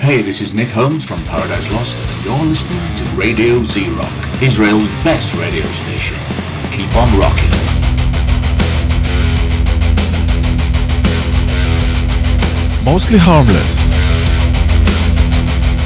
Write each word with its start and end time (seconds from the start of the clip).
Hey, 0.00 0.22
this 0.22 0.40
is 0.40 0.54
Nick 0.54 0.68
Holmes 0.68 1.04
from 1.04 1.22
Paradise 1.24 1.70
Lost, 1.72 1.96
and 1.96 2.24
you're 2.24 2.44
listening 2.44 2.96
to 2.96 3.04
Radio 3.16 3.62
Z 3.62 3.88
Rock, 3.90 4.42
Israel's 4.42 4.88
best 5.04 5.34
radio 5.34 5.66
station. 5.70 6.18
Keep 6.72 6.94
on 6.96 7.08
rocking. 7.18 7.52
Mostly 12.84 13.18
Harmless 13.18 13.92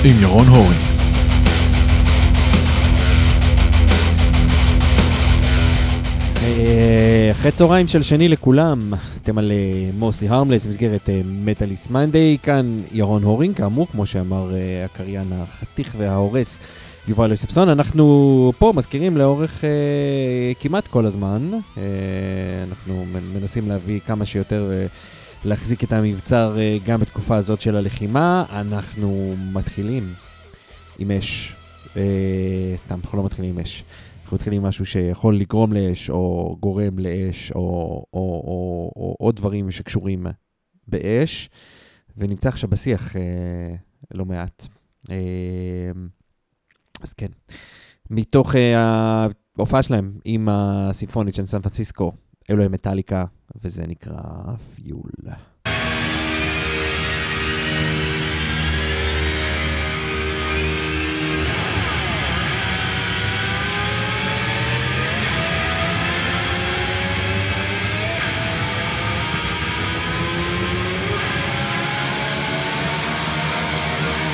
עם 0.08 0.20
ירון 0.20 0.48
הורינג 0.48 0.89
אחרי 7.31 7.51
צהריים 7.51 7.87
של 7.87 8.01
שני 8.01 8.27
לכולם, 8.27 8.79
אתם 9.23 9.37
על 9.37 9.51
מוסלי 9.93 10.29
הרמלס 10.29 10.65
במסגרת 10.65 11.09
מטאליס 11.25 11.87
uh, 11.87 11.91
מנדיי, 11.91 12.37
כאן 12.43 12.77
ירון 12.91 13.23
הורינג, 13.23 13.55
כאמור, 13.55 13.87
כמו 13.87 14.05
שאמר 14.05 14.51
הקריין 14.85 15.33
החתיך 15.33 15.95
וההורס 15.97 16.59
יובל 17.07 17.31
יוספסון. 17.31 17.69
אנחנו 17.69 18.53
פה 18.57 18.73
מזכירים 18.75 19.17
לאורך 19.17 19.63
כמעט 20.59 20.87
כל 20.87 21.05
הזמן, 21.05 21.51
אנחנו 22.69 23.05
מנסים 23.33 23.67
להביא 23.69 23.99
כמה 23.99 24.25
שיותר, 24.25 24.71
להחזיק 25.45 25.83
את 25.83 25.93
המבצר 25.93 26.57
גם 26.85 26.99
בתקופה 26.99 27.35
הזאת 27.35 27.61
של 27.61 27.75
הלחימה. 27.75 28.43
אנחנו 28.51 29.33
מתחילים 29.53 30.13
עם 30.99 31.11
אש, 31.11 31.55
סתם, 32.75 32.99
אנחנו 33.03 33.17
לא 33.17 33.23
מתחילים 33.23 33.51
עם 33.51 33.59
אש. 33.59 33.83
אנחנו 34.31 34.37
מתחילים 34.37 34.61
עם 34.61 34.67
משהו 34.67 34.85
שיכול 34.85 35.37
לגרום 35.37 35.73
לאש, 35.73 36.09
או 36.09 36.55
גורם 36.59 36.99
לאש, 36.99 37.51
או, 37.51 38.05
או 39.19 39.31
דברים 39.35 39.71
שקשורים 39.71 40.25
באש, 40.87 41.49
ונמצא 42.17 42.49
עכשיו 42.49 42.69
בשיח 42.69 43.15
אה, 43.15 43.75
לא 44.13 44.25
מעט. 44.25 44.67
אה, 45.09 45.91
אז 47.01 47.13
כן, 47.13 47.27
מתוך 48.09 48.55
אה, 48.55 49.27
ההופעה 49.57 49.83
שלהם 49.83 50.19
עם 50.25 50.49
הסימפונית 50.51 51.35
של 51.35 51.45
סן 51.45 51.61
פרנסיסקו, 51.61 52.11
אלו 52.49 52.63
הם 52.63 52.71
מטאליקה, 52.71 53.25
וזה 53.63 53.87
נקרא 53.87 54.21
פיול. 54.75 55.11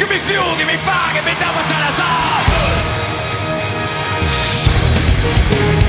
Give 0.07 0.21
me 0.21 0.23
fuel, 0.25 0.55
give 0.55 0.67
me 0.67 0.77
fire, 0.77 1.13
give 1.13 1.25
me 1.25 1.33
double 1.33 1.63
till 1.67 1.83
all 5.81 5.86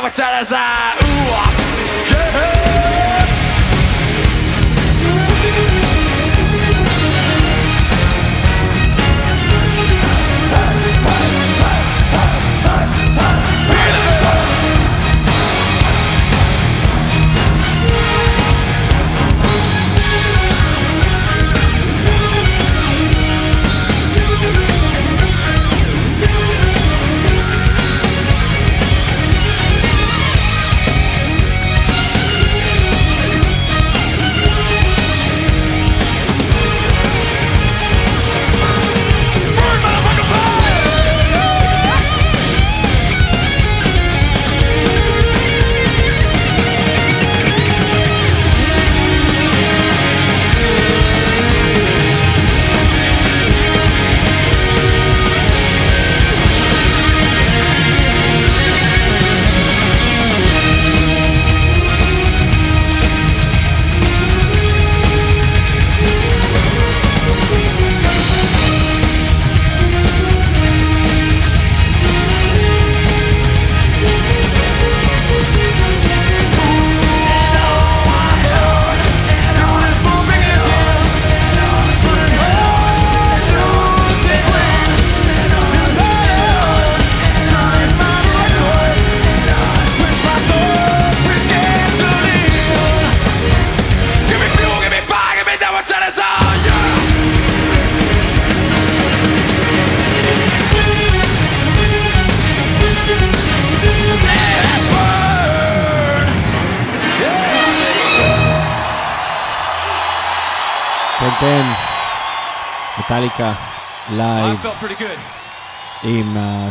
Yeah, 0.00 0.04
what's 0.04 0.16
that? 0.16 0.40
Is 0.40 0.48
that? 0.48 0.96
Ooh, 1.04 1.36
ah. 1.36 2.54
yeah. 2.54 2.59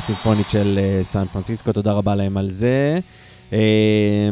הסימפונית 0.10 0.50
של 0.50 0.80
אה, 0.82 1.04
סן 1.04 1.26
פרנסיסקו, 1.26 1.74
תודה 1.74 1.92
רבה 1.92 2.16
להם 2.16 2.38
על 2.38 2.52
זה. 2.52 3.00
אה, 3.54 4.30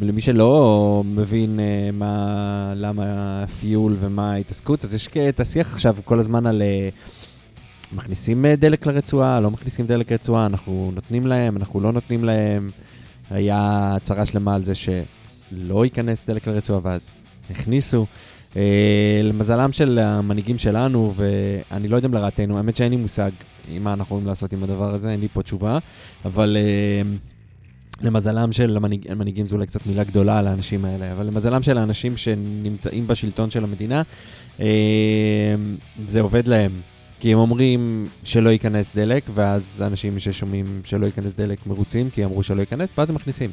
למי 0.00 0.20
שלא 0.20 1.02
מבין 1.06 1.60
אה, 1.60 1.90
מה, 1.92 2.72
למה 2.76 3.44
פיול 3.60 3.96
ומה 4.00 4.32
ההתעסקות, 4.32 4.84
אז 4.84 4.94
יש 4.94 5.08
את 5.28 5.40
השיח 5.40 5.72
עכשיו 5.72 5.96
כל 6.04 6.18
הזמן 6.18 6.46
על 6.46 6.62
מכניסים 7.92 8.46
דלק 8.46 8.86
לרצועה, 8.86 9.40
לא 9.40 9.50
מכניסים 9.50 9.86
דלק 9.86 10.12
לרצועה, 10.12 10.46
אנחנו 10.46 10.90
נותנים 10.94 11.26
להם, 11.26 11.56
אנחנו 11.56 11.80
לא 11.80 11.92
נותנים 11.92 12.24
להם. 12.24 12.70
היה 13.30 13.92
הצהרה 13.96 14.26
שלמה 14.26 14.54
על 14.54 14.64
זה 14.64 14.74
שלא 14.74 15.84
ייכנס 15.84 16.26
דלק 16.26 16.46
לרצועה, 16.46 16.80
ואז 16.82 17.14
הכניסו. 17.50 18.06
Uh, 18.52 18.56
למזלם 19.22 19.72
של 19.72 19.98
המנהיגים 19.98 20.58
שלנו, 20.58 21.14
ואני 21.16 21.88
לא 21.88 21.96
יודע 21.96 22.08
אם 22.08 22.14
לרעתנו, 22.14 22.56
האמת 22.56 22.76
שאין 22.76 22.90
לי 22.90 22.96
מושג 22.96 23.30
מה 23.80 23.92
אנחנו 23.92 24.04
יכולים 24.04 24.26
לעשות 24.26 24.52
עם 24.52 24.64
הדבר 24.64 24.94
הזה, 24.94 25.10
אין 25.10 25.20
לי 25.20 25.28
פה 25.28 25.42
תשובה, 25.42 25.78
אבל 26.24 26.56
uh, 26.56 28.04
למזלם 28.04 28.52
של 28.52 28.76
המנהיג, 28.76 29.10
המנהיגים 29.10 29.46
זו 29.46 29.54
אולי 29.54 29.66
קצת 29.66 29.86
מילה 29.86 30.04
גדולה 30.04 30.38
על 30.38 30.46
האנשים 30.46 30.84
האלה, 30.84 31.12
אבל 31.12 31.26
למזלם 31.26 31.62
של 31.62 31.78
האנשים 31.78 32.16
שנמצאים 32.16 33.06
בשלטון 33.06 33.50
של 33.50 33.64
המדינה, 33.64 34.02
uh, 34.58 34.62
זה 36.06 36.20
עובד 36.20 36.46
להם. 36.46 36.72
כי 37.20 37.32
הם 37.32 37.38
אומרים 37.38 38.06
שלא 38.24 38.50
ייכנס 38.50 38.96
דלק, 38.96 39.22
ואז 39.34 39.82
אנשים 39.86 40.18
ששומעים 40.18 40.80
שלא 40.84 41.06
ייכנס 41.06 41.34
דלק 41.34 41.66
מרוצים, 41.66 42.10
כי 42.10 42.24
אמרו 42.24 42.42
שלא 42.42 42.60
ייכנס, 42.60 42.92
ואז 42.98 43.10
הם 43.10 43.16
מכניסים. 43.16 43.50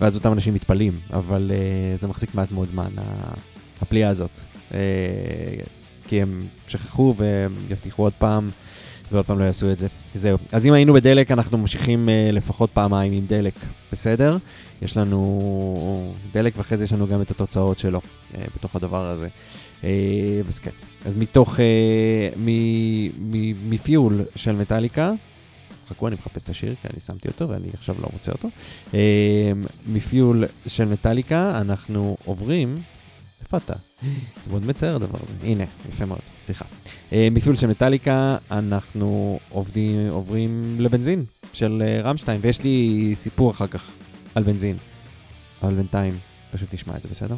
ואז 0.00 0.16
אותם 0.16 0.32
אנשים 0.32 0.54
מתפלאים, 0.54 0.92
אבל 1.12 1.50
uh, 1.50 2.00
זה 2.00 2.08
מחזיק 2.08 2.34
מעט 2.34 2.52
מאוד 2.52 2.68
זמן, 2.68 2.88
הפליאה 3.82 4.08
הזאת. 4.08 4.30
Uh, 4.70 4.74
כי 6.08 6.22
הם 6.22 6.46
שכחו 6.68 7.14
והם 7.16 7.54
יבטיחו 7.70 8.02
עוד 8.02 8.12
פעם, 8.12 8.50
ועוד 9.12 9.26
פעם 9.26 9.38
לא 9.38 9.44
יעשו 9.44 9.72
את 9.72 9.78
זה. 9.78 9.86
זהו. 10.14 10.38
אז 10.52 10.66
אם 10.66 10.72
היינו 10.72 10.92
בדלק, 10.94 11.30
אנחנו 11.30 11.58
ממשיכים 11.58 12.08
uh, 12.08 12.32
לפחות 12.32 12.70
פעמיים 12.70 13.12
עם 13.12 13.26
דלק, 13.26 13.54
בסדר? 13.92 14.36
יש 14.82 14.96
לנו 14.96 16.14
דלק, 16.32 16.52
ואחרי 16.56 16.78
זה 16.78 16.84
יש 16.84 16.92
לנו 16.92 17.06
גם 17.06 17.22
את 17.22 17.30
התוצאות 17.30 17.78
שלו 17.78 18.00
uh, 18.00 18.36
בתוך 18.56 18.76
הדבר 18.76 19.06
הזה. 19.06 19.28
אז 20.48 20.58
כן. 20.58 20.70
אז 21.04 21.14
מתוך, 21.14 21.58
מפיול 23.68 24.20
של 24.36 24.52
מטאליקה, 24.52 25.12
חכו, 25.88 26.08
אני 26.08 26.16
מחפש 26.16 26.42
את 26.42 26.48
השיר, 26.48 26.74
כי 26.82 26.88
אני 26.92 27.00
שמתי 27.00 27.28
אותו 27.28 27.48
ואני 27.48 27.68
עכשיו 27.74 27.94
לא 28.02 28.08
מוצא 28.12 28.32
אותו. 28.32 28.48
מפיול 29.92 30.44
של 30.66 30.84
מטאליקה, 30.84 31.60
אנחנו 31.60 32.16
עוברים, 32.24 32.74
איפה 33.42 33.56
אתה? 33.56 33.74
זה 34.44 34.50
מאוד 34.50 34.66
מצער 34.66 34.96
הדבר 34.96 35.18
הזה. 35.22 35.34
הנה, 35.42 35.64
יפה 35.88 36.04
מאוד, 36.04 36.20
סליחה. 36.40 36.64
Uh, 37.10 37.14
מפיול 37.30 37.56
של 37.56 37.66
מטאליקה, 37.66 38.36
אנחנו 38.50 39.38
עובדים, 39.48 40.08
עוברים 40.10 40.76
לבנזין 40.78 41.24
של 41.52 41.82
uh, 41.82 42.06
רמשטיין, 42.06 42.38
ויש 42.42 42.62
לי 42.62 43.10
סיפור 43.14 43.50
אחר 43.50 43.66
כך 43.66 43.90
על 44.34 44.42
בנזין. 44.42 44.76
אבל 45.62 45.74
בינתיים, 45.74 46.12
פשוט 46.52 46.74
נשמע 46.74 46.96
את 46.96 47.02
זה, 47.02 47.08
בסדר? 47.08 47.36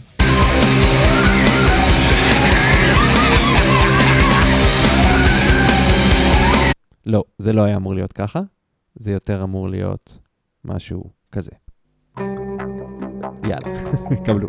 לא, 7.07 7.25
זה 7.39 7.53
לא 7.53 7.63
היה 7.63 7.77
אמור 7.77 7.95
להיות 7.95 8.13
ככה, 8.13 8.41
זה 8.95 9.13
יותר 9.13 9.43
אמור 9.43 9.69
להיות 9.69 10.19
משהו 10.65 11.05
כזה. 11.33 11.53
יאללה, 13.49 13.93
קבלו. 14.27 14.49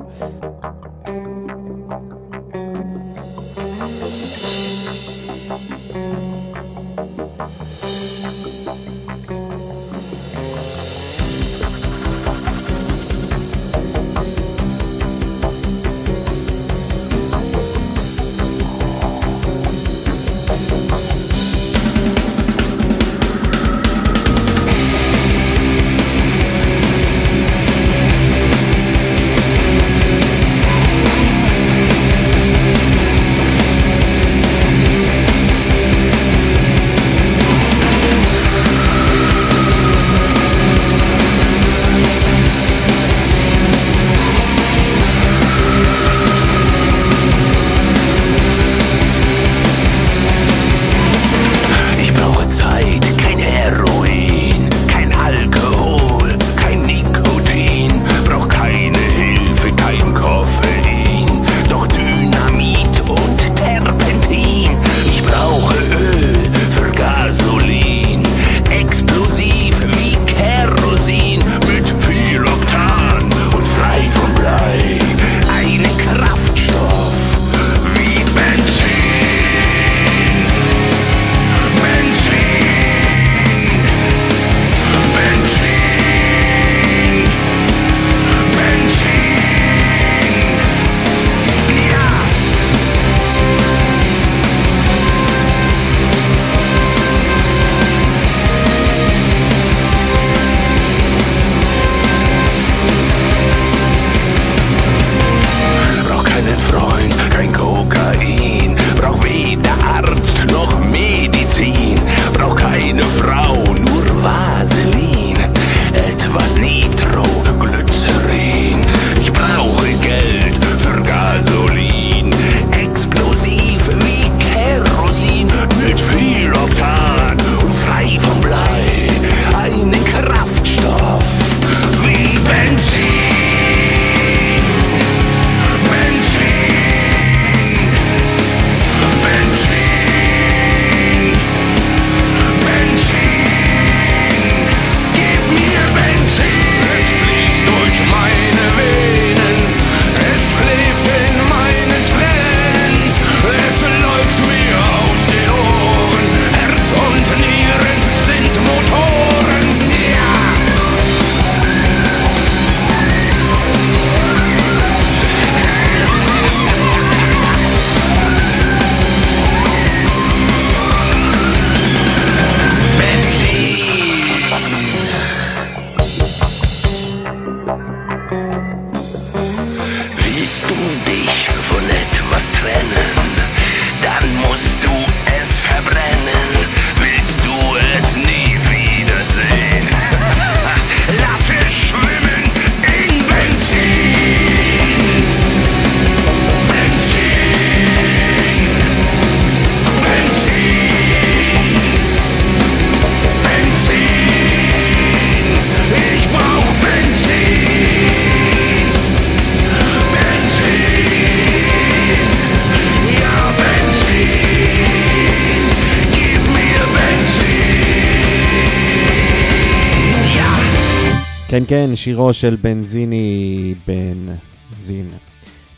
כן, 221.56 221.64
כן, 221.68 221.96
שירו 221.96 222.34
של 222.34 222.56
בנזיני 222.62 223.74
בנזין. 223.88 225.10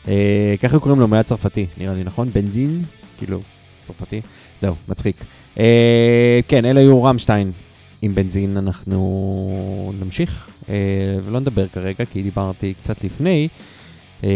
אה, 0.07 0.55
ככה 0.61 0.79
קוראים 0.79 0.99
לו, 0.99 1.07
הוא 1.07 1.23
צרפתי, 1.23 1.65
נראה 1.77 1.93
לי, 1.93 2.03
נכון? 2.03 2.29
בנזין? 2.33 2.83
כאילו, 3.17 3.39
צרפתי. 3.83 4.21
זהו, 4.61 4.75
מצחיק. 4.87 5.15
אה, 5.59 6.39
כן, 6.47 6.65
אלה 6.65 6.79
היו 6.79 7.03
רמשטיין 7.03 7.51
עם 8.01 8.15
בנזין, 8.15 8.57
אנחנו 8.57 9.93
נמשיך, 9.99 10.49
אה, 10.69 10.75
ולא 11.23 11.39
נדבר 11.39 11.67
כרגע, 11.67 12.05
כי 12.05 12.23
דיברתי 12.23 12.73
קצת 12.73 13.03
לפני. 13.03 13.47
אה, 14.23 14.29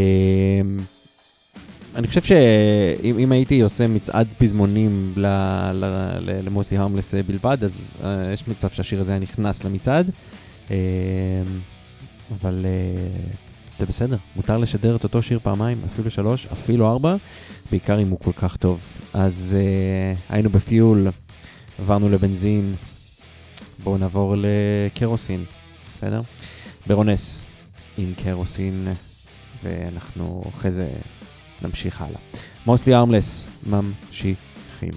אני 1.96 2.08
חושב 2.08 2.22
שאם 2.22 3.20
אם 3.20 3.32
הייתי 3.32 3.62
עושה 3.62 3.88
מצעד 3.88 4.28
פזמונים 4.38 5.14
למוסטי 6.44 6.78
הרמלס 6.78 7.14
בלבד, 7.28 7.58
אז 7.64 7.94
אה, 8.04 8.34
יש 8.34 8.48
מצב 8.48 8.70
שהשיר 8.70 9.00
הזה 9.00 9.12
היה 9.12 9.22
נכנס 9.22 9.64
למצעד. 9.64 10.12
אה, 10.72 10.78
אבל 12.42 12.66
אה, 12.66 13.32
זה 13.80 13.86
בסדר, 13.86 14.18
מותר 14.36 14.58
לשדר 14.58 14.96
את 14.96 15.04
אותו 15.04 15.22
שיר 15.22 15.40
פעמיים, 15.44 15.82
אפילו 15.86 16.12
שלוש, 16.12 16.48
אפילו 16.52 16.90
ארבע, 16.90 17.16
בעיקר 17.72 18.02
אם 18.02 18.10
הוא 18.10 18.20
כל 18.20 18.32
כך 18.32 18.58
טוב. 18.58 18.80
אז 19.14 19.56
אה, 19.60 20.14
היינו 20.30 20.50
בפיול, 20.50 21.08
עברנו 21.80 22.10
לבנזין, 22.10 22.76
בואו 23.84 23.98
נעבור 23.98 24.36
לקרוסין, 24.38 25.46
בסדר? 25.96 26.22
ברונס 26.88 27.46
עם 27.98 28.14
קרוסין, 28.24 28.88
ואנחנו 29.64 30.44
אחרי 30.58 30.72
זה 30.72 30.90
נמשיך 31.62 32.02
הלאה. 32.02 32.20
מוסלי 32.66 32.96
ארמלס, 32.96 33.46
ממשיכים. 33.66 34.94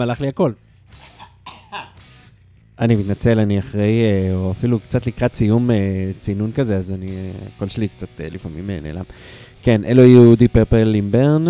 הלך 0.00 0.20
לי 0.20 0.28
הקול. 0.28 0.52
אני 2.80 2.96
מתנצל, 2.96 3.38
אני 3.38 3.58
אחרי, 3.58 4.02
אה, 4.04 4.34
או 4.34 4.50
אפילו 4.50 4.80
קצת 4.80 5.06
לקראת 5.06 5.34
סיום 5.34 5.70
אה, 5.70 6.10
צינון 6.18 6.52
כזה, 6.52 6.76
אז 6.76 6.92
אני, 6.92 7.06
אה, 7.06 7.30
הקול 7.56 7.68
שלי 7.68 7.88
קצת 7.88 8.08
לפעמים 8.18 8.70
נעלם. 8.82 9.02
כן, 9.62 9.84
אלו 9.84 10.02
יהיו 10.02 10.36
Deep 10.36 10.52
Purple 10.52 10.94
עם 10.94 11.10
Burn. 11.10 11.44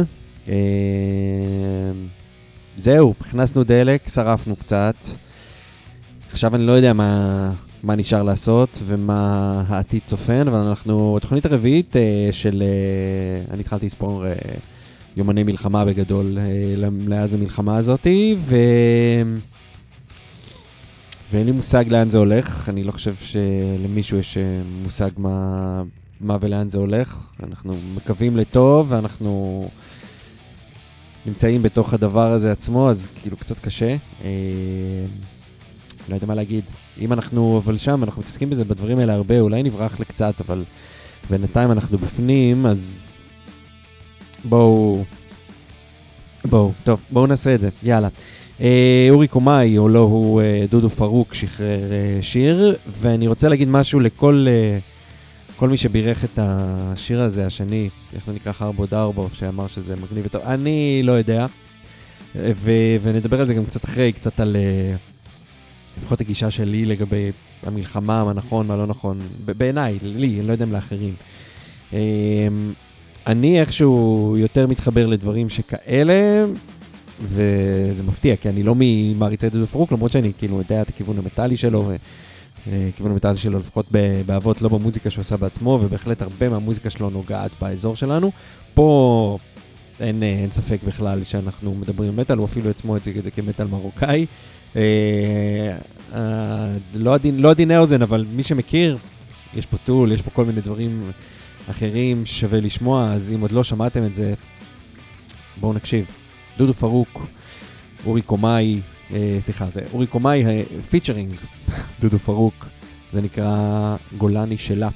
זהו, 2.79 3.15
הכנסנו 3.21 3.65
דלק, 3.65 4.09
שרפנו 4.09 4.57
קצת. 4.57 4.95
עכשיו 6.33 6.55
אני 6.55 6.67
לא 6.67 6.73
יודע 6.73 6.93
מה, 6.93 7.53
מה 7.83 7.97
נשאר 7.97 8.23
לעשות 8.23 8.79
ומה 8.85 9.63
העתיד 9.69 10.03
צופן, 10.05 10.49
אבל 10.49 10.59
אנחנו, 10.59 11.17
התוכנית 11.17 11.47
הרביעית 11.47 11.97
של, 12.31 12.63
אני 13.51 13.61
התחלתי 13.61 13.87
לספור 13.87 14.25
יומני 15.19 15.43
מלחמה 15.43 15.85
בגדול 15.85 16.39
אה, 16.39 16.91
מאז 16.91 17.35
המלחמה 17.35 17.77
הזאתי, 17.77 18.37
ו... 18.39 18.57
ואין 21.33 21.47
לי 21.47 21.53
מושג 21.53 21.85
לאן 21.89 22.11
זה 22.11 22.19
הולך, 22.19 22.69
אני 22.69 22.85
לא 22.85 22.93
חושב 22.93 23.15
שלמישהו 23.21 24.19
יש 24.19 24.37
אה, 24.37 24.61
מושג 24.83 25.11
מה, 25.17 25.83
מה 26.21 26.37
ולאן 26.41 26.69
זה 26.69 26.79
הולך. 26.79 27.19
אנחנו 27.43 27.75
מקווים 27.97 28.37
לטוב, 28.37 28.87
ואנחנו 28.93 29.69
נמצאים 31.27 31.63
בתוך 31.63 31.95
הדבר 31.95 32.33
הזה 32.33 32.53
עצמו, 32.53 32.91
אז 32.91 33.09
כאילו 33.23 33.37
קצת 33.37 33.59
קשה. 33.59 33.97
אה, 34.25 34.31
לא 36.09 36.15
יודע 36.15 36.27
מה 36.27 36.35
להגיד. 36.35 36.65
אם 37.01 37.13
אנחנו 37.13 37.63
אבל 37.65 37.77
שם, 37.77 38.05
אנחנו 38.05 38.23
מתעסקים 38.23 38.51
בזה, 38.51 38.65
בדברים 38.65 38.99
האלה 38.99 39.15
הרבה, 39.15 39.41
אולי 39.41 39.63
נברח 39.63 40.01
לקצת, 40.01 40.35
אבל 40.41 40.65
בינתיים 41.31 41.73
אנחנו 41.73 41.99
בפנים, 41.99 42.67
אז 42.67 43.18
בואו... 44.45 45.05
בואו, 46.45 46.73
טוב, 46.85 47.01
בואו 47.11 47.27
נעשה 47.27 47.55
את 47.55 47.61
זה, 47.61 47.69
יאללה. 47.83 48.09
אה, 48.61 49.07
אורי 49.11 49.29
קומאי, 49.29 49.79
או 49.79 49.89
לא, 49.89 49.99
הוא 49.99 50.43
אה, 50.43 50.65
דודו 50.71 50.91
פרוק, 50.91 51.35
שחרר 51.35 51.93
אה, 51.93 52.19
שיר, 52.23 52.77
ואני 53.01 53.29
רוצה 53.29 53.49
להגיד 53.49 53.69
משהו 53.69 54.01
לכל 54.01 54.47
אה, 54.49 54.79
כל 55.57 55.69
מי 55.69 55.77
שבירך 55.77 56.25
את 56.25 56.39
השיר 56.43 57.23
הזה, 57.23 57.47
השני, 57.47 57.89
איך 58.15 58.27
זה 58.27 58.33
נקרא, 58.33 58.53
חרבו 58.53 58.87
דרבו, 58.87 59.29
שאמר 59.33 59.67
שזה 59.67 59.97
מגניב 59.97 60.27
וטוב, 60.27 60.43
אני 60.43 61.01
לא 61.05 61.13
יודע, 61.13 61.47
ו- 62.37 62.97
ונדבר 63.03 63.41
על 63.41 63.47
זה 63.47 63.55
גם 63.55 63.65
קצת 63.65 63.85
אחרי, 63.85 64.13
קצת 64.13 64.41
על 64.41 64.57
אה, 64.57 64.95
לפחות 65.99 66.21
הגישה 66.21 66.51
שלי 66.51 66.87
לגבי 66.87 67.33
המלחמה, 67.67 68.25
מה 68.25 68.33
נכון, 68.33 68.67
מה 68.67 68.77
לא 68.77 68.87
נכון, 68.87 69.19
בעיניי, 69.57 69.99
לי, 70.03 70.39
אני 70.39 70.47
לא 70.47 70.53
יודע 70.53 70.65
אם 70.65 70.73
לאחרים. 70.73 71.15
אה, 71.93 71.99
אני 73.29 73.61
איכשהו 73.61 74.35
יותר 74.39 74.67
מתחבר 74.67 75.07
לדברים 75.07 75.49
שכאלה, 75.51 76.45
וזה 77.23 78.03
מפתיע, 78.03 78.37
כי 78.37 78.49
אני 78.49 78.63
לא 78.63 78.75
ממעריצי 78.79 79.49
דודו 79.51 79.67
פרוק, 79.67 79.93
למרות 79.93 80.13
שאני 80.13 80.33
כאילו 80.39 80.59
יודע 80.59 80.83
את 80.83 80.89
הכיוון 80.89 81.19
המטאלי 81.19 81.57
שלו, 81.57 81.91
אה, 82.71 82.89
כיוון 82.97 83.13
המטאלי 83.13 83.37
שלו 83.37 83.59
לפחות 83.59 83.87
באבות, 84.27 84.63
לא 84.63 84.69
במוזיקה 84.69 85.11
שהוא 85.11 85.23
עושה 85.23 85.37
בעצמו, 85.37 85.79
ובהחלט 85.83 86.23
הרבה 86.23 86.49
מהמוזיקה 86.49 86.91
שלו 86.91 87.11
נוגעת 87.11 87.51
באזור 87.61 87.97
שלנו. 87.97 88.31
פה 88.75 89.39
אין, 90.01 90.23
אה, 90.23 90.29
אין 90.29 90.51
ספק 90.51 90.79
בכלל 90.87 91.25
שאנחנו 91.25 91.75
מדברים 91.75 92.17
מטאל, 92.17 92.39
הוא 92.39 92.45
אפילו 92.47 92.71
עצמו 92.71 92.97
הציג 92.97 93.19
את 93.19 93.25
זה 93.25 93.31
כמטאל 93.31 93.67
מרוקאי. 93.67 94.27
אה, 94.77 94.83
אה, 96.15 96.69
לא 96.95 97.15
עדין- 97.15 97.41
לא 97.41 97.53
האוזן, 97.71 98.03
אבל 98.03 98.25
מי 98.33 98.43
שמכיר, 98.43 98.97
יש 99.57 99.67
פה 99.67 99.77
Tool, 99.85 100.13
יש 100.13 100.23
פה 100.23 100.31
כל 100.31 100.45
מיני 100.45 100.61
דברים 100.61 101.11
אחרים 101.71 102.27
ששווה 102.27 102.61
לשמוע, 102.61 103.13
אז 103.13 103.33
אם 103.33 103.41
עוד 103.41 103.53
לא 103.53 103.65
שמעתם 103.65 104.05
את 104.05 104.17
זה, 104.17 104.35
בואו 105.61 105.73
נקשיב. 105.73 106.07
דודו 106.59 106.75
פרוק, 106.75 107.27
אורי 108.07 108.23
קומאי, 108.23 108.81
אה, 109.13 109.37
סליחה, 109.41 109.71
זה 109.71 109.81
אורי 109.93 110.07
קומאי, 110.07 110.47
אה, 110.47 110.63
featuring, 110.91 111.35
דודו 112.01 112.19
פרוק, 112.19 112.67
זה 113.11 113.21
נקרא 113.21 113.97
גולני 114.19 114.59
שלה. 114.59 114.89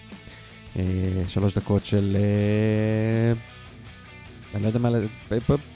אה, 0.76 0.82
שלוש 1.28 1.54
דקות 1.54 1.84
של... 1.84 2.16
אה, 2.16 3.32
אני 4.54 4.62
לא 4.62 4.68
יודע 4.68 4.78
מה... 4.78 4.88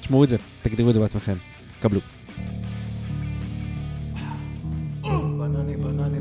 תשמעו 0.00 0.24
את 0.24 0.28
זה, 0.28 0.37
תגדירו 0.62 0.88
את 0.88 0.94
זה 0.94 1.00
בעצמכם. 1.00 1.35
קבלו. 1.80 2.00
בנני, 5.02 5.76
בנני, 5.76 6.20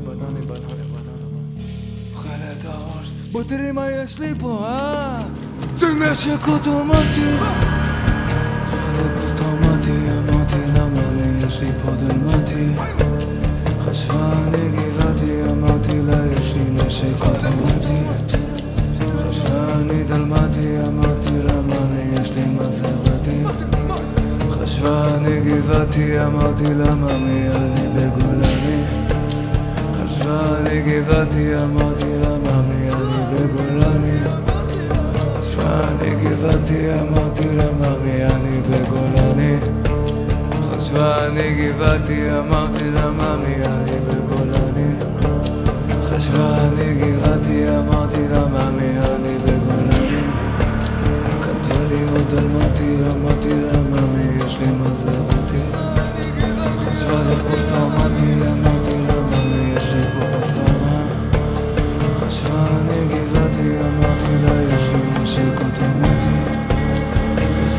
בוא 3.36 3.44
תראי 3.44 3.72
מה 3.72 3.90
יש 3.90 4.18
לי 4.18 4.34
פה, 4.40 4.64
אה? 4.64 5.22
זה 5.76 5.86
נשק 5.86 6.48
אוטומטי. 6.48 7.30
זה 8.96 9.20
פוסט 9.20 9.36
טראומטי, 9.36 9.90
אמרתי 9.90 10.56
למה 10.74 11.00
לי 11.16 11.46
יש 11.46 11.60
לי 11.60 11.68
פה 11.82 11.90
דלמטי. 11.90 12.72
חשבה 13.84 14.32
אני 14.46 14.68
גבעתי, 14.68 15.52
אמרתי 15.52 16.02
לה 16.02 16.16
יש 16.32 16.54
לי 16.54 16.64
נשק 16.70 17.22
אוטומטי. 17.22 18.00
חשבה 19.28 19.66
אני 19.80 20.04
דלמטי, 20.04 20.86
אמרתי 20.88 21.42
לה 21.42 21.60
מה 21.60 21.76
לי 21.94 22.20
יש 22.20 22.30
לי 22.30 22.44
מזרתי. 22.46 23.44
חשבה 24.50 25.16
אני 25.16 25.40
גבעתי, 25.40 26.24
אמרתי 26.24 26.74
לה 26.74 26.94
ממי 26.94 27.48
אני 27.48 27.88
בגולני. 27.94 29.05
אני 30.26 30.82
גבעתי, 30.82 31.56
אמרתי 31.56 32.06
לה 32.22 32.28
ממי 32.28 32.90
אני 32.90 33.22
בגולני. 33.32 34.18
חשבה 35.40 35.80
אני 35.88 36.10
גבעתי, 36.14 37.00
אמרתי 37.00 37.56
לה 37.56 37.64
ממי 37.72 38.24
אני 38.24 38.60
בגולני. 38.70 39.56
חשבה 40.70 41.26
אני 41.26 41.54
גבעתי, 41.54 42.38
אמרתי 42.38 42.90
לה 42.90 43.10
ממי 43.10 43.54
אני 43.54 43.98
בגולני. 44.08 44.94
חשבה 46.04 46.56
אני 46.58 46.94
גבעתי, 46.94 47.68
אמרתי 47.78 48.28
לה 48.28 48.46
ממי 48.46 48.98
אני 48.98 49.38
בגולני. 49.44 50.20
קנתה 51.40 51.78
לי 51.88 52.02
עוד 52.12 52.24
דלמטי, 52.30 52.96
אמרתי 53.12 53.48
לה 53.50 53.78
ממי 53.78 54.44
יש 54.46 54.58
לי 54.58 54.66
מזרתי. 54.66 55.62
חשבה 56.78 57.22
זה 57.24 57.34
פוסט 57.50 57.68
טראומטי, 57.68 58.32
אמרתי 58.32 58.65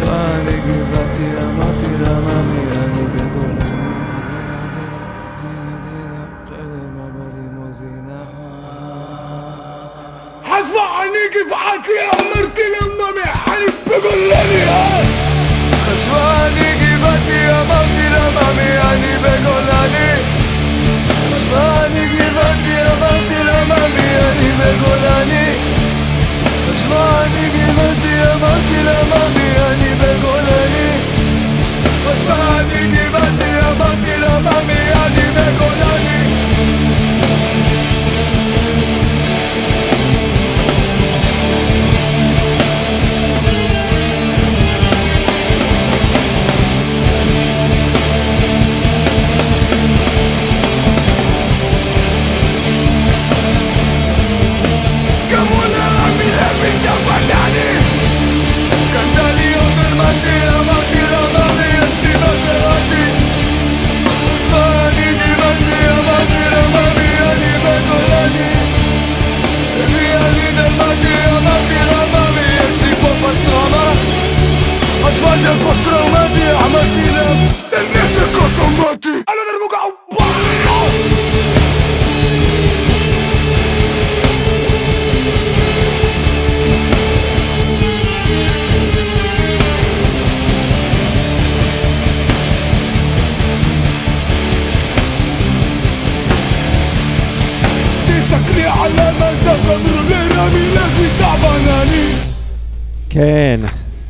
חשבה 0.07 0.35
אני 0.39 0.59
גבעתי, 0.59 1.27
אמרתי 1.43 1.85
לה 1.99 2.19
ממי 2.19 2.61
אני 2.71 3.07
בגולני. 3.07 3.91
דינה, 4.29 4.59
דינה, 5.41 5.75
דינה, 5.83 6.23
שלם 6.49 6.99
אבל 6.99 7.29
לימוזינה. 7.35 8.21
חשבה 10.45 11.03
אני 11.03 11.23
גבעתי, 11.35 11.97
אמרתי 12.19 12.61
לה 12.73 12.87
ממי 12.87 13.31
אני 13.47 13.67
בגולני. 13.87 14.77
חשבה 15.85 16.45
אני 16.45 16.75
גבעתי, 16.81 17.51
אמרתי 17.51 18.09
לה 18.09 18.29
ממי 18.29 18.77
אני 18.77 19.17
בגולני. 19.17 20.09
חשבה 21.31 21.85
אני 21.85 22.07
גבעתי, 22.07 22.75
אמרתי 22.91 23.43
לה 23.43 23.63
ממי 23.65 24.07
אני 24.29 24.51
בגולני. 24.59 25.47
חשבה 26.69 27.17
אני 32.59 32.87
גבעתי, 32.93 33.49
אמרתי 33.69 34.17
לה 34.17 34.39
ממי 34.39 34.91
אני 34.93 35.31
בגולני. 35.31 36.27
חשבה 36.87 36.99
אני 36.99 37.06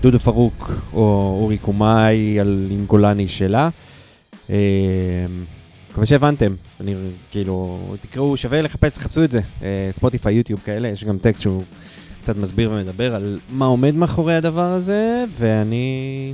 דודו 0.07 0.19
פרוק 0.19 0.71
או 0.93 1.37
אורי 1.41 1.57
קומאי 1.57 2.39
על 2.39 2.67
עם 2.71 2.85
גולני 2.85 3.27
שלה. 3.27 3.69
אה, 4.49 4.55
מקווה 5.91 6.05
שהבנתם, 6.05 6.55
אני 6.81 6.95
כאילו, 7.31 7.79
תקראו, 8.01 8.37
שווה 8.37 8.61
לחפש, 8.61 8.93
תחפשו 8.93 9.23
את 9.23 9.31
זה, 9.31 9.39
אה, 9.63 9.89
ספוטיפיי, 9.91 10.33
יוטיוב 10.33 10.59
כאלה, 10.65 10.87
יש 10.87 11.03
גם 11.03 11.17
טקסט 11.17 11.41
שהוא 11.41 11.63
קצת 12.21 12.37
מסביר 12.37 12.71
ומדבר 12.71 13.15
על 13.15 13.39
מה 13.49 13.65
עומד 13.65 13.95
מאחורי 13.95 14.35
הדבר 14.35 14.61
הזה, 14.73 15.23
ואני... 15.37 16.33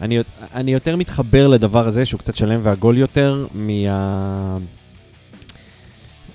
אני, 0.00 0.18
אני 0.54 0.72
יותר 0.72 0.96
מתחבר 0.96 1.48
לדבר 1.48 1.86
הזה, 1.86 2.04
שהוא 2.04 2.18
קצת 2.18 2.36
שלם 2.36 2.60
ועגול 2.62 2.98
יותר, 2.98 3.46
מה... 3.54 4.56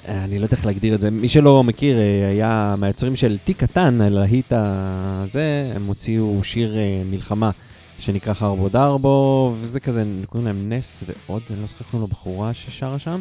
אני 0.08 0.40
לא 0.40 0.46
יודע 0.46 0.58
איך 0.58 0.66
להגדיר 0.66 0.96
את 0.96 1.02
זה. 1.02 1.12
מי 1.12 1.30
שלא 1.30 1.64
מכיר, 1.64 1.98
אה, 1.98 2.28
היה 2.30 2.76
מהיוצרים 2.78 3.16
של 3.16 3.38
תיק 3.44 3.58
קטן, 3.58 4.02
הלהיט 4.02 4.54
הזה, 4.56 5.72
הם 5.76 5.86
הוציאו 5.86 6.44
שיר 6.44 6.78
אה, 6.78 7.02
מלחמה 7.12 7.52
שנקרא 8.00 8.34
חרבו 8.34 8.70
דרבו, 8.70 9.54
וזה 9.62 9.80
כזה, 9.80 10.04
קוראים 10.26 10.48
להם 10.48 10.74
נס 10.74 11.04
ועוד, 11.08 11.42
אני 11.50 11.62
לא 11.62 11.68
זוכר 11.68 11.84
קוראים 11.92 12.02
לו 12.02 12.08
בחורה 12.08 12.54
ששרה 12.54 13.00
שם. 13.00 13.20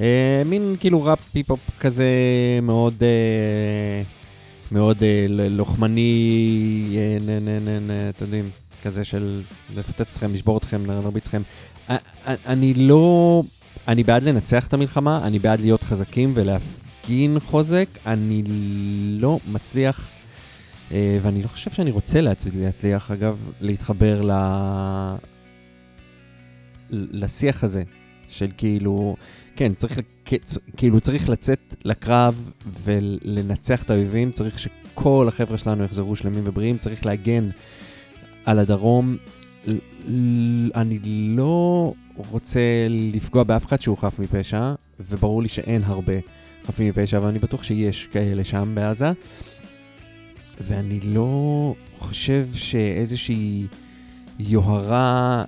אה, 0.00 0.42
מין 0.46 0.76
כאילו 0.80 1.04
ראפ 1.04 1.34
היפ-הופ 1.34 1.60
כזה 1.80 2.10
מאוד, 2.62 3.02
מאוד 4.72 5.02
לוחמני, 5.50 6.96
אה, 6.96 7.16
נ, 7.20 7.30
נ, 7.30 7.68
נ, 7.68 7.90
נ, 7.90 8.08
אתם 8.08 8.24
יודעים, 8.24 8.50
כזה 8.82 9.04
של 9.04 9.42
לפוצץ 9.76 10.00
אתכם, 10.00 10.34
לשבור 10.34 10.58
אתכם, 10.58 10.86
להרביץ 10.86 11.26
אתכם. 11.26 11.42
אני 12.46 12.74
לא, 12.74 13.42
אני 13.88 14.04
בעד 14.04 14.22
לנצח 14.22 14.66
את 14.66 14.74
המלחמה, 14.74 15.20
אני 15.26 15.38
בעד 15.38 15.60
להיות 15.60 15.82
חזקים 15.82 16.30
ולהפגין 16.34 17.40
חוזק, 17.40 17.88
אני 18.06 18.42
לא 19.20 19.38
מצליח, 19.52 20.08
אה, 20.92 21.18
ואני 21.22 21.42
לא 21.42 21.48
חושב 21.48 21.70
שאני 21.70 21.90
רוצה 21.90 22.20
להצ- 22.20 22.46
להצליח, 22.54 23.10
אגב, 23.10 23.50
להתחבר 23.60 24.22
ל... 24.22 24.32
לשיח 26.90 27.64
הזה, 27.64 27.82
של 28.28 28.48
כאילו, 28.56 29.16
כן, 29.56 29.74
צריך, 29.74 30.00
כאילו 30.76 31.00
צריך 31.00 31.28
לצאת 31.28 31.76
לקרב 31.84 32.50
ולנצח 32.84 33.82
את 33.82 33.90
האויבים, 33.90 34.30
צריך 34.30 34.58
שכל 34.58 35.26
החבר'ה 35.28 35.58
שלנו 35.58 35.84
יחזרו 35.84 36.16
שלמים 36.16 36.42
ובריאים, 36.46 36.78
צריך 36.78 37.06
להגן 37.06 37.44
על 38.44 38.58
הדרום. 38.58 39.16
אני 40.74 40.98
לא 41.36 41.92
רוצה 42.16 42.60
לפגוע 42.90 43.42
באף 43.42 43.66
אחד 43.66 43.80
שהוא 43.80 43.98
חף 43.98 44.18
מפשע, 44.18 44.74
וברור 45.00 45.42
לי 45.42 45.48
שאין 45.48 45.82
הרבה 45.84 46.12
חפים 46.66 46.88
מפשע, 46.88 47.18
אבל 47.18 47.28
אני 47.28 47.38
בטוח 47.38 47.62
שיש 47.62 48.06
כאלה 48.12 48.44
שם 48.44 48.72
בעזה. 48.74 49.12
ואני 50.60 51.00
לא 51.00 51.74
חושב 51.98 52.46
שאיזושהי 52.54 53.66
יוהרה, 54.38 55.44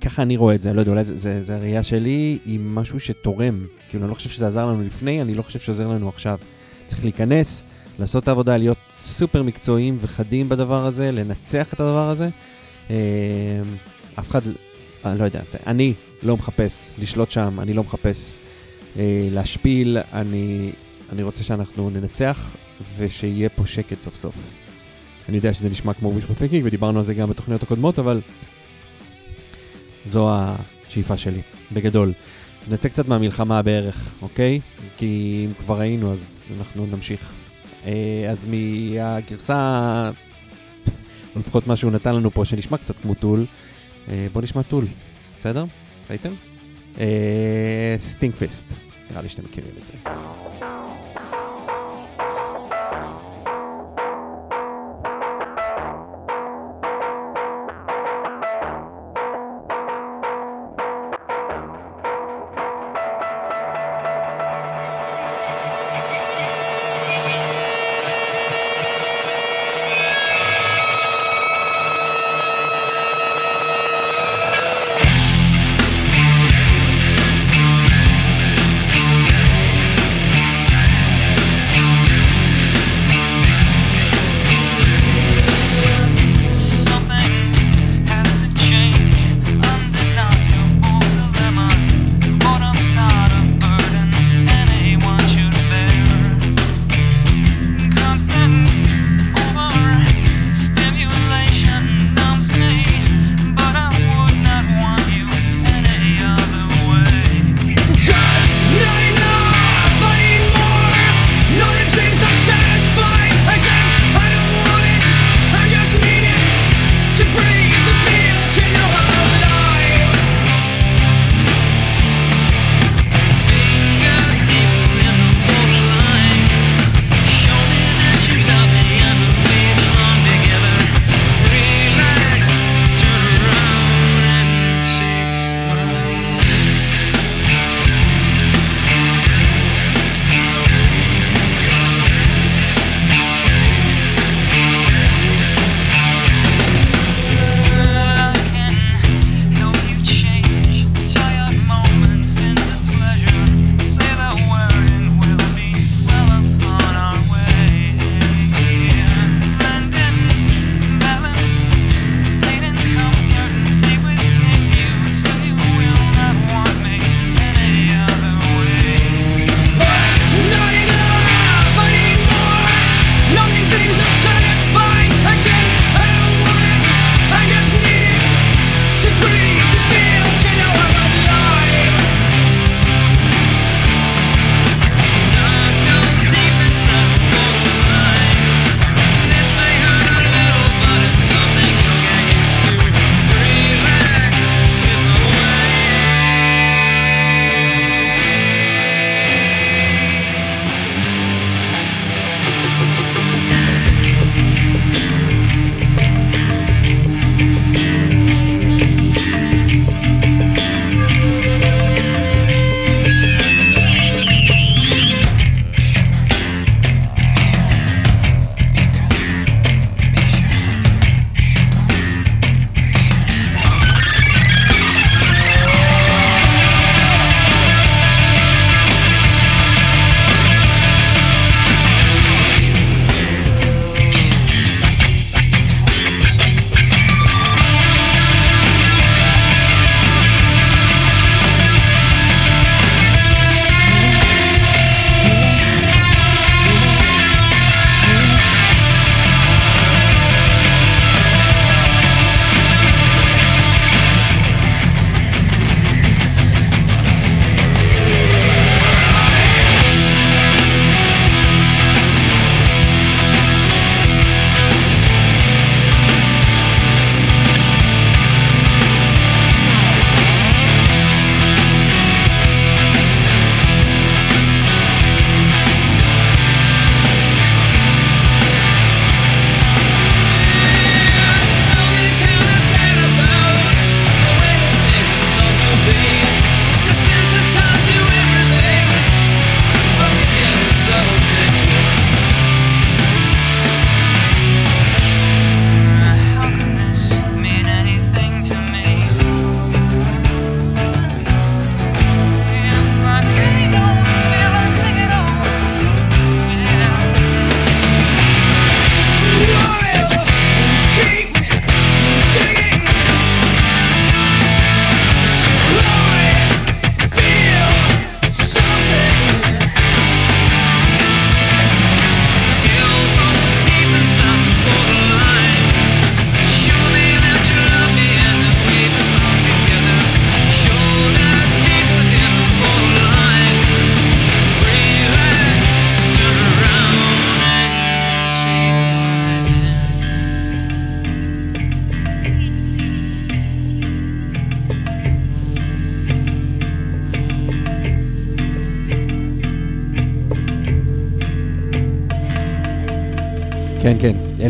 ככה 0.00 0.22
אני 0.22 0.36
רואה 0.36 0.54
את 0.54 0.62
זה, 0.62 0.68
אני 0.68 0.76
לא 0.76 0.82
יודע, 0.82 0.92
אולי 0.92 1.04
זה, 1.04 1.16
זה, 1.16 1.42
זה 1.42 1.56
הראייה 1.56 1.82
שלי, 1.82 2.38
היא 2.44 2.60
משהו 2.62 3.00
שתורם. 3.00 3.66
כאילו, 3.88 4.04
אני 4.04 4.10
לא 4.10 4.14
חושב 4.14 4.30
שזה 4.30 4.46
עזר 4.46 4.66
לנו 4.66 4.82
לפני, 4.82 5.20
אני 5.20 5.34
לא 5.34 5.42
חושב 5.42 5.58
שעוזר 5.58 5.88
לנו 5.88 6.08
עכשיו. 6.08 6.38
צריך 6.86 7.04
להיכנס, 7.04 7.62
לעשות 7.98 8.22
את 8.22 8.28
העבודה, 8.28 8.56
להיות 8.56 8.78
סופר 8.96 9.42
מקצועיים 9.42 9.98
וחדים 10.00 10.48
בדבר 10.48 10.86
הזה, 10.86 11.12
לנצח 11.12 11.74
את 11.74 11.80
הדבר 11.80 12.10
הזה. 12.10 12.28
אה, 12.90 12.96
אף 14.18 14.30
אחד, 14.30 14.40
לא 15.04 15.24
יודע, 15.24 15.40
אני 15.66 15.94
לא 16.22 16.36
מחפש 16.36 16.94
לשלוט 16.98 17.30
שם, 17.30 17.60
אני 17.60 17.72
לא 17.72 17.84
מחפש 17.84 18.38
אה, 18.98 19.28
להשפיל, 19.30 19.98
אני, 20.12 20.72
אני 21.12 21.22
רוצה 21.22 21.42
שאנחנו 21.42 21.90
ננצח 21.90 22.56
ושיהיה 22.96 23.48
פה 23.48 23.66
שקט 23.66 24.02
סוף 24.02 24.14
סוף. 24.14 24.52
אני 25.28 25.36
יודע 25.36 25.54
שזה 25.54 25.68
נשמע 25.68 25.92
כמו 25.92 26.12
wishful 26.12 26.42
thinking 26.42 26.64
ודיברנו 26.64 26.98
על 26.98 27.04
זה 27.04 27.14
גם 27.14 27.30
בתוכניות 27.30 27.62
הקודמות, 27.62 27.98
אבל 27.98 28.20
זו 30.04 30.30
השאיפה 30.32 31.16
שלי, 31.16 31.40
בגדול. 31.72 32.12
נצא 32.70 32.88
קצת 32.88 33.08
מהמלחמה 33.08 33.62
בערך, 33.62 34.14
אוקיי? 34.22 34.60
כי 34.98 35.42
אם 35.46 35.52
כבר 35.54 35.80
היינו 35.80 36.12
אז 36.12 36.48
אנחנו 36.58 36.86
נמשיך. 36.86 37.32
אה, 37.86 38.26
אז 38.30 38.44
מהגרסה, 38.48 40.10
או 41.34 41.40
לפחות 41.40 41.66
מה 41.66 41.76
שהוא 41.76 41.92
נתן 41.92 42.14
לנו 42.14 42.30
פה 42.30 42.44
שנשמע 42.44 42.78
קצת 42.78 42.98
כמו 43.02 43.14
טול, 43.14 43.40
אה, 43.40 43.44
בוא 44.32 44.42
נשמע 44.42 44.62
טול, 44.62 44.84
בסדר? 45.40 45.64
ראיתם? 46.10 46.32
סטינק 47.98 48.34
פיסט, 48.34 48.72
נראה 49.10 49.22
לי 49.22 49.28
שאתם 49.28 49.42
מכירים 49.44 49.72
את 49.80 49.86
זה. 49.86 49.92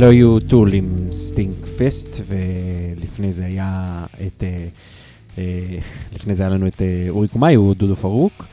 אלו 0.01 0.11
היו 0.11 0.41
Tool 0.41 0.73
עם 0.73 0.95
Stinkfist, 1.13 2.23
ולפני 2.27 3.33
זה 3.33 3.45
היה 3.45 4.05
את... 4.27 4.43
אה, 4.43 4.67
אה, 5.39 5.79
לפני 6.15 6.35
זה 6.35 6.43
היה 6.43 6.51
לנו 6.51 6.67
את 6.67 6.83
אה, 6.83 7.07
אורי 7.09 7.29
קומאי, 7.29 7.55
הוא 7.55 7.75
דודו 7.75 7.97
פרוק. 7.97 8.45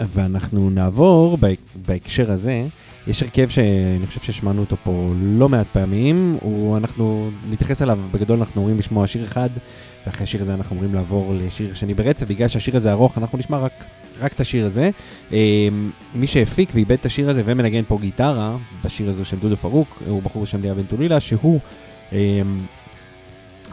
ואנחנו 0.00 0.70
נעבור 0.70 1.38
בהק- 1.38 1.76
בהקשר 1.86 2.32
הזה, 2.32 2.66
יש 3.06 3.22
הרכב 3.22 3.48
שאני 3.48 4.06
חושב 4.06 4.20
ששמענו 4.20 4.60
אותו 4.60 4.76
פה 4.84 5.12
לא 5.22 5.48
מעט 5.48 5.66
פעמים, 5.72 6.36
הוא, 6.40 6.76
אנחנו 6.76 7.30
נתייחס 7.50 7.82
אליו, 7.82 7.98
בגדול 8.12 8.38
אנחנו 8.38 8.60
אומרים 8.60 8.78
לשמוע 8.78 9.06
שיר 9.06 9.24
אחד, 9.24 9.48
ואחרי 10.06 10.24
השיר 10.24 10.40
הזה 10.40 10.54
אנחנו 10.54 10.76
אומרים 10.76 10.94
לעבור 10.94 11.34
לשיר 11.40 11.74
שני 11.74 11.94
ברצף, 11.94 12.26
בגלל 12.26 12.48
שהשיר 12.48 12.76
הזה 12.76 12.92
ארוך, 12.92 13.18
אנחנו 13.18 13.38
נשמע 13.38 13.58
רק, 13.58 13.84
רק 14.20 14.32
את 14.32 14.40
השיר 14.40 14.66
הזה. 14.66 14.90
אה, 15.32 15.68
מי 16.14 16.26
שהפיק 16.26 16.70
ועיבד 16.74 16.92
את 16.92 17.06
השיר 17.06 17.30
הזה 17.30 17.42
ומנגן 17.44 17.82
פה 17.88 17.98
גיטרה, 18.00 18.56
בשיר 18.84 19.10
הזה 19.10 19.24
של 19.24 19.38
דודו 19.38 19.56
פרוק, 19.56 20.02
הוא 20.06 20.22
בחור 20.22 20.42
בשם 20.42 20.62
ליה 20.62 20.74
בן 20.74 20.82
טולילה, 20.82 21.20
שהוא 21.20 21.60
אה, 22.12 22.42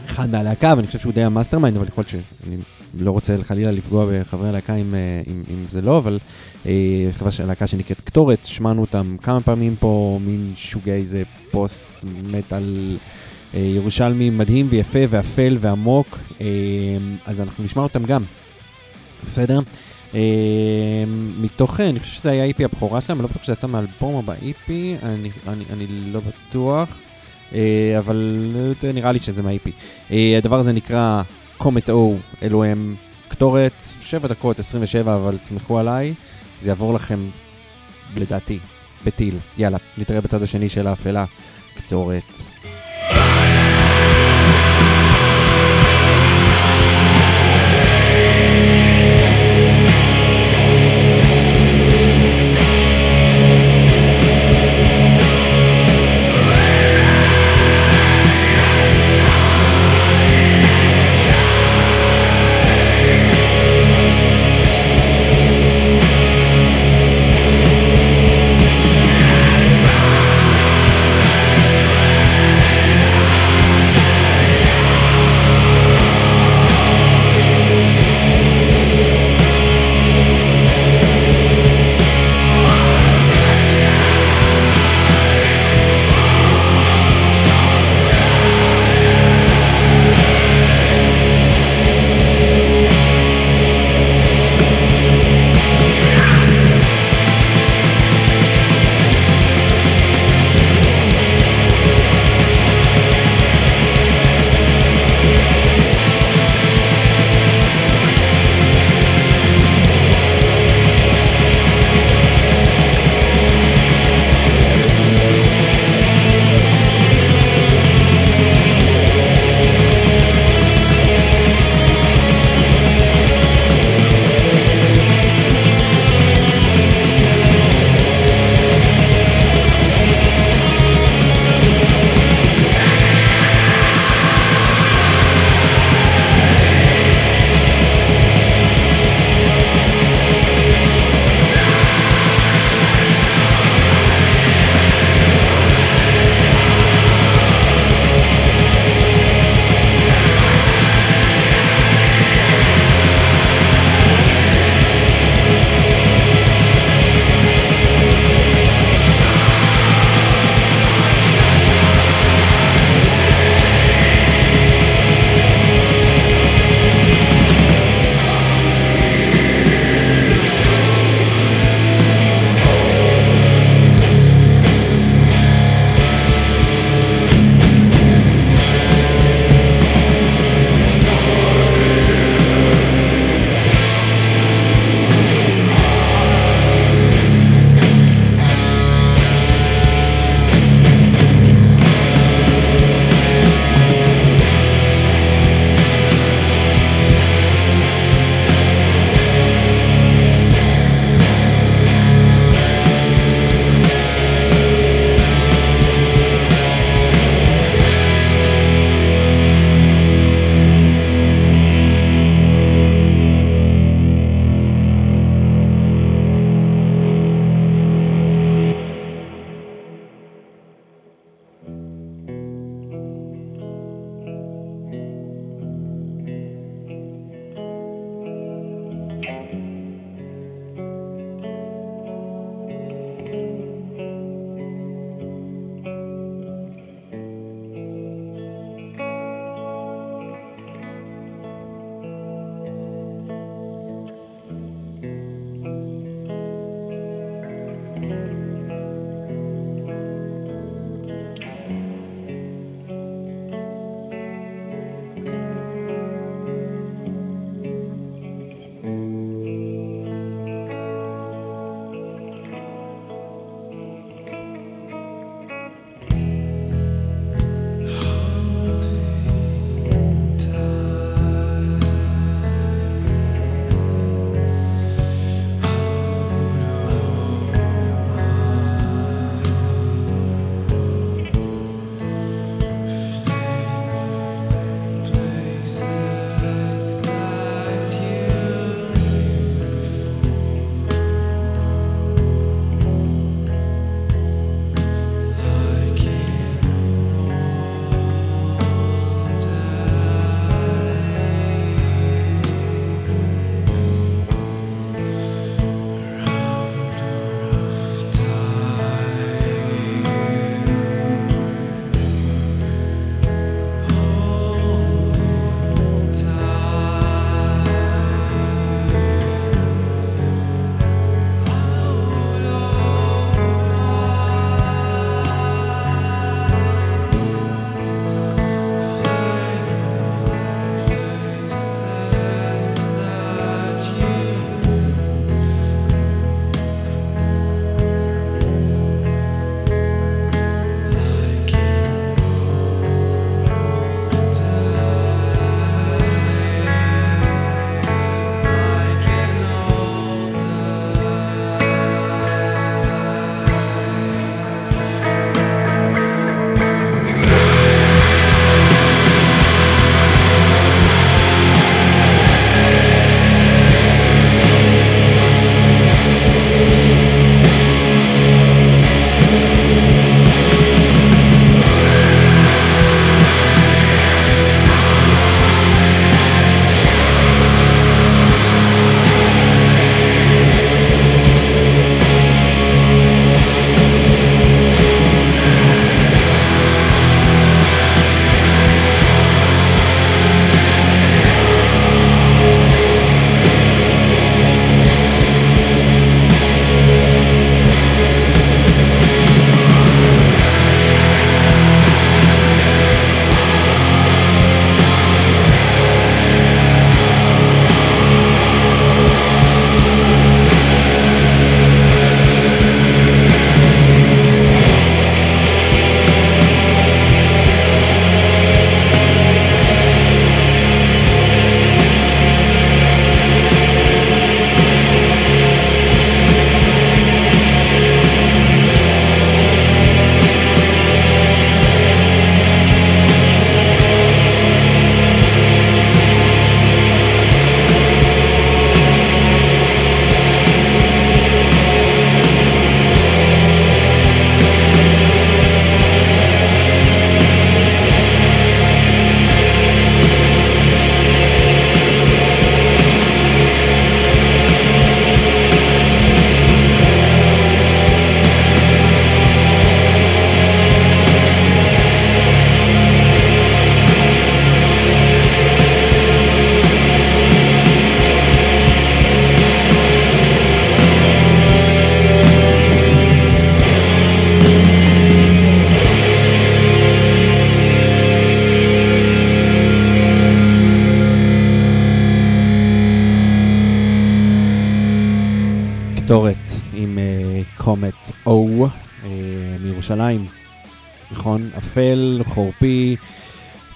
אחד 0.05 0.30
מהלהקה, 0.30 0.73
ואני 0.78 0.88
חושב 0.88 0.99
שהוא 0.99 1.13
די 1.13 1.23
ה 1.24 1.59
mastermind, 1.59 1.78
אבל 1.78 1.88
יכול 1.88 2.01
להיות 2.01 2.09
שאני 2.09 2.57
לא 2.99 3.11
רוצה 3.11 3.36
חלילה 3.43 3.71
לפגוע 3.71 4.05
בחברי 4.11 4.49
הלהקה 4.49 4.76
אם, 4.76 4.95
אה, 4.95 5.21
אם, 5.28 5.43
אם 5.49 5.65
זה 5.69 5.82
לא, 5.82 5.97
אבל 5.97 6.19
אה, 6.65 7.09
חברה 7.11 7.32
של 7.32 7.43
הלהקה 7.43 7.67
שנקראת 7.67 8.01
קטורת, 8.01 8.39
שמענו 8.45 8.82
אותם 8.82 9.15
כמה 9.21 9.41
פעמים 9.41 9.76
פה, 9.80 10.19
מין 10.21 10.53
shoegaze 10.55 11.24
post 11.51 11.91
metal 12.32 12.97
ירושלמי 13.60 14.30
מדהים 14.30 14.68
ויפה 14.70 14.99
ואפל 15.10 15.58
ועמוק, 15.62 16.20
אה, 16.41 16.47
אז 17.26 17.41
אנחנו 17.41 17.64
נשמע 17.64 17.84
אותם 17.84 18.06
גם, 18.06 18.24
בסדר? 19.26 19.60
אה, 20.16 21.03
מתוך, 21.41 21.80
אה, 21.80 21.89
אני 21.89 21.99
חושב 21.99 22.12
שזה 22.12 22.32
היה 22.32 22.49
EP 22.49 22.64
הבכורה 22.64 23.01
שלהם, 23.01 23.18
אני 23.18 23.24
לא 23.24 23.30
בטוח 23.30 23.43
שזה 23.43 23.53
יצא 23.53 23.68
מאלבום 23.68 24.16
או 24.16 24.22
ב-EP, 24.22 24.70
אני, 25.03 25.30
אני, 25.47 25.64
אני 25.74 25.86
לא 25.89 26.20
בטוח. 26.20 26.97
אה, 27.53 27.95
אבל 27.97 28.51
נראה 28.93 29.12
לי 29.12 29.20
שזה. 29.20 29.41
אה, 30.12 30.38
הדבר 30.38 30.60
הזה 30.60 30.74
נקרא 30.74 31.22
קומט 31.58 31.89
או, 31.89 32.16
אלו 32.43 32.64
הם 32.64 32.95
קטורת, 33.28 33.88
7 34.01 34.28
דקות 34.28 34.60
27, 34.60 35.16
אבל 35.16 35.38
תסמכו 35.38 35.80
עליי, 35.80 36.14
זה 36.62 36.70
יעבור 36.70 36.93
לכם, 36.93 37.20
לדעתי, 38.16 38.60
בטיל. 39.06 39.38
יאללה, 39.58 39.78
נתראה 39.97 40.22
בצד 40.22 40.43
השני 40.43 40.70
של 40.70 40.88
האפלה, 40.88 41.26
קטורת. 41.76 42.55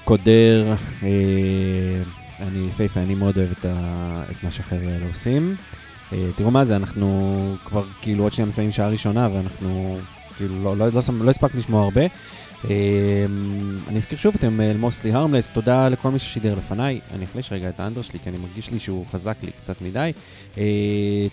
קודר, 0.09 0.73
אה, 1.03 1.07
אני 2.39 2.67
יפהפה, 2.67 2.99
אני 2.99 3.15
מאוד 3.15 3.37
אוהב 3.37 3.51
את, 3.51 3.65
ה, 3.65 4.23
את 4.31 4.43
מה 4.43 4.51
שהחבר'ה 4.51 4.93
האלה 4.93 5.05
עושים. 5.09 5.55
אה, 6.13 6.29
תראו 6.35 6.51
מה 6.51 6.65
זה, 6.65 6.75
אנחנו 6.75 7.55
כבר 7.65 7.83
כאילו 8.01 8.23
עוד 8.23 8.33
שנייה 8.33 8.47
מסיימים 8.47 8.71
שעה 8.71 8.89
ראשונה 8.89 9.29
ואנחנו 9.33 9.97
כאילו 10.37 10.63
לא, 10.63 10.77
לא, 10.77 10.87
לא, 10.87 11.01
לא, 11.21 11.29
הספקנו 11.29 11.59
לשמוע 11.59 11.83
הרבה. 11.83 12.01
אה, 12.69 13.25
אני 13.87 13.97
אזכיר 13.97 14.17
שוב, 14.17 14.35
אתם 14.35 14.59
מוסלי 14.79 15.13
הרמלס, 15.13 15.49
תודה 15.49 15.89
לכל 15.89 16.11
מי 16.11 16.19
ששידר 16.19 16.55
לפניי. 16.55 16.99
אני 17.15 17.25
אחליש 17.25 17.51
רגע 17.51 17.69
את 17.69 17.79
האנדר 17.79 18.01
שלי, 18.01 18.19
כי 18.23 18.29
אני 18.29 18.37
מרגיש 18.37 18.71
לי 18.71 18.79
שהוא 18.79 19.05
חזק 19.11 19.37
לי 19.43 19.51
קצת 19.51 19.81
מדי. 19.81 20.11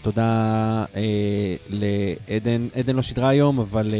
תודה 0.02 0.84
לעדן, 1.70 2.68
עדן 2.74 2.96
לא 2.96 3.02
שידרה 3.02 3.28
היום, 3.28 3.60
אבל, 3.60 3.94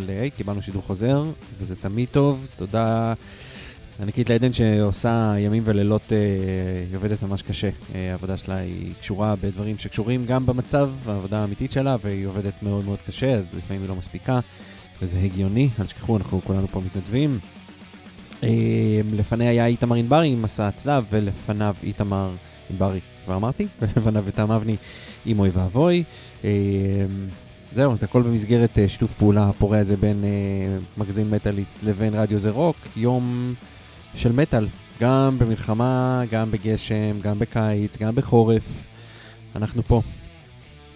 אבל 0.00 0.10
אה, 0.10 0.20
היי, 0.20 0.30
קיבלנו 0.30 0.62
שידור 0.62 0.82
חוזר, 0.82 1.24
וזה 1.58 1.76
תמיד 1.76 2.08
טוב. 2.12 2.46
תודה 2.56 3.12
ענקית 4.02 4.30
לעדן 4.30 4.52
שעושה 4.52 5.34
ימים 5.38 5.62
ולילות, 5.66 6.12
אה, 6.12 6.18
היא 6.88 6.96
עובדת 6.96 7.22
ממש 7.22 7.42
קשה. 7.42 7.70
אה, 7.94 8.10
העבודה 8.10 8.36
שלה 8.36 8.56
היא 8.56 8.92
קשורה 9.00 9.34
בדברים 9.36 9.78
שקשורים 9.78 10.24
גם 10.24 10.46
במצב, 10.46 10.90
העבודה 11.06 11.38
האמיתית 11.38 11.72
שלה, 11.72 11.96
והיא 12.02 12.26
עובדת 12.26 12.62
מאוד 12.62 12.84
מאוד 12.84 12.98
קשה, 13.06 13.32
אז 13.32 13.50
לפעמים 13.56 13.82
היא 13.82 13.88
לא 13.88 13.96
מספיקה. 13.96 14.40
וזה 15.02 15.18
הגיוני, 15.18 15.68
אל 15.80 15.86
תשכחו, 15.86 16.16
אנחנו 16.16 16.40
כולנו 16.44 16.68
פה 16.68 16.80
מתנדבים. 16.80 17.38
לפניה 19.12 19.50
היה 19.50 19.66
איתמר 19.66 19.96
ענברי 19.96 20.28
עם 20.28 20.42
מסע 20.42 20.68
הצלב, 20.68 21.04
ולפניו 21.10 21.74
איתמר 21.82 22.30
ענברי, 22.70 23.00
כבר 23.24 23.36
אמרתי? 23.36 23.66
ולפניו 23.80 24.26
איתם 24.26 24.50
אבני 24.50 24.76
עם 25.26 25.38
אוי 25.38 25.50
ואבוי. 25.52 26.04
זהו, 27.74 27.96
זה 27.96 28.06
הכל 28.06 28.22
במסגרת 28.22 28.78
אה, 28.78 28.88
שיתוף 28.88 29.12
פעולה 29.12 29.48
הפורה 29.48 29.78
הזה 29.78 29.96
בין 29.96 30.24
אה, 30.24 30.78
מגזין 30.98 31.30
מטאליסט 31.30 31.82
לבין 31.82 32.14
רדיו 32.14 32.38
זה 32.38 32.50
רוק, 32.50 32.76
יום 32.96 33.54
של 34.14 34.32
מטאל, 34.32 34.68
גם 35.00 35.36
במלחמה, 35.38 36.22
גם 36.30 36.50
בגשם, 36.50 37.20
גם 37.22 37.38
בקיץ, 37.38 37.96
גם 37.96 38.14
בחורף. 38.14 38.62
אנחנו 39.56 39.82
פה. 39.82 40.02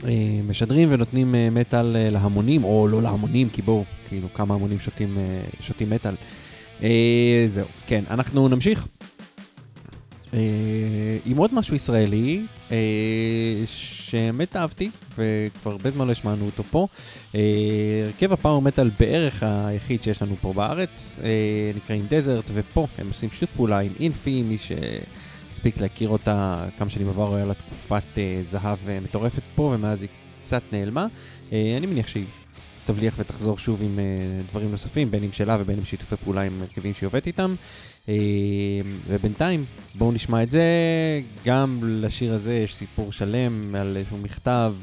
אה, 0.05 0.41
משדרים 0.49 0.89
ונותנים 0.93 1.35
אה, 1.35 1.49
מטאל 1.51 1.97
אה, 1.97 2.11
להמונים, 2.11 2.65
או 2.65 2.89
לא 2.89 3.03
להמונים, 3.03 3.49
כי 3.49 3.63
בואו, 3.63 3.85
כאילו, 4.09 4.29
כמה 4.35 4.55
המונים 4.55 4.79
שותים, 4.79 5.19
אה, 5.19 5.43
שותים 5.61 5.91
מטאל. 5.91 6.15
אה, 6.83 7.47
זהו, 7.49 7.67
כן, 7.87 8.05
אנחנו 8.11 8.49
נמשיך. 8.49 8.87
אה, 10.35 10.39
עם 11.27 11.37
עוד 11.37 11.55
משהו 11.55 11.75
ישראלי, 11.75 12.43
אה, 12.73 12.77
שבאמת 13.67 14.57
אהבתי, 14.57 14.91
וכבר 15.11 15.73
הרבה 15.73 15.91
זמן 15.91 16.07
לא 16.07 16.13
השמענו 16.13 16.47
אותו 16.47 16.63
פה. 16.63 16.87
אה, 17.35 17.41
הרכב 18.05 18.33
הפאור 18.33 18.63
מטאל 18.63 18.91
בערך 19.01 19.43
היחיד 19.43 20.03
שיש 20.03 20.23
לנו 20.23 20.37
פה 20.41 20.53
בארץ, 20.53 21.21
נקראים 21.77 22.07
דזרט, 22.09 22.51
ופה 22.55 22.87
הם 22.99 23.07
עושים 23.09 23.31
שיתוף 23.31 23.51
פעולה 23.57 23.79
עם 23.79 23.93
אינפי, 24.01 24.43
מי 24.43 24.57
שהספיק 24.59 25.81
להכיר 25.81 26.09
אותה 26.09 26.65
כמה 26.79 26.91
שנים 26.91 27.09
עבר, 27.09 27.35
היה 27.35 27.45
לה 27.45 27.55
תקופת 27.55 28.19
אה, 28.19 28.41
זהב 28.45 28.79
אה, 28.89 28.99
מטורפת 29.01 29.43
פה, 29.55 29.63
ומאז 29.63 30.03
היא 30.03 30.11
קצת 30.41 30.63
נעלמה. 30.73 31.07
אה, 31.53 31.75
אני 31.77 31.87
מניח 31.87 32.07
שהיא 32.07 32.25
תבליח 32.87 33.15
ותחזור 33.19 33.59
שוב 33.59 33.83
עם 33.83 33.99
דברים 34.51 34.71
נוספים, 34.71 35.11
בין 35.11 35.25
אם 35.25 35.33
שלה 35.33 35.57
ובין 35.61 35.79
אם 35.79 35.85
שיתופי 35.85 36.17
פעולה 36.17 36.43
עם 36.43 36.63
הרכבים 36.63 36.95
שהיא 36.95 37.07
עובדת 37.07 37.27
איתם. 37.27 37.55
אה, 38.09 38.15
ובינתיים, 39.07 39.65
בואו 39.95 40.13
נשמע 40.13 40.43
את 40.43 40.51
זה. 40.51 40.63
גם 41.45 41.81
לשיר 41.83 42.35
הזה 42.35 42.55
יש 42.55 42.77
סיפור 42.77 43.13
שלם 43.13 43.75
על 43.75 43.97
איזשהו 43.97 44.19
מכתב. 44.19 44.75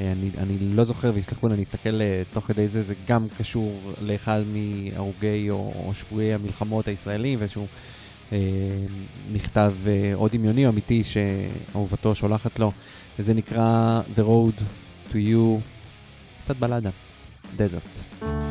אה, 0.00 0.12
אני, 0.12 0.30
אני 0.38 0.58
לא 0.58 0.84
זוכר, 0.84 1.10
ויסלחו 1.14 1.48
לי, 1.48 1.54
אני 1.54 1.62
אסתכל 1.62 2.00
אה, 2.00 2.22
תוך 2.32 2.44
כדי 2.44 2.68
זה, 2.68 2.82
זה 2.82 2.94
גם 3.06 3.26
קשור 3.38 3.80
לאחד 4.02 4.40
מהרוגי 4.52 5.50
או, 5.50 5.72
או 5.76 5.92
שבויי 5.94 6.34
המלחמות 6.34 6.88
הישראלים, 6.88 7.38
ואיזשהו 7.38 7.66
אה, 8.32 8.38
מכתב 9.32 9.72
אה, 9.86 10.12
או 10.14 10.28
דמיוני 10.28 10.66
או 10.66 10.70
אמיתי 10.70 11.02
שאהובתו 11.04 12.14
שולחת 12.14 12.58
לו, 12.58 12.72
וזה 13.18 13.34
נקרא 13.34 14.00
The 14.16 14.20
Road 14.20 14.62
to 15.12 15.14
You, 15.14 15.60
קצת 16.42 16.56
בלדה, 16.56 16.90
דזרט. 17.56 18.49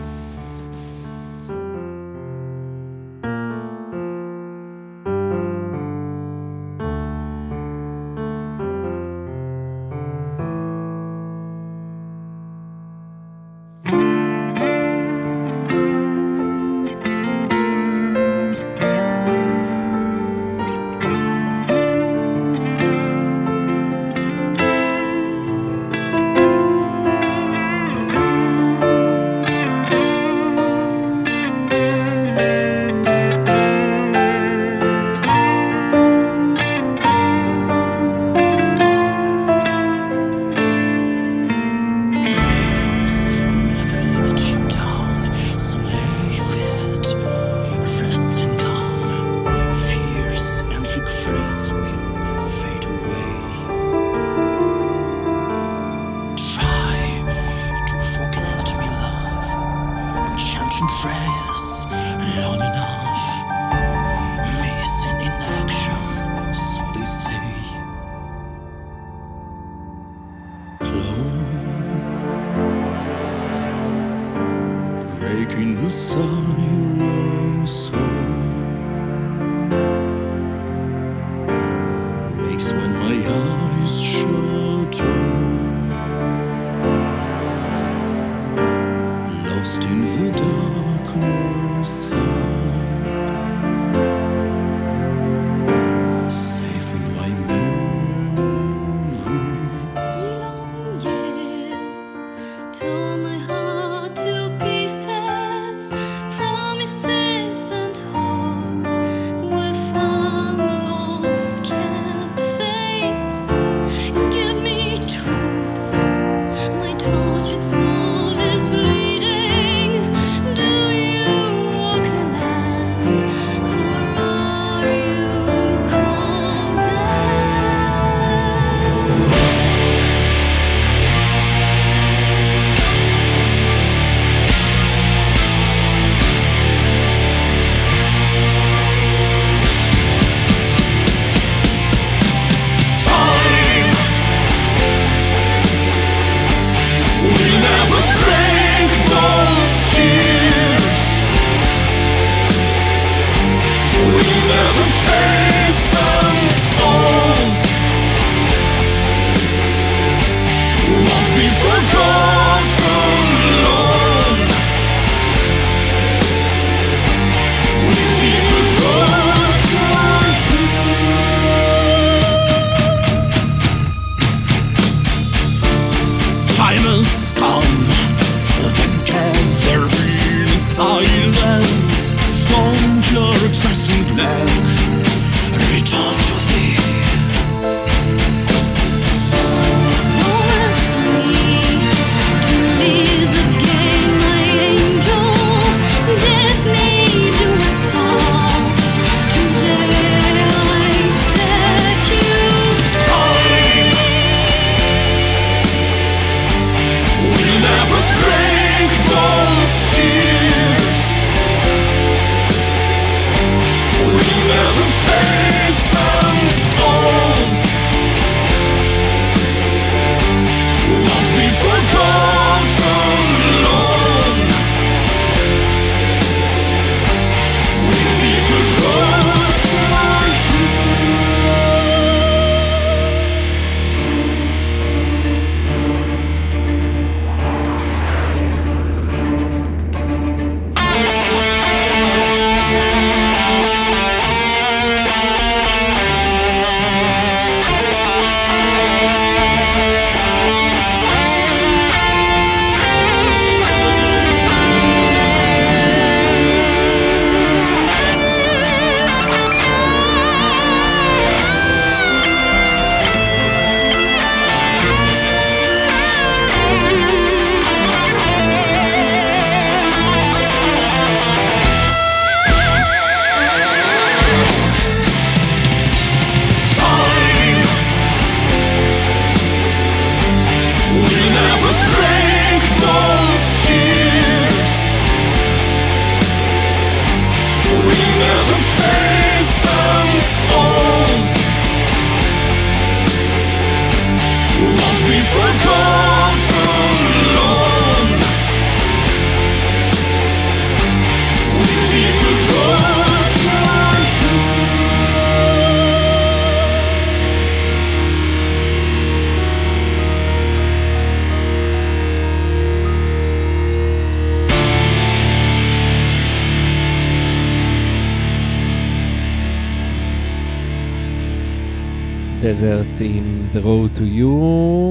In 322.99 323.55
the 323.55 323.63
Road 323.63 323.97
to 323.97 324.01
You, 324.01 324.27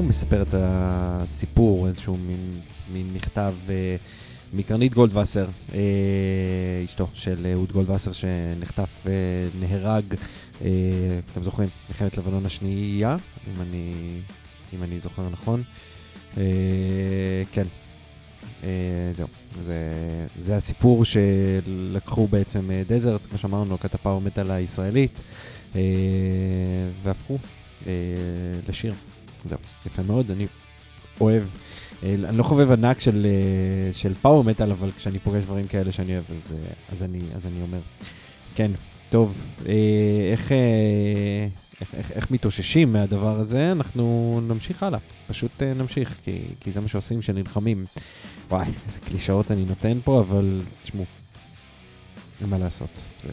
מספר 0.07 0.41
את 0.41 0.47
הסיפור, 0.53 1.87
איזשהו 1.87 2.17
מין, 2.17 2.59
מין 2.93 3.09
מכתב 3.13 3.53
אה, 3.69 3.95
מקרנית 4.53 4.93
גולדווסר, 4.93 5.45
אה, 5.73 5.79
אשתו 6.85 7.07
של 7.13 7.47
אהוד 7.53 7.71
גולדווסר 7.71 8.11
שנחטף 8.11 9.05
ונהרג, 9.05 10.03
אה, 10.61 10.69
אתם 11.31 11.43
זוכרים, 11.43 11.69
מלחמת 11.89 12.17
לבנון 12.17 12.45
השנייה, 12.45 13.17
אם 13.47 13.61
אני, 13.61 13.93
אם 14.73 14.83
אני 14.83 14.99
זוכר 14.99 15.29
נכון. 15.29 15.63
אה, 16.37 16.43
כן, 17.51 17.65
אה, 18.63 18.69
זהו, 19.11 19.27
זה, 19.61 19.77
זה 20.39 20.57
הסיפור 20.57 21.05
שלקחו 21.05 22.27
בעצם 22.27 22.71
אה, 22.71 22.81
דזרט, 22.87 23.25
כמו 23.29 23.37
שאמרנו, 23.37 23.79
כת 23.79 23.95
הפאור 23.95 24.21
מטאל 24.21 24.51
הישראלית, 24.51 25.21
אה, 25.75 25.81
והפכו 27.03 27.37
אה, 27.87 27.93
לשיר. 28.69 28.93
זהו, 29.49 29.57
יפה 29.85 30.01
מאוד, 30.01 30.31
אני 30.31 30.47
אוהב, 31.21 31.43
אה, 32.03 32.15
אני 32.23 32.37
לא 32.37 32.43
חובב 32.43 32.71
ענק 32.71 32.99
של, 32.99 33.25
אה, 33.25 33.93
של 33.93 34.13
פאור 34.21 34.43
מטאל, 34.43 34.71
אבל 34.71 34.91
כשאני 34.91 35.19
פוגש 35.19 35.43
דברים 35.43 35.67
כאלה 35.67 35.91
שאני 35.91 36.13
אוהב, 36.13 36.25
אז, 36.31 36.51
אה, 36.51 36.73
אז, 36.91 37.03
אני, 37.03 37.19
אז 37.35 37.45
אני 37.45 37.61
אומר. 37.61 37.79
כן, 38.55 38.71
טוב, 39.09 39.41
אה, 39.65 39.73
איך, 40.31 40.51
אה, 40.51 41.47
איך, 41.81 41.95
איך, 41.95 42.11
איך 42.11 42.31
מתאוששים 42.31 42.93
מהדבר 42.93 43.39
הזה? 43.39 43.71
אנחנו 43.71 44.39
נמשיך 44.47 44.83
הלאה, 44.83 44.99
פשוט 45.27 45.63
אה, 45.63 45.73
נמשיך, 45.73 46.17
כי, 46.23 46.39
כי 46.59 46.71
זה 46.71 46.81
מה 46.81 46.87
שעושים 46.87 47.19
כשנלחמים. 47.19 47.85
וואי, 48.49 48.67
איזה 48.87 48.99
קלישאות 48.99 49.51
אני 49.51 49.65
נותן 49.65 49.97
פה, 50.03 50.19
אבל 50.19 50.61
תשמעו, 50.83 51.05
אין 52.41 52.49
מה 52.49 52.57
לעשות, 52.57 52.89
זה 53.19 53.29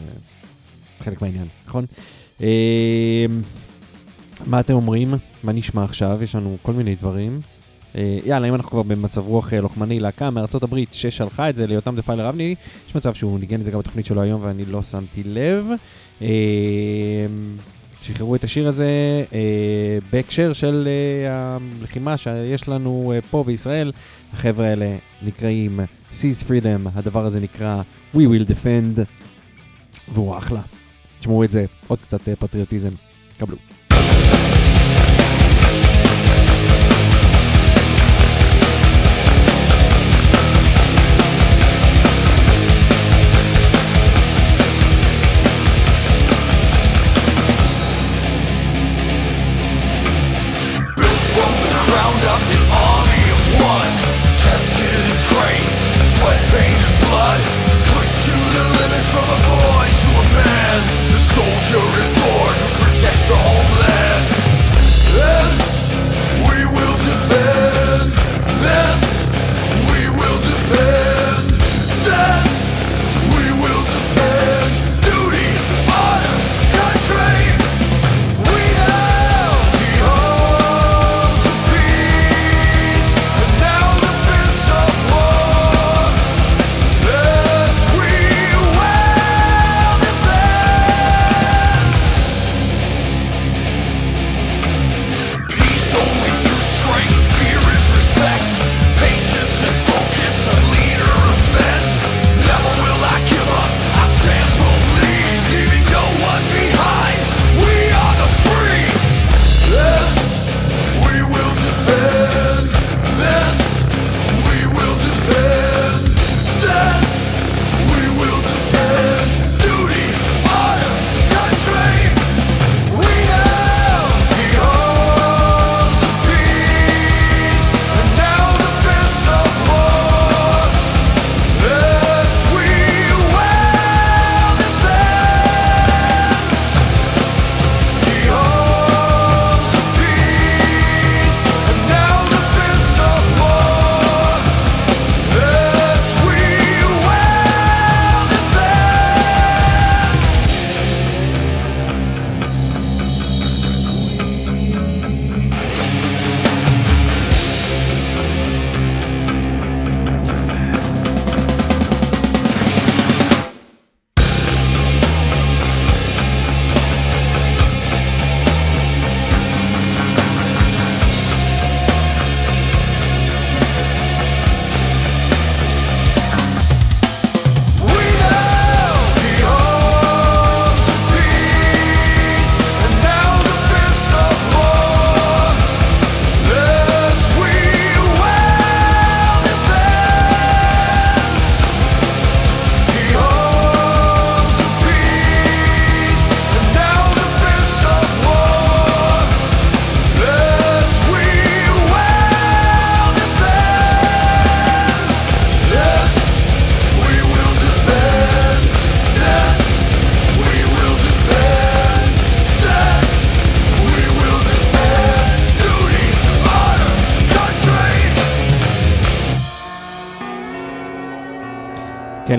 חלק 0.99 1.21
מהעניין, 1.21 1.47
נכון? 1.67 1.85
אה, 2.41 3.25
מה 4.45 4.59
אתם 4.59 4.73
אומרים? 4.73 5.13
מה 5.43 5.51
נשמע 5.51 5.83
עכשיו? 5.83 6.19
יש 6.23 6.35
לנו 6.35 6.57
כל 6.61 6.73
מיני 6.73 6.95
דברים. 6.95 7.41
אה, 7.95 8.17
יאללה, 8.25 8.49
אם 8.49 8.55
אנחנו 8.55 8.71
כבר 8.71 8.83
במצב 8.83 9.27
רוח 9.27 9.53
אה, 9.53 9.61
לוחמני, 9.61 9.99
להקה 9.99 10.29
מארצות 10.29 10.63
הברית 10.63 10.89
ששלחה 10.91 11.49
את 11.49 11.55
זה 11.55 11.67
ליותם 11.67 11.95
דפיילר 11.95 12.29
אבני, 12.29 12.55
יש 12.89 12.95
מצב 12.95 13.13
שהוא 13.13 13.39
ניגן 13.39 13.59
את 13.59 13.65
זה 13.65 13.71
גם 13.71 13.79
בתוכנית 13.79 14.05
שלו 14.05 14.21
היום 14.21 14.41
ואני 14.43 14.65
לא 14.65 14.83
שמתי 14.83 15.23
לב. 15.23 15.67
אה, 16.21 16.27
שחררו 18.03 18.35
את 18.35 18.43
השיר 18.43 18.67
הזה 18.67 18.89
אה, 19.33 19.97
בהקשר 20.11 20.53
של 20.53 20.87
אה, 20.87 21.57
הלחימה 21.81 22.17
שיש 22.17 22.67
לנו 22.67 23.13
אה, 23.15 23.21
פה 23.21 23.43
בישראל. 23.43 23.91
החבר'ה 24.33 24.67
האלה 24.67 24.95
נקראים 25.21 25.79
Seize 26.11 26.43
Freedom, 26.47 26.89
הדבר 26.95 27.25
הזה 27.25 27.39
נקרא 27.39 27.81
We 28.15 28.19
Will 28.19 28.49
Defend, 28.49 28.99
והוא 30.13 30.37
אחלה. 30.37 30.61
תשמעו 31.19 31.43
את 31.43 31.51
זה, 31.51 31.65
עוד 31.87 31.99
קצת 32.01 32.27
אה, 32.29 32.35
פטריוטיזם. 32.35 32.91
קבלו. 33.39 33.57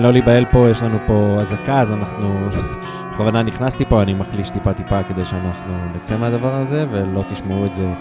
לא 0.09 0.13
להיבהל 0.13 0.45
פה, 0.51 0.69
יש 0.69 0.81
לנו 0.81 0.97
פה 1.07 1.37
אזעקה, 1.41 1.81
אז 1.81 1.91
אנחנו... 1.91 2.49
בכוונה 3.11 3.43
נכנסתי 3.43 3.85
פה, 3.89 4.01
אני 4.01 4.13
מחליש 4.13 4.49
טיפה 4.49 4.73
טיפה 4.73 5.03
כדי 5.03 5.25
שאנחנו 5.25 5.73
נצא 5.95 6.17
מהדבר 6.17 6.55
הזה, 6.55 6.85
ולא 6.91 7.23
תשמעו 7.29 7.65
את 7.65 7.75
זה 7.75 7.93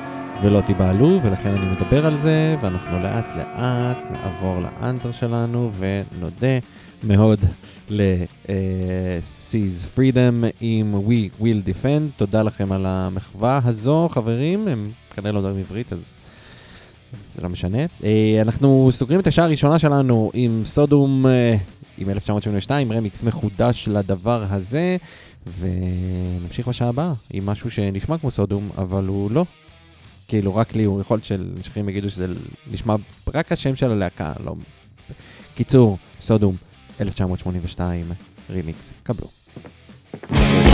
ולא 0.42 0.60
תיבהלו, 0.60 1.18
ולכן 1.22 1.48
אני 1.48 1.66
מדבר 1.66 2.06
על 2.06 2.16
זה, 2.16 2.56
ואנחנו 2.62 2.98
לאט 3.02 3.24
לאט 3.36 3.98
נעבור 4.10 4.60
לאנטר 4.60 5.12
שלנו, 5.12 5.70
ונודה 5.78 6.58
מאוד 7.04 7.40
ל-Seize 7.90 8.38
Freedom 9.98 10.44
עם 10.60 10.94
We 11.08 11.42
Will 11.42 11.68
Defend. 11.68 12.10
תודה 12.16 12.42
לכם 12.42 12.72
על 12.72 12.86
המחווה 12.86 13.60
הזו, 13.64 14.08
חברים. 14.12 14.68
הם 14.68 14.86
כנראה 15.14 15.32
לא 15.32 15.40
מדברים 15.40 15.60
עברית, 15.60 15.92
אז 15.92 16.14
זה 17.12 17.42
לא 17.42 17.48
משנה. 17.48 17.78
אה, 18.04 18.38
אנחנו 18.42 18.88
סוגרים 18.92 19.20
את 19.20 19.26
השעה 19.26 19.44
הראשונה 19.44 19.78
שלנו 19.78 20.30
עם 20.34 20.62
סודום, 20.64 21.26
אה, 21.26 21.56
עם 21.98 22.10
1972, 22.10 22.92
רמיקס 22.92 23.22
מחודש 23.22 23.88
לדבר 23.88 24.44
הזה, 24.50 24.96
ונמשיך 25.58 26.68
בשעה 26.68 26.88
הבאה 26.88 27.12
עם 27.30 27.46
משהו 27.46 27.70
שנשמע 27.70 28.18
כמו 28.18 28.30
סודום, 28.30 28.68
אבל 28.78 29.06
הוא 29.06 29.30
לא. 29.30 29.44
כאילו, 30.28 30.56
רק 30.56 30.74
לי, 30.74 30.84
הוא 30.84 31.00
יכול 31.00 31.20
שאנשים 31.22 31.88
יגידו 31.88 32.10
שזה 32.10 32.26
נשמע 32.70 32.94
רק 33.34 33.52
השם 33.52 33.76
של 33.76 33.90
הלהקה, 33.90 34.32
לא... 34.44 34.54
קיצור, 35.54 35.98
סודום, 36.20 36.56
1982, 37.00 38.04
רימיקס, 38.50 38.92
קבלו. 39.02 39.28
They 40.30 40.67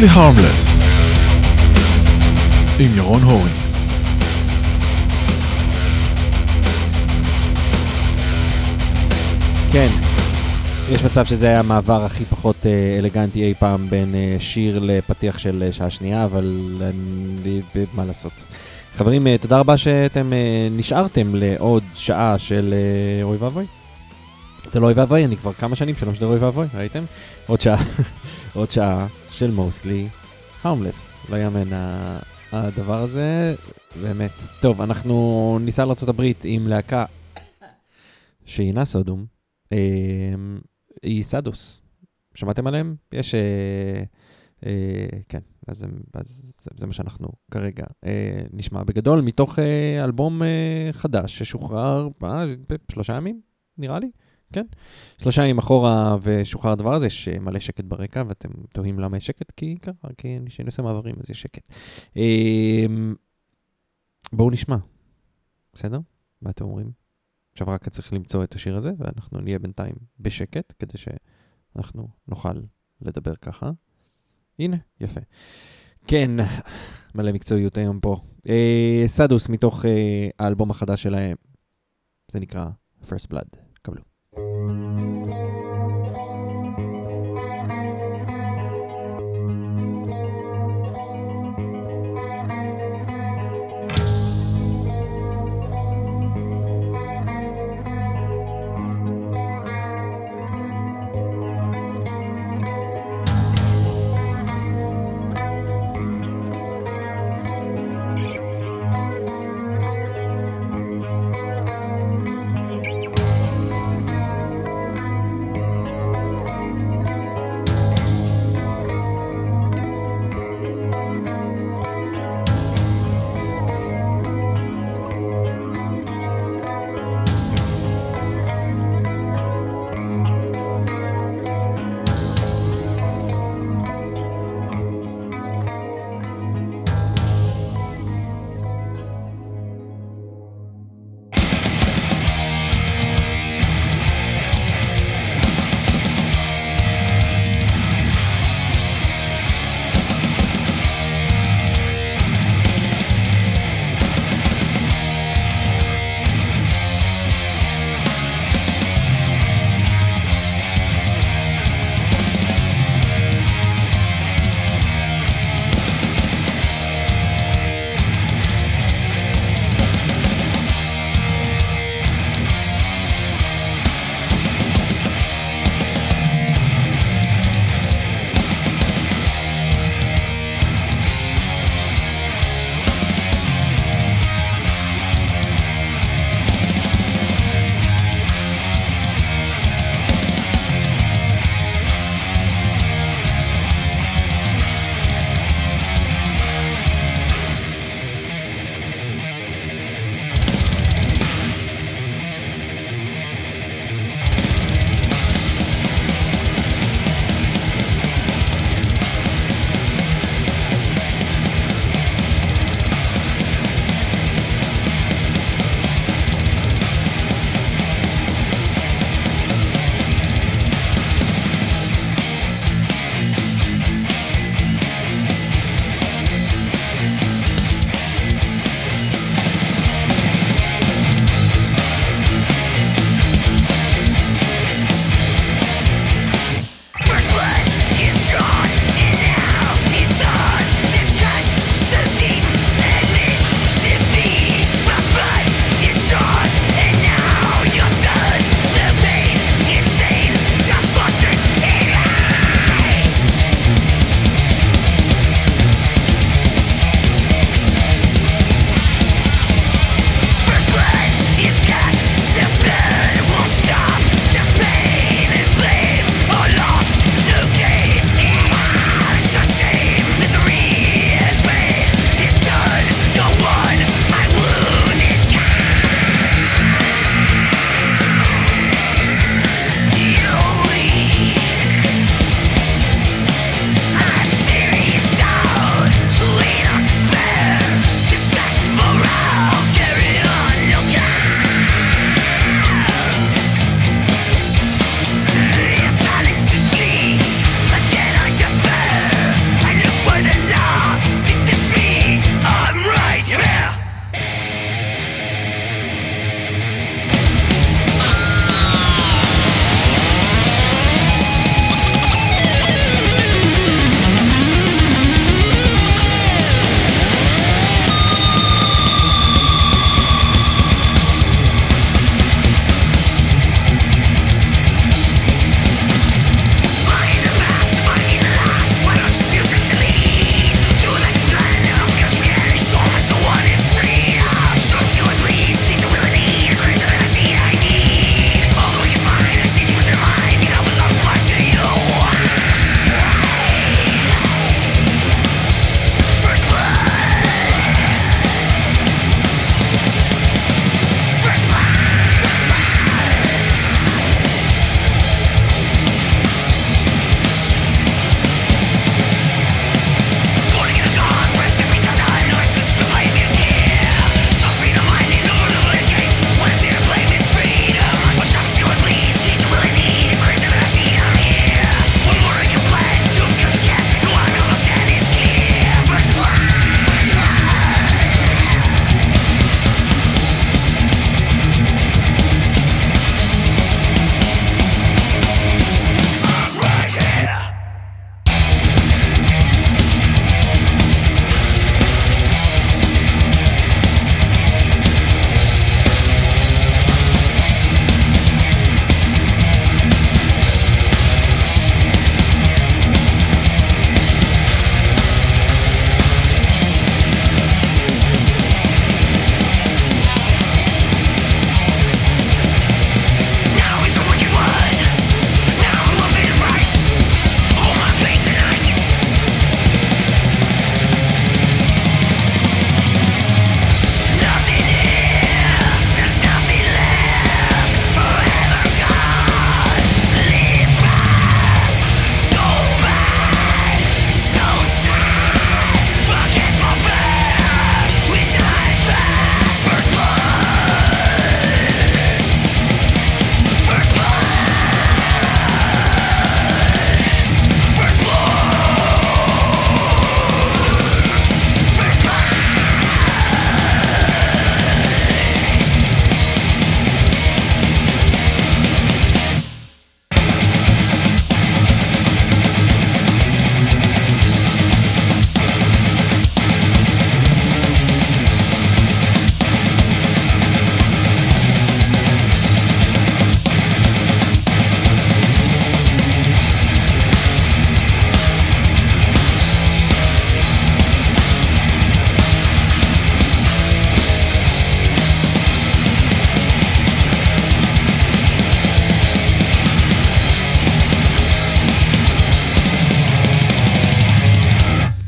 Mostly 0.00 0.08
Harmless 0.08 0.84
עם 2.78 2.96
ירון 2.96 3.22
הורן. 3.22 3.48
כן, 9.72 9.86
יש 10.88 11.04
מצב 11.04 11.24
שזה 11.24 11.46
היה 11.46 11.58
המעבר 11.58 12.04
הכי 12.04 12.24
פחות 12.24 12.56
אה, 12.66 12.98
אלגנטי 12.98 13.42
אי 13.42 13.54
פעם 13.58 13.90
בין 13.90 14.14
אה, 14.14 14.36
שיר 14.38 14.78
לפתיח 14.78 15.38
של 15.38 15.62
אה, 15.66 15.72
שעה 15.72 15.90
שנייה, 15.90 16.24
אבל 16.24 16.60
אני, 16.80 17.62
מה 17.92 18.04
לעשות. 18.04 18.32
חברים, 18.96 19.36
תודה 19.36 19.58
רבה 19.58 19.76
שאתם 19.76 20.30
נשארתם 20.70 21.34
לעוד 21.34 21.82
שעה 21.94 22.38
של 22.38 22.74
אוי 23.22 23.36
ואבוי. 23.36 23.66
זה 24.66 24.80
לא 24.80 24.86
אוי 24.86 24.94
ואבוי, 24.94 25.24
אני 25.24 25.36
כבר 25.36 25.52
כמה 25.52 25.76
שנים 25.76 25.94
שלא 25.96 26.12
משדר 26.12 26.26
אוי 26.26 26.38
ואבוי, 26.38 26.66
ראיתם? 26.74 27.04
עוד 27.46 27.60
שעה, 27.60 27.76
עוד 28.54 28.70
שעה 28.70 29.06
של 29.40 29.50
מוסלי 29.50 30.08
הרמלס. 30.62 31.14
לא 31.28 31.36
יאמן 31.36 31.68
הדבר 32.52 32.98
הזה, 33.02 33.54
באמת. 34.02 34.32
טוב, 34.60 34.80
אנחנו 34.80 35.58
ניסע 35.60 35.84
לארה"ב 35.84 36.22
עם 36.44 36.66
להקה 36.66 37.04
שהיא 38.44 38.84
סודום. 38.84 39.26
אה, 39.72 40.34
היא 41.02 41.22
סדוס. 41.22 41.80
שמעתם 42.34 42.66
עליהם? 42.66 42.96
יש... 43.12 43.34
אה, 43.34 44.02
אה, 44.66 45.06
כן, 45.28 45.40
אז, 45.68 45.86
אז 46.14 46.54
זה, 46.62 46.70
זה 46.76 46.86
מה 46.86 46.92
שאנחנו 46.92 47.28
כרגע 47.50 47.84
אה, 48.04 48.42
נשמע 48.52 48.82
בגדול, 48.82 49.20
מתוך 49.20 49.58
אה, 49.58 50.04
אלבום 50.04 50.42
אה, 50.42 50.88
חדש 50.92 51.38
ששוחרר 51.38 52.08
אה, 52.24 52.44
בשלושה 52.88 53.16
ימים, 53.16 53.40
נראה 53.78 53.98
לי. 53.98 54.10
כן. 54.52 54.66
שלושה 55.22 55.42
ימים 55.42 55.58
אחורה 55.58 56.16
ושוחרר 56.22 56.72
הדבר 56.72 56.94
הזה, 56.94 57.06
יש 57.06 57.28
אה, 57.28 57.38
מלא 57.38 57.58
שקט 57.58 57.84
ברקע, 57.84 58.22
ואתם 58.28 58.48
תוהים 58.72 58.98
למה 58.98 59.16
יש 59.16 59.26
שקט, 59.26 59.50
כי 59.50 59.76
ככה, 59.82 60.08
כי 60.18 60.38
כשאני 60.46 60.66
עושה 60.66 60.82
מעברים 60.82 61.14
אז 61.20 61.30
יש 61.30 61.42
שקט. 61.42 61.70
אמ, 62.16 63.14
בואו 64.32 64.50
נשמע, 64.50 64.76
בסדר? 65.72 65.98
מה 66.42 66.50
אתם 66.50 66.64
אומרים? 66.64 66.90
עכשיו 67.52 67.68
רק 67.68 67.88
צריך 67.88 68.12
למצוא 68.12 68.44
את 68.44 68.54
השיר 68.54 68.76
הזה, 68.76 68.92
ואנחנו 68.98 69.40
נהיה 69.40 69.58
בינתיים 69.58 69.94
בשקט, 70.20 70.74
כדי 70.78 70.98
שאנחנו 70.98 72.08
נוכל 72.28 72.60
לדבר 73.00 73.34
ככה. 73.34 73.70
הנה, 74.58 74.76
יפה. 75.00 75.20
כן, 76.06 76.30
מלא 77.14 77.32
מקצועיות 77.32 77.76
היום 77.76 78.00
פה. 78.00 78.16
אה, 78.48 79.04
סדוס 79.06 79.48
מתוך 79.48 79.84
אה, 79.84 80.28
האלבום 80.38 80.70
החדש 80.70 81.02
שלהם, 81.02 81.36
זה 82.28 82.40
נקרא 82.40 82.66
First 83.02 83.32
Blood. 83.32 83.69
קבלו. 84.34 85.19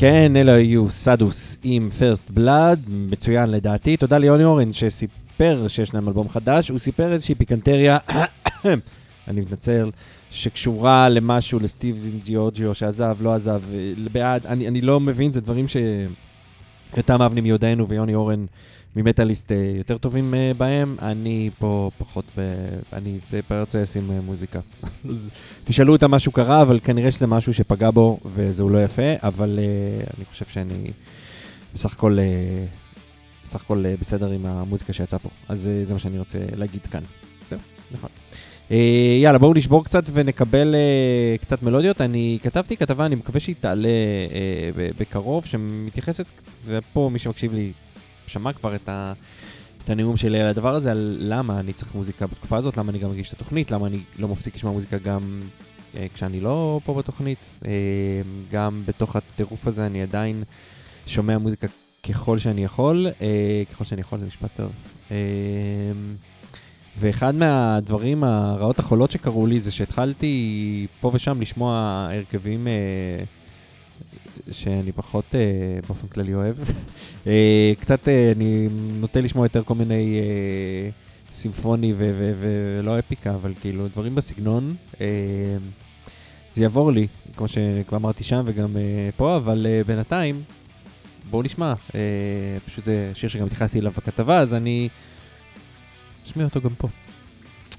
כן, 0.03 0.37
אלו 0.37 0.53
היו 0.53 0.91
סדוס 0.91 1.57
עם 1.63 1.91
פרסט 1.99 2.31
בלאד, 2.31 2.81
מצוין 2.89 3.51
לדעתי. 3.51 3.97
תודה 3.97 4.19
ליוני 4.19 4.45
אורן 4.45 4.73
שסיפר 4.73 5.65
שיש 5.69 5.95
להם 5.95 6.09
אלבום 6.09 6.29
חדש, 6.29 6.69
הוא 6.69 6.79
סיפר 6.79 7.13
איזושהי 7.13 7.35
פיקנטריה, 7.35 7.99
אני 9.29 9.41
מתנצל, 9.41 9.91
שקשורה 10.31 11.09
למשהו 11.09 11.59
לסטיב 11.61 12.21
ג'ורג'יו 12.25 12.75
שעזב, 12.75 13.17
לא 13.21 13.35
עזב, 13.35 13.63
אה, 13.75 13.93
בעד, 14.13 14.47
אני, 14.47 14.69
אני 14.69 14.81
לא 14.81 15.01
מבין, 15.01 15.33
זה 15.33 15.41
דברים 15.41 15.67
שיותם 15.69 17.23
אבני 17.23 17.41
מיודענו 17.41 17.89
ויוני 17.89 18.15
אורן 18.15 18.47
ממטאליסט 18.97 19.53
אה, 19.53 19.73
יותר 19.77 19.99
טובים 19.99 20.35
אה, 20.35 20.53
בהם, 20.59 20.97
אני 21.03 21.51
פה 21.59 21.91
פחות, 21.99 22.25
ב, 22.37 22.41
אני 22.93 23.19
לשים 23.75 24.11
אה, 24.11 24.21
מוזיקה. 24.21 24.61
אז 25.11 25.31
תשאלו 25.65 25.93
אותה 25.93 26.09
משהו 26.09 26.33
קרה, 26.33 26.63
אבל 26.63 26.81
כנראה 26.85 27.11
שזה 27.11 27.27
משהו 27.27 27.55
שפגע 27.55 27.91
בו 27.91 28.19
וזהו 28.35 28.69
לא 28.69 28.85
יפה, 28.85 29.13
אבל 29.23 29.59
uh, 29.59 30.17
אני 30.17 30.25
חושב 30.25 30.45
שאני 30.47 30.91
בסך 31.75 31.93
הכל, 31.93 32.17
uh, 32.17 33.45
בסך 33.45 33.61
הכל 33.61 33.85
uh, 33.85 34.01
בסדר 34.01 34.31
עם 34.31 34.47
המוזיקה 34.47 34.93
שיצאה 34.93 35.19
פה. 35.19 35.29
אז 35.49 35.71
uh, 35.85 35.87
זה 35.87 35.95
מה 35.95 36.01
שאני 36.01 36.19
רוצה 36.19 36.39
להגיד 36.57 36.81
כאן. 36.91 37.03
זהו, 37.49 37.59
נכון. 37.93 38.11
Uh, 38.69 38.73
יאללה, 39.23 39.39
בואו 39.39 39.55
נשבור 39.55 39.85
קצת 39.85 40.05
ונקבל 40.13 40.75
uh, 40.75 41.43
קצת 41.43 41.63
מלודיות. 41.63 42.01
אני 42.01 42.39
כתבתי 42.43 42.77
כתבה, 42.77 43.07
אני 43.07 43.15
מקווה 43.15 43.41
שהיא 43.41 43.55
תעלה 43.61 43.89
uh, 43.89 44.79
בקרוב, 45.01 45.45
שמתייחסת, 45.47 46.27
ופה 46.67 47.11
מי 47.13 47.19
שמקשיב 47.19 47.55
לי 47.55 47.73
שמע 48.27 48.53
כבר 48.53 48.75
את 48.75 48.89
ה... 48.89 49.13
את 49.85 49.91
הנאום 49.91 50.17
שלי 50.17 50.41
על 50.41 50.47
הדבר 50.47 50.75
הזה, 50.75 50.91
על 50.91 51.17
למה 51.21 51.61
אני 51.61 51.73
צריך 51.73 51.95
מוזיקה 51.95 52.27
בתקופה 52.27 52.57
הזאת, 52.57 52.77
למה 52.77 52.91
אני 52.91 52.99
גם 52.99 53.11
מגיש 53.11 53.29
את 53.29 53.33
התוכנית, 53.33 53.71
למה 53.71 53.87
אני 53.87 53.99
לא 54.19 54.29
מפסיק 54.29 54.57
לשמוע 54.57 54.73
מוזיקה 54.73 54.99
גם 54.99 55.41
אה, 55.97 56.07
כשאני 56.15 56.41
לא 56.41 56.81
פה 56.85 56.95
בתוכנית. 56.95 57.39
אה, 57.65 57.71
גם 58.53 58.83
בתוך 58.87 59.17
הטירוף 59.17 59.67
הזה 59.67 59.87
אני 59.87 60.03
עדיין 60.03 60.43
שומע 61.07 61.39
מוזיקה 61.39 61.67
ככל 62.09 62.39
שאני 62.39 62.65
יכול, 62.65 63.07
אה, 63.21 63.63
ככל 63.73 63.85
שאני 63.85 64.01
יכול 64.01 64.19
זה 64.19 64.27
משפט 64.27 64.51
טוב. 64.57 64.71
אה, 65.11 65.17
ואחד 66.99 67.35
מהדברים 67.35 68.25
הרעות 68.25 68.79
החולות 68.79 69.11
שקרו 69.11 69.47
לי 69.47 69.61
זה 69.61 69.71
שהתחלתי 69.71 70.87
פה 71.01 71.11
ושם 71.15 71.41
לשמוע 71.41 72.07
הרכבים 72.13 72.67
אה, 72.69 72.73
שאני 74.51 74.93
פחות 74.93 75.25
אה, 75.35 75.41
באופן 75.89 76.09
כללי 76.09 76.35
אוהב. 76.35 76.57
אה, 77.27 77.73
קצת 77.81 78.09
אה, 78.09 78.33
אני 78.37 78.69
נוטה 79.01 79.21
לשמוע 79.21 79.45
יותר 79.45 79.63
כל 79.65 79.75
מיני 79.75 80.19
אה, 80.19 80.91
סימפוני 81.33 81.95
ולא 81.97 82.99
אפיקה, 82.99 83.35
אבל 83.35 83.53
כאילו 83.61 83.89
דברים 83.89 84.15
בסגנון. 84.15 84.75
אה, 85.01 85.07
זה 86.55 86.63
יעבור 86.63 86.93
לי, 86.93 87.07
כמו 87.37 87.49
שכבר 87.49 87.97
אמרתי 87.97 88.25
שם 88.25 88.43
וגם 88.47 88.77
אה, 88.77 89.11
פה, 89.17 89.37
אבל 89.37 89.67
אה, 89.67 89.83
בינתיים, 89.87 90.43
בואו 91.31 91.43
נשמע. 91.43 91.75
אה, 91.95 92.01
פשוט 92.67 92.85
זה 92.85 93.11
שיר 93.15 93.29
שגם 93.29 93.47
התייחסתי 93.47 93.79
אליו 93.79 93.93
בכתבה, 93.97 94.39
אז 94.39 94.55
אני 94.55 94.89
אשמיע 96.27 96.47
אותו 96.47 96.61
גם 96.61 96.75
פה. 96.79 96.89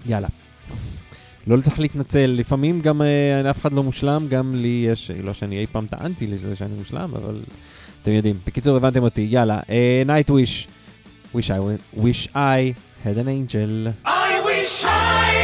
יאללה. 0.05 0.27
לא 1.47 1.61
צריך 1.61 1.79
להתנצל, 1.79 2.25
לפעמים 2.37 2.81
גם 2.81 3.01
אה, 3.01 3.49
אף 3.49 3.61
אחד 3.61 3.73
לא 3.73 3.83
מושלם, 3.83 4.25
גם 4.29 4.55
לי 4.55 4.87
יש, 4.91 5.11
לא 5.23 5.33
שאני 5.33 5.59
אי 5.59 5.65
פעם 5.71 5.87
טענתי 5.87 6.27
לזה 6.27 6.55
שאני 6.55 6.73
מושלם, 6.77 7.11
אבל 7.15 7.39
אתם 8.01 8.11
יודעים. 8.11 8.35
בקיצור, 8.47 8.77
הבנתם 8.77 9.03
אותי, 9.03 9.27
יאללה. 9.29 9.59
Uh, 9.59 10.07
Night 10.07 10.29
Wish, 10.29 10.67
wish 11.35 11.49
I, 11.49 11.59
wish 11.99 12.27
I 12.35 12.73
had 13.05 13.17
an 13.17 13.27
angel. 13.27 13.93
I 14.05 14.41
wish 14.45 14.85
I 14.85 15.42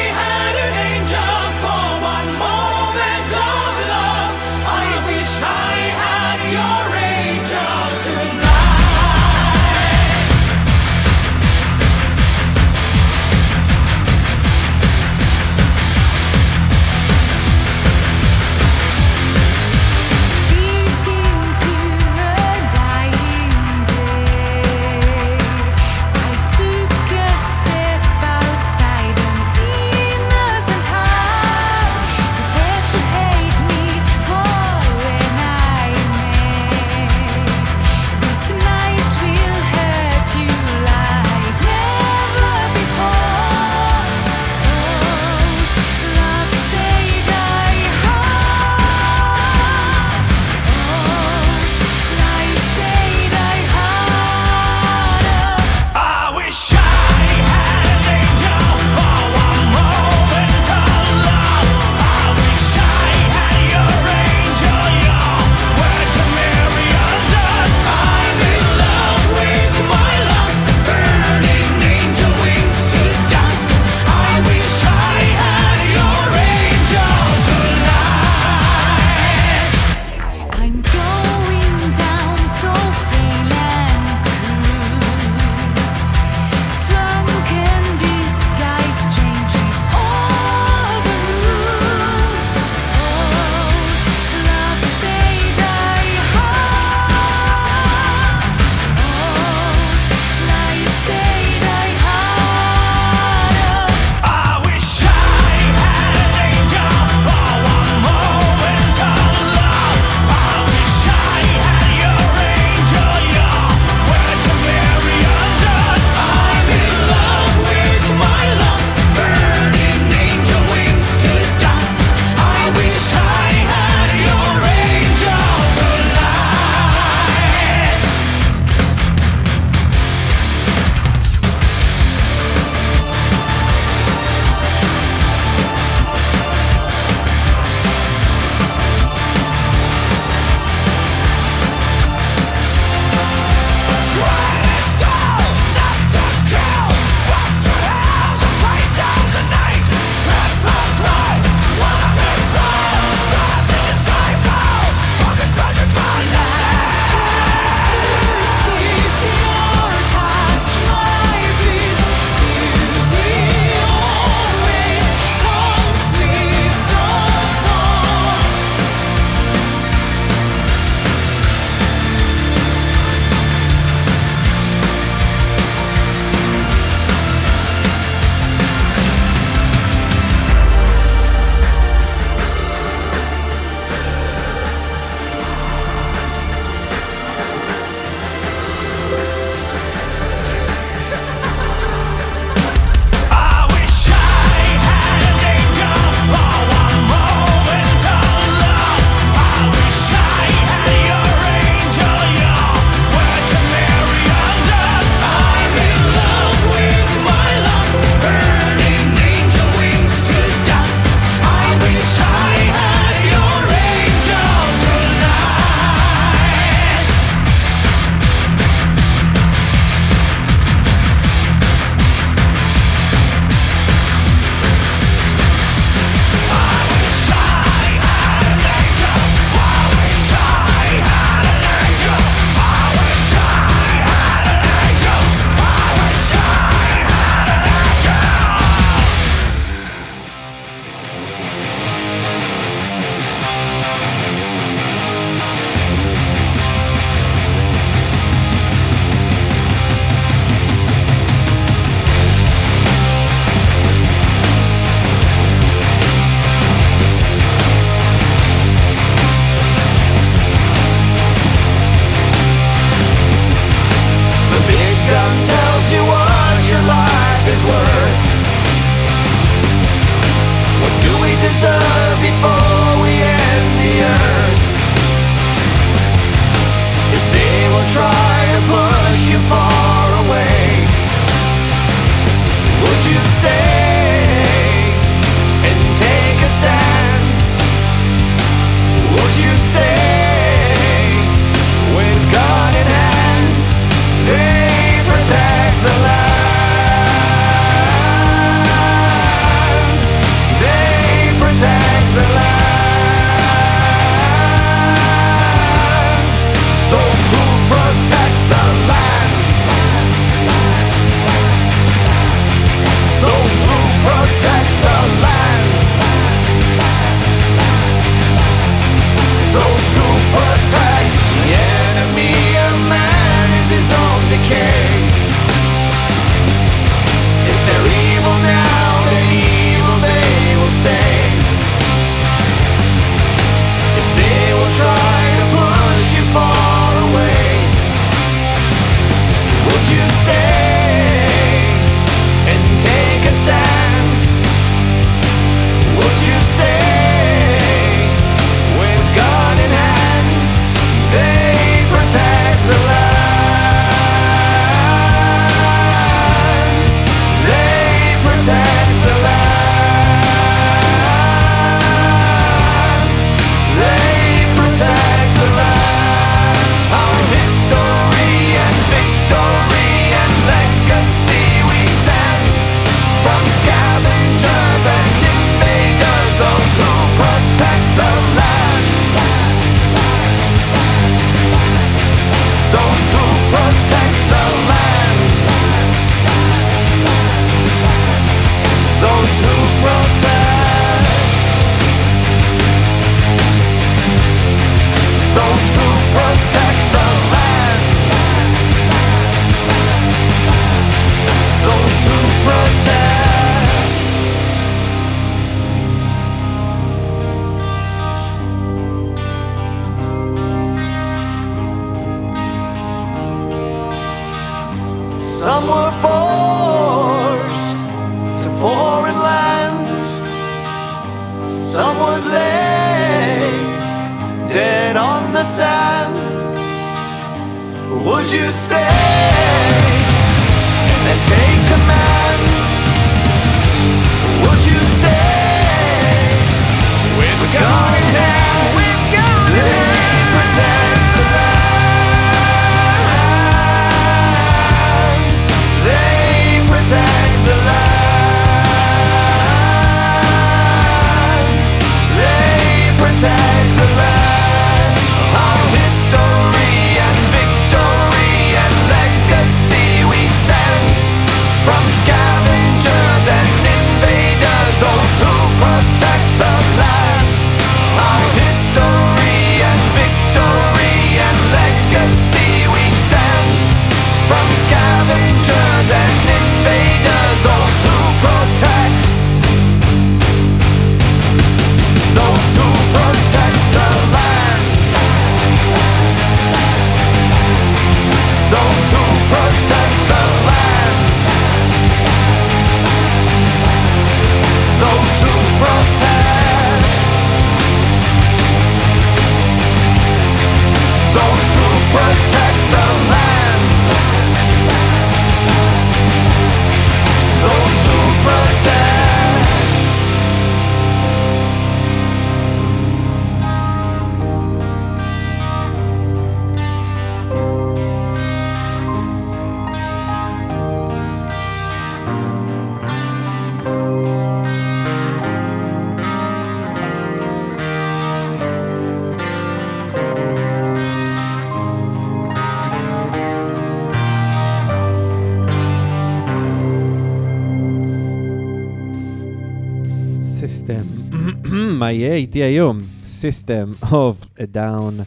שמעתי 542.39 542.43
היום, 542.43 542.79
System 543.05 543.83
of 543.83 544.15
a 544.37 544.45
Down, 544.55 545.03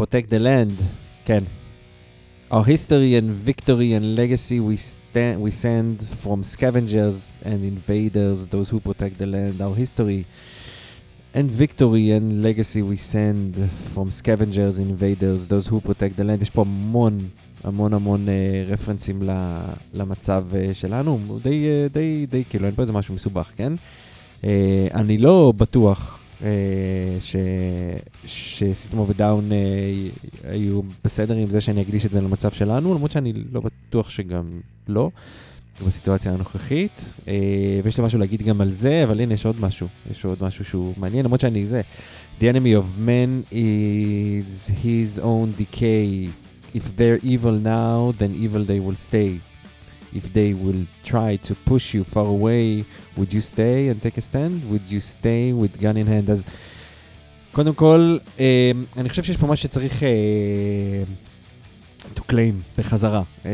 Protect 0.00 0.28
the 0.30 0.38
Land, 0.38 0.82
כן. 1.24 1.44
Our 2.50 2.64
history 2.64 3.14
and 3.16 3.30
victory 3.30 3.94
and 3.94 4.14
legacy 4.14 4.60
we, 4.60 4.76
stand, 4.76 5.40
we 5.40 5.50
send 5.50 6.06
from 6.22 6.42
scavengers 6.42 7.38
and 7.44 7.64
invaders, 7.64 8.46
those 8.48 8.68
who 8.68 8.78
protect 8.78 9.16
the 9.16 9.26
land. 9.26 9.62
Our 9.62 9.74
history 9.74 10.26
and 11.32 11.50
victory 11.50 12.10
and 12.16 12.42
legacy 12.42 12.82
we 12.82 12.98
send 13.14 13.50
from 13.94 14.10
scavengers, 14.10 14.78
invaders, 14.78 15.46
those 15.46 15.66
who 15.70 15.80
protect 15.80 16.14
the 16.18 16.24
land. 16.24 16.42
יש 16.42 16.50
פה 16.50 16.60
המון, 16.60 17.18
המון 17.64 17.94
המון 17.94 18.26
uh, 18.28 18.70
רפרנסים 18.70 19.22
למצב 19.94 20.44
uh, 20.50 20.74
שלנו, 20.74 21.18
די, 21.42 21.66
uh, 21.66 21.94
די, 21.94 22.26
די, 22.26 22.44
כאילו, 22.50 22.66
אין 22.66 22.74
פה 22.74 22.82
איזה 22.82 22.92
משהו 22.92 23.14
מסובך, 23.14 23.50
כן? 23.56 23.72
אני 24.94 25.18
לא 25.18 25.52
בטוח 25.56 26.18
אה, 26.42 26.48
ש- 27.20 27.36
ש 28.26 28.44
System 28.44 28.98
of 28.98 29.10
a 29.10 29.18
Down 29.18 29.50
היו 30.44 30.80
בסדר 31.04 31.34
עם 31.34 31.50
זה 31.50 31.60
שאני 31.60 31.82
אקדיש 31.82 32.06
את 32.06 32.12
זה 32.12 32.20
למצב 32.20 32.50
שלנו, 32.50 32.94
למרות 32.94 33.10
שאני 33.10 33.32
לא 33.52 33.60
בטוח 33.60 34.10
שגם 34.10 34.60
לא, 34.88 35.10
בסיטואציה 35.86 36.32
הנוכחית. 36.32 37.14
אה, 37.28 37.34
ויש 37.84 37.98
לי 37.98 38.04
משהו 38.04 38.18
להגיד 38.18 38.42
גם 38.42 38.60
על 38.60 38.72
זה, 38.72 39.04
אבל 39.04 39.20
הנה, 39.20 39.34
יש 39.34 39.46
עוד 39.46 39.60
משהו. 39.60 39.86
יש 40.10 40.24
עוד 40.24 40.38
משהו 40.40 40.64
שהוא 40.64 40.94
מעניין, 40.96 41.24
למרות 41.24 41.40
שאני 41.40 41.66
זה. 41.66 41.80
The 42.40 42.44
enemy 42.44 42.74
of 42.78 43.08
man 43.08 43.52
is 43.54 44.70
his 44.84 45.18
own 45.22 45.60
decay. 45.62 46.28
If 46.74 46.82
they're 46.98 47.24
evil 47.24 47.56
now, 47.64 48.12
then 48.18 48.32
evil 48.44 48.64
they 48.66 48.80
will 48.86 48.96
stay. 49.10 49.32
If 50.14 50.24
they 50.34 50.52
will 50.64 50.82
try 51.10 51.36
to 51.48 51.54
push 51.70 51.94
you 51.94 52.04
far 52.14 52.26
away, 52.36 52.82
would 53.18 53.32
you 53.32 53.40
stay 53.40 53.88
and 53.88 54.02
take 54.02 54.16
a 54.18 54.20
stand? 54.20 54.54
Would 54.70 54.86
you 54.90 55.00
stay 55.00 55.52
with 55.52 55.80
gun 55.82 55.96
in 55.96 56.06
hand? 56.06 56.30
אז 56.30 56.44
קודם 57.52 57.74
כל, 57.74 58.18
אה, 58.40 58.70
אני 58.96 59.08
חושב 59.08 59.22
שיש 59.22 59.36
פה 59.36 59.46
משהו 59.46 59.62
שצריך 59.68 60.02
אה, 60.02 60.08
to 62.16 62.20
claim 62.32 62.78
בחזרה. 62.78 63.22
אה, 63.46 63.50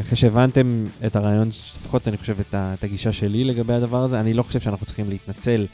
אחרי 0.00 0.16
שהבנתם 0.16 0.84
את 1.06 1.16
הרעיון, 1.16 1.48
לפחות 1.80 2.08
אני 2.08 2.16
חושב 2.16 2.40
את, 2.40 2.54
ה, 2.54 2.74
את 2.78 2.84
הגישה 2.84 3.12
שלי 3.12 3.44
לגבי 3.44 3.74
הדבר 3.74 4.02
הזה, 4.02 4.20
אני 4.20 4.34
לא 4.34 4.42
חושב 4.42 4.60
שאנחנו 4.60 4.86
צריכים 4.86 5.10
להתנצל 5.10 5.66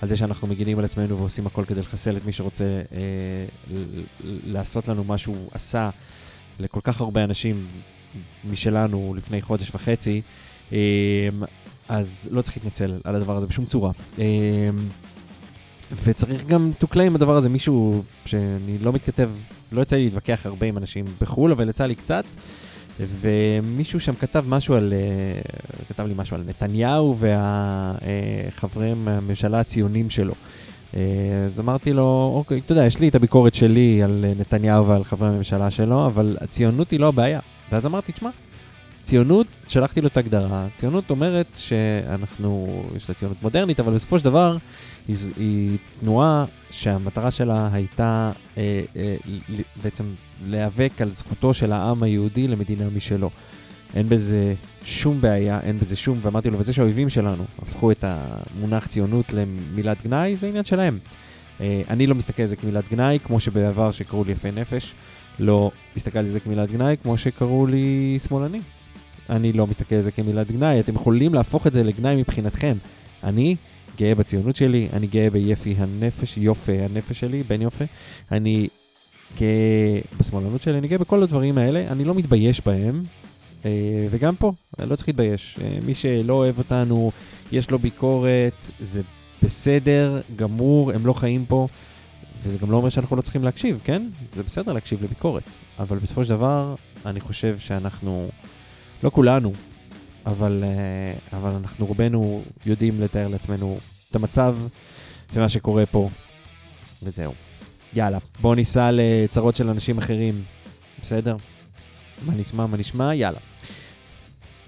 על 0.00 0.08
זה 0.08 0.16
שאנחנו 0.16 0.48
מגינים 0.48 0.78
על 0.78 0.84
עצמנו 0.84 1.18
ועושים 1.18 1.46
הכל 1.46 1.64
כדי 1.64 1.80
לחסל 1.80 2.16
את 2.16 2.24
מי 2.26 2.32
שרוצה 2.32 2.64
אה, 2.64 3.78
לעשות 4.46 4.88
לנו 4.88 5.04
מה 5.04 5.18
שהוא 5.18 5.48
עשה 5.52 5.90
לכל 6.60 6.80
כך 6.82 7.00
הרבה 7.00 7.24
אנשים 7.24 7.66
משלנו 8.50 9.14
לפני 9.16 9.42
חודש 9.42 9.70
וחצי, 9.74 10.22
אה, 10.72 10.78
אז 11.88 12.28
לא 12.30 12.42
צריך 12.42 12.56
להתנצל 12.56 13.00
על 13.04 13.14
הדבר 13.14 13.36
הזה 13.36 13.46
בשום 13.46 13.64
צורה. 13.64 13.90
אה, 14.18 14.70
וצריך 16.04 16.46
גם 16.46 16.70
to 16.80 16.86
claim 16.94 17.14
הדבר 17.14 17.36
הזה, 17.36 17.48
מישהו 17.48 18.02
שאני 18.26 18.78
לא 18.78 18.92
מתכתב, 18.92 19.30
לא 19.72 19.82
יצא 19.82 19.96
לי 19.96 20.04
להתווכח 20.04 20.40
הרבה 20.44 20.66
עם 20.66 20.78
אנשים 20.78 21.04
בחו"ל, 21.20 21.52
אבל 21.52 21.68
יצא 21.68 21.86
לי 21.86 21.94
קצת, 21.94 22.24
ומישהו 23.20 24.00
שם 24.00 24.14
כתב 24.14 24.44
משהו 24.48 24.74
על, 24.74 24.92
אה, 24.96 25.40
כתב 25.88 26.06
לי 26.06 26.14
משהו 26.16 26.36
על 26.36 26.44
נתניהו 26.46 27.16
והחברי 27.18 28.90
הממשלה 28.90 29.60
הציונים 29.60 30.10
שלו. 30.10 30.34
אה, 30.96 31.00
אז 31.46 31.60
אמרתי 31.60 31.92
לו, 31.92 32.32
אוקיי, 32.34 32.60
אתה 32.64 32.72
יודע, 32.72 32.86
יש 32.86 32.98
לי 32.98 33.08
את 33.08 33.14
הביקורת 33.14 33.54
שלי 33.54 34.02
על 34.02 34.24
נתניהו 34.38 34.86
ועל 34.86 35.04
חברי 35.04 35.28
הממשלה 35.28 35.70
שלו, 35.70 36.06
אבל 36.06 36.36
הציונות 36.40 36.90
היא 36.90 37.00
לא 37.00 37.08
הבעיה. 37.08 37.40
ואז 37.72 37.86
אמרתי, 37.86 38.12
תשמע, 38.12 38.30
ציונות, 39.08 39.46
שלחתי 39.68 40.00
לו 40.00 40.08
את 40.08 40.16
ההגדרה, 40.16 40.66
ציונות 40.74 41.10
אומרת 41.10 41.46
שאנחנו, 41.56 42.82
יש 42.96 43.08
לה 43.08 43.14
ציונות 43.14 43.42
מודרנית, 43.42 43.80
אבל 43.80 43.94
בסופו 43.94 44.18
של 44.18 44.24
דבר 44.24 44.56
היא, 45.08 45.16
היא 45.36 45.78
תנועה 46.00 46.44
שהמטרה 46.70 47.30
שלה 47.30 47.68
הייתה 47.72 48.30
אה, 48.58 48.82
אה, 48.96 49.16
בעצם 49.82 50.04
להיאבק 50.46 50.90
על 51.00 51.14
זכותו 51.14 51.54
של 51.54 51.72
העם 51.72 52.02
היהודי 52.02 52.48
למדינה 52.48 52.84
משלו. 52.96 53.30
אין 53.94 54.08
בזה 54.08 54.54
שום 54.84 55.20
בעיה, 55.20 55.60
אין 55.60 55.78
בזה 55.78 55.96
שום, 55.96 56.18
ואמרתי 56.22 56.50
לו, 56.50 56.58
וזה 56.58 56.72
שהאויבים 56.72 57.08
שלנו 57.08 57.44
הפכו 57.62 57.90
את 57.90 58.04
המונח 58.04 58.86
ציונות 58.86 59.32
למילת 59.32 59.96
גנאי, 60.04 60.36
זה 60.36 60.46
עניין 60.46 60.64
שלהם. 60.64 60.98
אה, 61.60 61.82
אני 61.90 62.06
לא 62.06 62.14
מסתכל 62.14 62.42
על 62.42 62.48
זה 62.48 62.56
כמילת 62.56 62.84
גנאי, 62.90 63.18
כמו 63.24 63.40
שבעבר 63.40 63.92
שקראו 63.92 64.24
לי 64.24 64.32
יפה 64.32 64.50
נפש, 64.50 64.92
לא 65.38 65.70
מסתכל 65.96 66.18
על 66.18 66.28
זה 66.28 66.40
כמילת 66.40 66.72
גנאי, 66.72 66.96
כמו 67.02 67.18
שקראו 67.18 67.66
לי 67.66 68.18
שמאלני. 68.28 68.60
אני 69.30 69.52
לא 69.52 69.66
מסתכל 69.66 69.94
על 69.94 70.02
זה 70.02 70.10
כמילת 70.10 70.50
גנאי, 70.50 70.80
אתם 70.80 70.94
יכולים 70.94 71.34
להפוך 71.34 71.66
את 71.66 71.72
זה 71.72 71.84
לגנאי 71.84 72.16
מבחינתכם. 72.16 72.76
אני 73.24 73.56
גאה 73.98 74.14
בציונות 74.14 74.56
שלי, 74.56 74.88
אני 74.92 75.06
גאה 75.06 75.30
ביפי 75.30 75.74
הנפש, 75.78 76.38
יופה 76.38 76.72
הנפש 76.72 77.20
שלי, 77.20 77.42
בן 77.42 77.62
יופה. 77.62 77.84
אני 78.32 78.68
גאה 79.40 80.00
בשמאלנות 80.20 80.62
שלי, 80.62 80.78
אני 80.78 80.88
גאה 80.88 80.98
בכל 80.98 81.22
הדברים 81.22 81.58
האלה, 81.58 81.84
אני 81.92 82.04
לא 82.04 82.14
מתבייש 82.14 82.60
בהם. 82.66 83.04
אה, 83.64 84.06
וגם 84.10 84.36
פה, 84.36 84.52
לא 84.86 84.96
צריך 84.96 85.08
להתבייש. 85.08 85.58
אה, 85.62 85.78
מי 85.86 85.94
שלא 85.94 86.34
אוהב 86.34 86.58
אותנו, 86.58 87.10
יש 87.52 87.70
לו 87.70 87.78
ביקורת, 87.78 88.70
זה 88.80 89.02
בסדר, 89.42 90.20
גמור, 90.36 90.92
הם 90.92 91.06
לא 91.06 91.12
חיים 91.12 91.44
פה, 91.48 91.68
וזה 92.42 92.58
גם 92.58 92.70
לא 92.70 92.76
אומר 92.76 92.88
שאנחנו 92.88 93.16
לא 93.16 93.22
צריכים 93.22 93.44
להקשיב, 93.44 93.80
כן? 93.84 94.08
זה 94.34 94.42
בסדר 94.42 94.72
להקשיב 94.72 95.04
לביקורת, 95.04 95.42
אבל 95.78 95.98
בסופו 95.98 96.24
של 96.24 96.30
דבר, 96.30 96.74
אני 97.06 97.20
חושב 97.20 97.58
שאנחנו, 97.58 98.28
לא 99.02 99.10
כולנו, 99.10 99.52
אבל, 100.26 100.64
אה, 100.66 101.38
אבל 101.38 101.50
אנחנו 101.50 101.86
רובנו 101.86 102.42
יודעים 102.66 103.00
לתאר 103.00 103.28
לעצמנו 103.28 103.78
את 104.10 104.16
המצב 104.16 104.56
ומה 105.34 105.48
שקורה 105.48 105.86
פה, 105.86 106.08
וזהו. 107.02 107.32
יאללה, 107.94 108.18
בואו 108.40 108.54
ניסע 108.54 108.90
לצרות 108.92 109.56
של 109.56 109.68
אנשים 109.68 109.98
אחרים, 109.98 110.42
בסדר? 111.02 111.36
מה 112.26 112.34
נשמע, 112.34 112.66
מה 112.66 112.76
נשמע? 112.76 113.14
יאללה. 113.14 113.38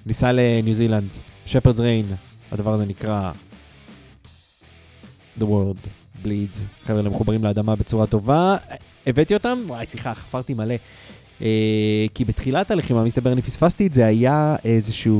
ניסע 0.06 0.32
לניו 0.32 0.74
זילנד, 0.74 1.10
שפרדס 1.46 1.80
ריין, 1.80 2.06
הדבר 2.52 2.72
הזה 2.72 2.86
נקרא 2.86 3.32
The 5.38 5.42
World 5.42 5.86
Bleeds. 6.24 6.58
חבר'ה, 6.86 7.00
הם 7.00 7.06
מחוברים 7.06 7.44
לאדמה 7.44 7.76
בצורה 7.76 8.06
טובה. 8.06 8.56
הבאתי 9.06 9.34
אותם? 9.34 9.58
וואי, 9.66 9.86
סליחה, 9.86 10.14
חפרתי 10.14 10.54
מלא. 10.54 10.74
אה, 11.42 12.06
כי 12.14 12.24
בתחילת 12.24 12.70
הלחימה, 12.70 13.04
מסתבר, 13.04 13.32
אני 13.32 13.42
פספסתי 13.42 13.86
את 13.86 13.94
זה, 13.94 14.06
היה 14.06 14.56
איזושהי 14.64 15.12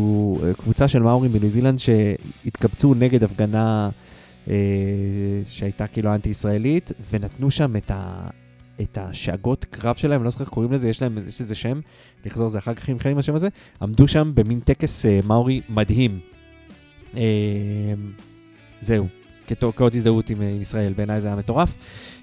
קבוצה 0.59 0.89
של 0.89 1.03
מאורים 1.03 1.33
בניו 1.33 1.51
זילנד 1.51 1.79
שהתקבצו 1.79 2.95
נגד 2.95 3.25
הפגנה 3.25 3.91
אה, 4.49 4.55
שהייתה 5.47 5.87
כאילו 5.87 6.15
אנטי-ישראלית, 6.15 6.93
ונתנו 7.11 7.51
שם 7.51 7.77
את, 7.77 7.91
ה, 7.91 8.29
את 8.81 8.99
השאגות 8.99 9.65
קרב 9.65 9.97
שלהם, 9.97 10.25
לא 10.25 10.31
זוכר 10.31 10.45
איך 10.45 10.51
קוראים 10.53 10.73
לזה, 10.73 10.89
יש 10.89 11.03
להם, 11.03 11.19
יש 11.29 11.41
לזה 11.41 11.55
שם, 11.55 11.81
נחזור 12.27 12.47
לזה 12.47 12.59
אחר 12.59 12.75
כך 12.75 12.89
עם 12.89 12.99
חיים 12.99 13.19
השם 13.19 13.35
הזה, 13.35 13.49
עמדו 13.83 14.09
שם 14.09 14.33
במין 14.35 14.61
טקס 14.61 15.07
אה, 15.07 15.21
מאורי 15.27 15.61
מדהים. 15.69 16.21
אה, 17.17 17.23
זהו, 18.81 19.07
כאות 19.77 19.95
הזדהות 19.95 20.31
עם 20.31 20.43
אה, 20.43 20.47
ישראל, 20.47 20.93
בעיניי 20.93 21.21
זה 21.21 21.29
היה 21.29 21.37
מטורף. 21.37 21.75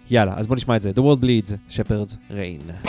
יאללה, 0.09 0.33
אז 0.37 0.47
בואו 0.47 0.55
נשמע 0.55 0.75
את 0.75 0.81
זה. 0.81 0.91
The 0.91 0.99
World 0.99 1.23
Bleeds, 1.23 1.73
Shepherd's 1.75 2.15
Rain. 2.31 2.87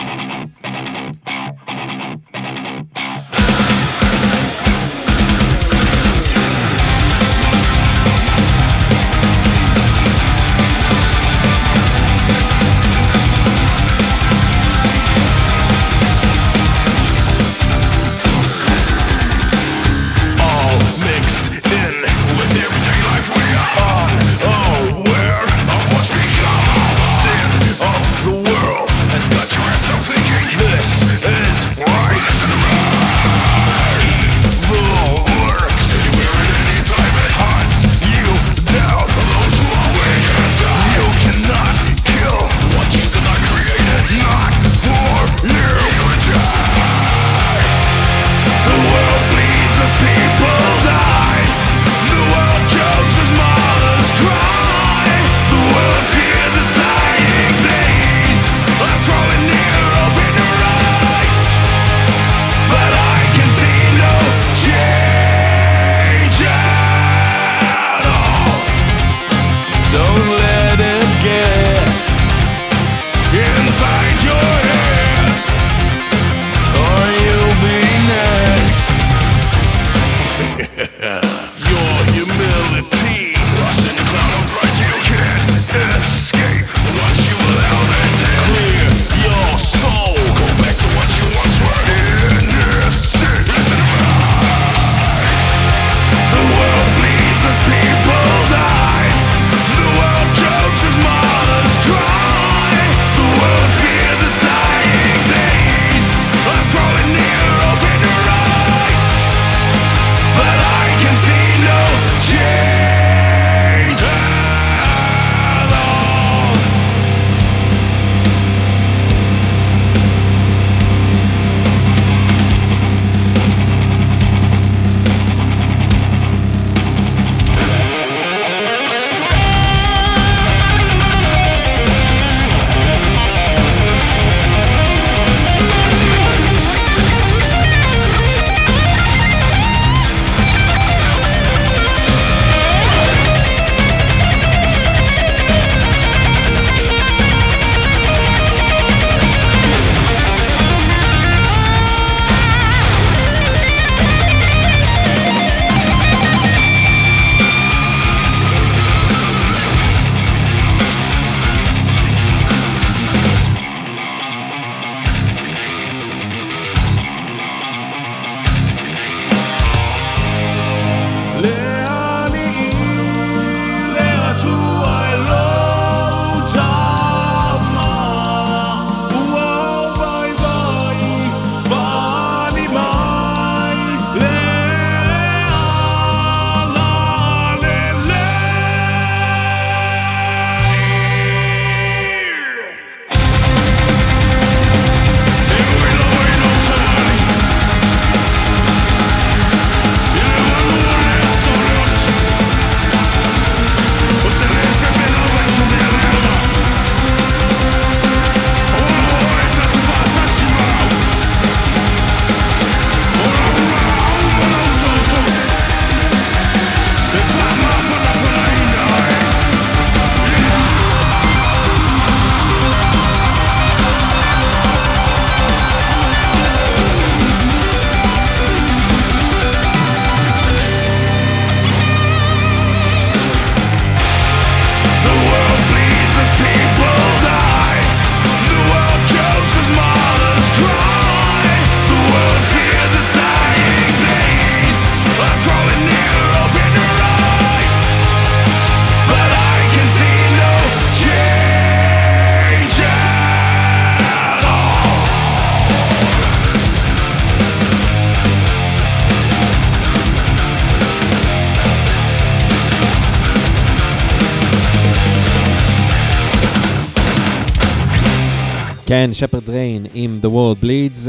כן, 268.88 269.10
Shepherds 269.12 269.48
Reign 269.48 269.86
עם 269.94 270.20
The 270.22 270.26
World 270.26 270.64
Bleeds. 270.64 271.08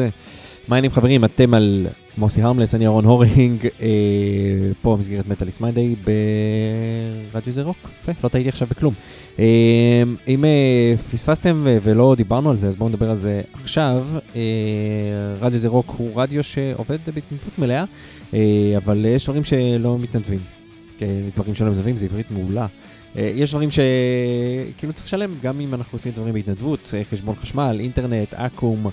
מה 0.67 0.75
העניינים 0.75 0.91
חברים? 0.91 1.25
אתם 1.25 1.53
על 1.53 1.87
Mostly 2.17 2.41
Harmless, 2.41 2.75
אני 2.75 2.85
אהרון 2.85 3.05
הורינג, 3.05 3.67
אה, 3.81 3.87
פה 4.81 4.95
במסגרת 4.95 5.27
Metalist 5.27 5.61
Monday 5.61 5.95
ברדיו 7.33 7.53
זה 7.53 7.63
רוק. 7.63 7.89
יפה, 8.01 8.11
לא 8.23 8.29
טעיתי 8.29 8.49
עכשיו 8.49 8.67
בכלום. 8.71 8.93
אה, 9.39 10.03
אם 10.27 10.45
אה, 10.45 10.93
פספסתם 11.11 11.61
ו- 11.63 11.77
ולא 11.83 12.13
דיברנו 12.17 12.49
על 12.49 12.57
זה, 12.57 12.67
אז 12.67 12.75
בואו 12.75 12.89
נדבר 12.89 13.09
על 13.09 13.15
זה 13.15 13.41
עכשיו. 13.53 14.07
אה, 14.35 14.41
רדיו 15.41 15.59
זה 15.59 15.67
רוק 15.67 15.95
הוא 15.97 16.09
רדיו 16.15 16.43
שעובד 16.43 16.97
בהתנדבות 17.13 17.59
מלאה, 17.59 17.83
אה, 18.33 18.73
אבל 18.77 19.05
יש 19.05 19.23
דברים 19.23 19.43
שלא 19.43 19.97
מתנדבים. 19.99 20.39
אה, 21.01 21.07
דברים 21.35 21.55
שלא 21.55 21.71
מתנדבים 21.71 21.97
זה 21.97 22.05
עברית 22.05 22.31
מעולה. 22.31 22.67
אה, 23.17 23.31
יש 23.35 23.51
דברים 23.51 23.69
שכאילו 23.71 24.93
צריך 24.93 25.05
לשלם, 25.05 25.33
גם 25.43 25.59
אם 25.59 25.73
אנחנו 25.73 25.95
עושים 25.95 26.11
דברים 26.11 26.33
בהתנדבות, 26.33 26.91
אה, 26.93 27.01
חשבון 27.11 27.35
חשמל, 27.35 27.77
אינטרנט, 27.79 28.33
אקו"ם, 28.33 28.87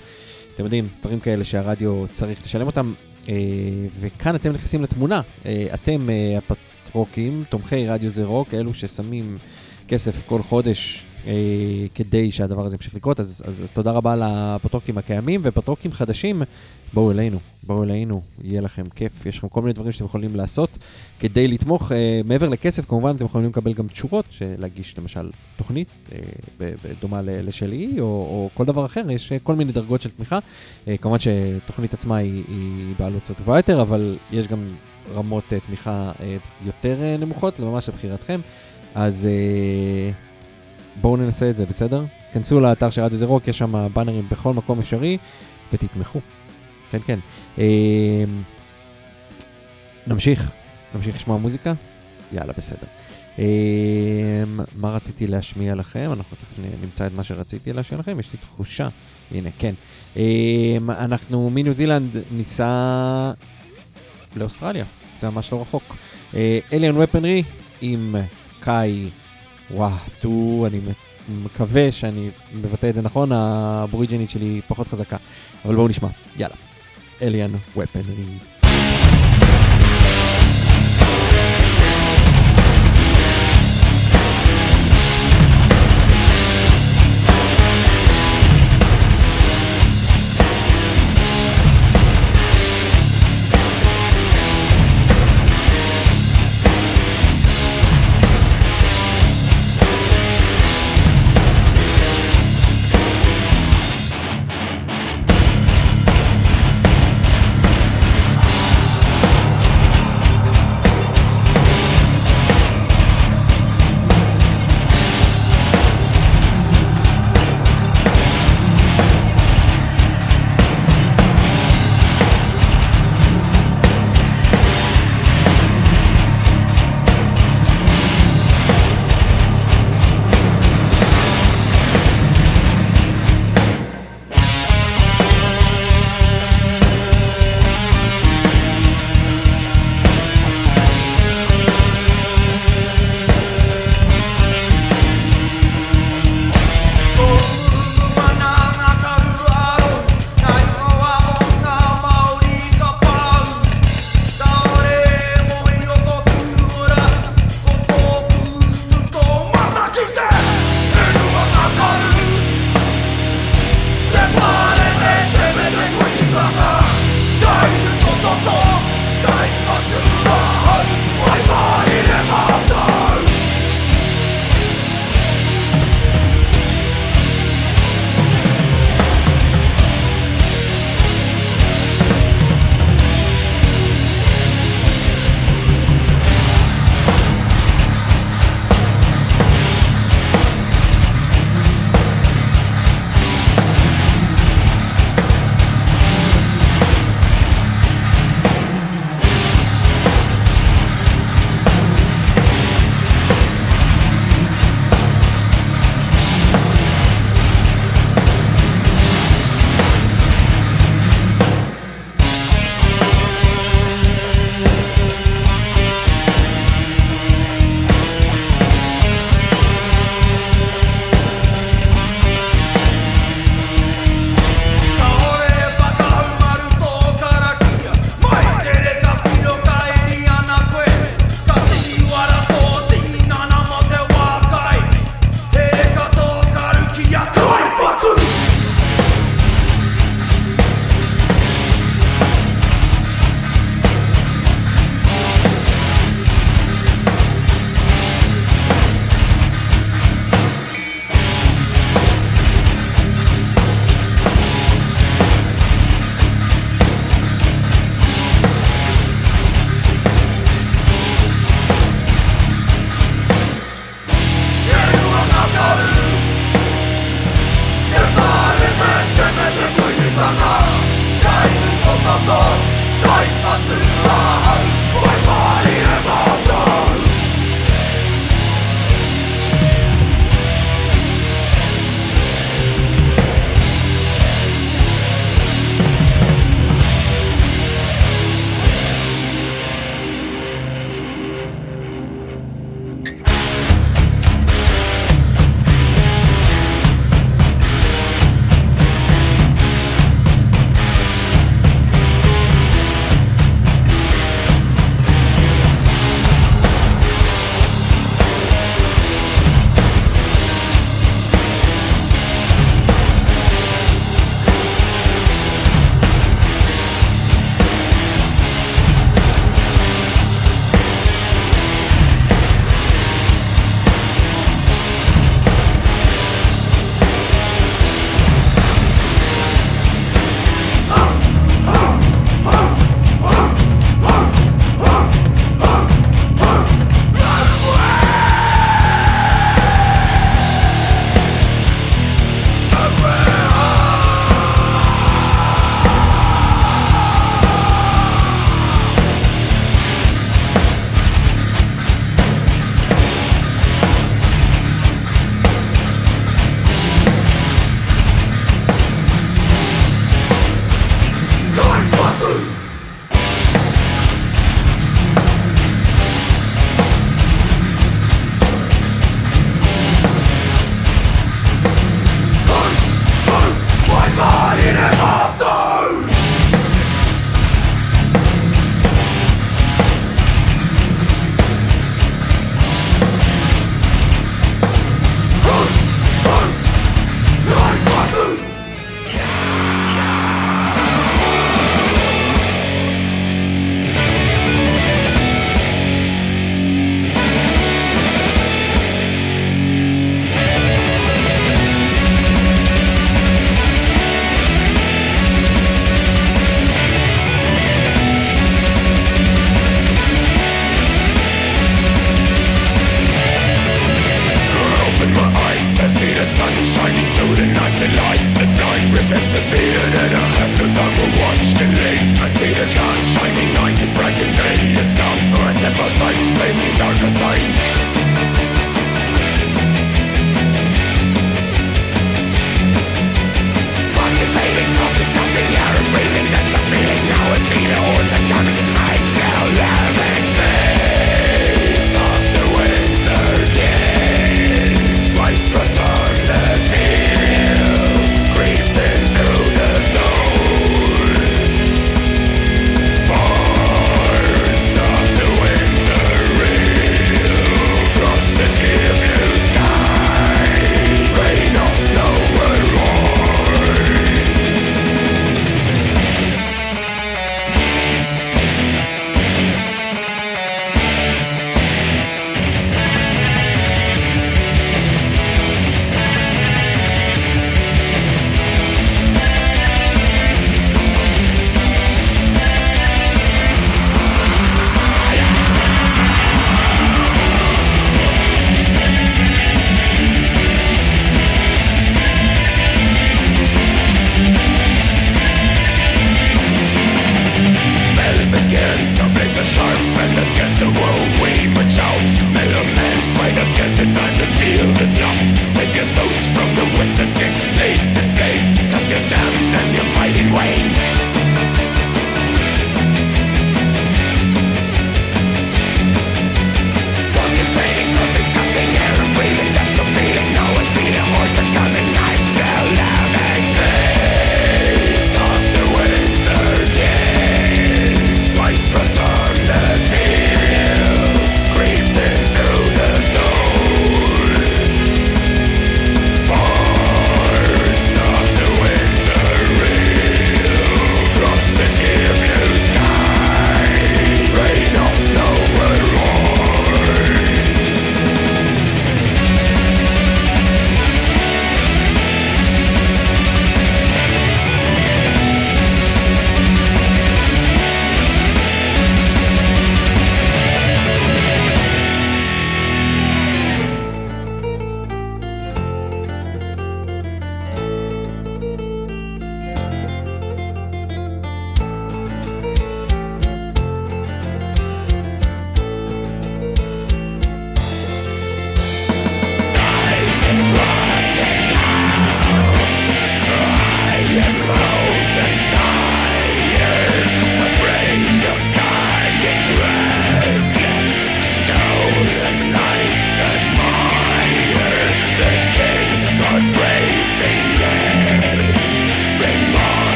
אתם 0.55 0.63
יודעים, 0.63 0.87
דברים 1.01 1.19
כאלה 1.19 1.43
שהרדיו 1.43 2.05
צריך 2.13 2.39
לשלם 2.45 2.67
אותם, 2.67 2.93
אה, 3.29 3.33
וכאן 3.99 4.35
אתם 4.35 4.51
נכנסים 4.51 4.83
לתמונה. 4.83 5.21
אתם 5.73 6.09
הפטרוקים, 6.37 7.43
תומכי 7.49 7.87
רדיו 7.87 8.09
זה 8.09 8.25
רוק, 8.25 8.53
אלו 8.53 8.73
ששמים 8.73 9.37
כסף 9.87 10.23
כל 10.25 10.41
חודש 10.41 11.03
כדי 11.95 12.31
שהדבר 12.31 12.65
הזה 12.65 12.75
ימשיך 12.75 12.95
לקרות, 12.95 13.19
אז, 13.19 13.43
אז, 13.45 13.63
אז 13.63 13.71
תודה 13.71 13.91
רבה 13.91 14.15
לפטרוקים 14.15 14.97
הקיימים, 14.97 15.41
ופטרוקים 15.43 15.91
חדשים, 15.91 16.41
בואו 16.93 17.11
אלינו, 17.11 17.37
בואו 17.63 17.83
אלינו, 17.83 18.21
יהיה 18.43 18.61
לכם 18.61 18.83
כיף, 18.95 19.25
יש 19.25 19.37
לכם 19.37 19.47
כל 19.47 19.61
מיני 19.61 19.73
דברים 19.73 19.91
שאתם 19.91 20.05
יכולים 20.05 20.35
לעשות 20.35 20.77
כדי 21.19 21.47
לתמוך. 21.47 21.91
אה, 21.91 22.21
מעבר 22.25 22.49
לכסף, 22.49 22.85
כמובן, 22.85 23.15
אתם 23.15 23.25
יכולים 23.25 23.49
לקבל 23.49 23.73
גם 23.73 23.87
תשורות, 23.87 24.25
להגיש 24.57 24.97
למשל 24.97 25.29
תוכנית 25.57 25.87
אה, 26.11 26.71
ל- 27.21 27.47
לשלי, 27.47 27.95
או, 27.99 28.05
או 28.05 28.49
כל 28.53 28.65
דבר 28.65 28.85
אחר, 28.85 29.11
יש 29.11 29.31
אה, 29.31 29.39
כל 29.39 29.55
מיני 29.55 29.71
דרגות 29.71 30.01
של 30.01 30.09
תמיכה. 30.09 30.39
אה, 30.87 30.97
כמובן 30.97 31.17
שתוכנית 31.19 31.93
עצמה 31.93 32.17
היא, 32.17 32.43
היא 32.47 32.93
בעלות 32.99 33.21
קצת 33.23 33.41
גבוהה 33.41 33.59
יותר, 33.59 33.81
אבל 33.81 34.17
יש 34.31 34.47
גם 34.47 34.67
רמות 35.15 35.53
אה, 35.53 35.59
תמיכה 35.59 36.11
אה, 36.21 36.37
יותר 36.65 37.01
אה, 37.01 37.17
נמוכות, 37.19 37.59
ממש 37.59 37.89
לבחירתכם. 37.89 38.39
אז 38.95 39.25
אה, 39.25 40.11
בואו 41.01 41.17
ננסה 41.17 41.49
את 41.49 41.57
זה, 41.57 41.65
בסדר? 41.65 42.05
כנסו 42.33 42.59
לאתר 42.59 42.89
של 42.89 43.01
רדיו 43.01 43.17
זה 43.17 43.25
רוק, 43.25 43.47
יש 43.47 43.57
שם 43.57 43.87
באנרים 43.93 44.27
בכל 44.31 44.53
מקום 44.53 44.79
אפשרי, 44.79 45.17
ותתמכו. 45.73 46.19
כן, 46.91 46.99
כן. 47.05 47.19
אה, 47.59 48.23
נמשיך, 50.07 50.51
נמשיך 50.95 51.15
לשמוע 51.15 51.37
מוזיקה? 51.37 51.73
יאללה, 52.33 52.53
בסדר. 52.57 52.87
אה, 53.39 53.45
מה 54.75 54.91
רציתי 54.91 55.27
להשמיע 55.27 55.75
לכם? 55.75 56.09
אנחנו 56.13 56.37
תכף 56.37 56.63
נמצא 56.81 57.07
את 57.07 57.11
מה 57.15 57.23
שרציתי 57.23 57.73
להשמיע 57.73 57.99
לכם, 57.99 58.19
יש 58.19 58.27
לי 58.33 58.39
תחושה. 58.39 58.87
הנה, 59.31 59.49
כן. 59.59 59.73
אה, 60.17 60.77
אנחנו 60.87 61.49
מניו 61.49 61.73
זילנד 61.73 62.17
ניסע 62.31 63.31
לאוסטרליה, 64.35 64.85
זה 65.17 65.29
ממש 65.29 65.51
לא 65.51 65.61
רחוק. 65.61 65.95
אליאן 66.73 66.95
ופנרי 66.97 67.43
עם 67.81 68.15
קאי 68.59 69.09
וואטו, 69.71 70.63
אני 70.67 70.77
מ- 70.79 71.45
מקווה 71.45 71.91
שאני 71.91 72.29
מבטא 72.53 72.89
את 72.89 72.95
זה 72.95 73.01
נכון, 73.01 73.31
האבוריג'ינית 73.31 74.29
שלי 74.29 74.61
פחות 74.67 74.87
חזקה, 74.87 75.17
אבל 75.65 75.75
בואו 75.75 75.87
נשמע, 75.87 76.07
יאללה. 76.37 76.55
אליאן 77.21 77.51
ופנרי. 77.77 78.23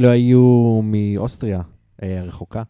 אלו 0.00 0.08
היו 0.10 0.80
מאוסטריה 0.84 1.60
אה, 2.02 2.20
הרחוקה. 2.20 2.62